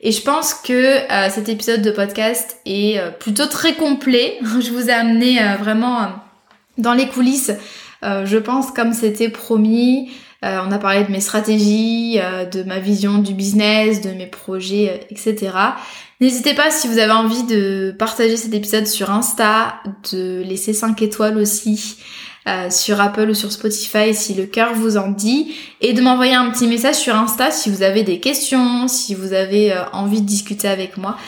Et 0.00 0.12
je 0.12 0.22
pense 0.22 0.54
que 0.54 0.72
euh, 0.72 1.28
cet 1.28 1.48
épisode 1.48 1.82
de 1.82 1.90
podcast 1.90 2.58
est 2.64 2.98
euh, 2.98 3.10
plutôt 3.10 3.46
très 3.46 3.74
complet. 3.74 4.38
je 4.42 4.70
vous 4.70 4.88
ai 4.88 4.92
amené 4.92 5.42
euh, 5.42 5.56
vraiment 5.56 6.12
dans 6.78 6.94
les 6.94 7.08
coulisses, 7.08 7.50
je 8.02 8.36
pense 8.36 8.70
comme 8.70 8.92
c'était 8.92 9.28
promis. 9.28 10.12
on 10.44 10.70
a 10.70 10.78
parlé 10.78 11.02
de 11.02 11.10
mes 11.10 11.18
stratégies, 11.18 12.20
de 12.52 12.62
ma 12.62 12.78
vision 12.78 13.18
du 13.18 13.34
business, 13.34 14.00
de 14.00 14.10
mes 14.10 14.28
projets, 14.28 15.04
etc. 15.10 15.50
N'hésitez 16.20 16.54
pas 16.54 16.70
si 16.70 16.86
vous 16.86 16.98
avez 16.98 17.10
envie 17.10 17.42
de 17.42 17.92
partager 17.98 18.36
cet 18.36 18.54
épisode 18.54 18.86
sur 18.86 19.10
Insta, 19.10 19.80
de 20.12 20.40
laisser 20.44 20.72
5 20.72 21.02
étoiles 21.02 21.36
aussi. 21.36 21.96
Euh, 22.48 22.70
sur 22.70 22.98
Apple 22.98 23.28
ou 23.28 23.34
sur 23.34 23.52
Spotify 23.52 24.14
si 24.14 24.32
le 24.32 24.46
cœur 24.46 24.72
vous 24.72 24.96
en 24.96 25.08
dit 25.08 25.54
et 25.82 25.92
de 25.92 26.00
m'envoyer 26.00 26.34
un 26.34 26.48
petit 26.50 26.66
message 26.66 26.94
sur 26.94 27.14
Insta 27.14 27.50
si 27.50 27.68
vous 27.68 27.82
avez 27.82 28.04
des 28.04 28.20
questions, 28.20 28.88
si 28.88 29.14
vous 29.14 29.34
avez 29.34 29.72
euh, 29.72 29.82
envie 29.92 30.22
de 30.22 30.26
discuter 30.26 30.66
avec 30.66 30.96
moi. 30.96 31.18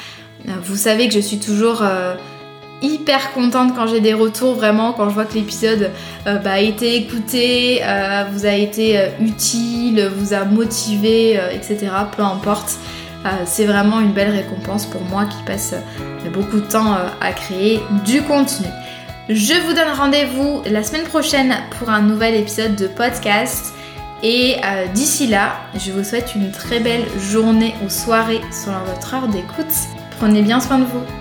Euh, 0.48 0.52
vous 0.64 0.76
savez 0.76 1.08
que 1.08 1.14
je 1.14 1.20
suis 1.20 1.38
toujours 1.38 1.82
hyper 2.80 3.32
contente 3.34 3.74
quand 3.76 3.86
j'ai 3.86 4.00
des 4.00 4.14
retours, 4.14 4.54
vraiment, 4.54 4.94
quand 4.94 5.10
je 5.10 5.14
vois 5.14 5.26
que 5.26 5.34
l'épisode 5.34 5.90
bah, 6.24 6.52
a 6.52 6.60
été 6.60 6.96
écouté, 6.96 7.82
vous 8.32 8.46
a 8.46 8.52
été 8.52 8.98
utile, 9.20 10.10
vous 10.16 10.32
a 10.32 10.46
motivé, 10.46 11.38
etc. 11.52 11.88
Peu 12.16 12.22
importe. 12.22 12.78
c'est 13.44 13.66
vraiment 13.66 14.00
une 14.00 14.12
belle 14.12 14.30
récompense 14.30 14.86
pour 14.86 15.02
moi 15.02 15.26
qui 15.26 15.42
passe 15.44 15.74
beaucoup 16.32 16.60
de 16.60 16.66
temps 16.66 16.96
à 17.20 17.32
créer 17.32 17.80
du 18.06 18.22
contenu. 18.22 18.68
Je 19.32 19.54
vous 19.64 19.74
donne 19.74 19.96
rendez-vous 19.96 20.60
la 20.68 20.82
semaine 20.82 21.04
prochaine 21.04 21.54
pour 21.78 21.88
un 21.88 22.02
nouvel 22.02 22.34
épisode 22.34 22.74
de 22.74 22.88
podcast. 22.88 23.72
Et 24.24 24.56
euh, 24.64 24.88
d'ici 24.88 25.28
là, 25.28 25.52
je 25.76 25.92
vous 25.92 26.02
souhaite 26.02 26.34
une 26.34 26.50
très 26.50 26.80
belle 26.80 27.06
journée 27.16 27.76
ou 27.84 27.88
soirée 27.88 28.40
selon 28.50 28.80
votre 28.92 29.14
heure 29.14 29.28
d'écoute. 29.28 29.72
Prenez 30.18 30.42
bien 30.42 30.58
soin 30.58 30.80
de 30.80 30.84
vous. 30.84 31.19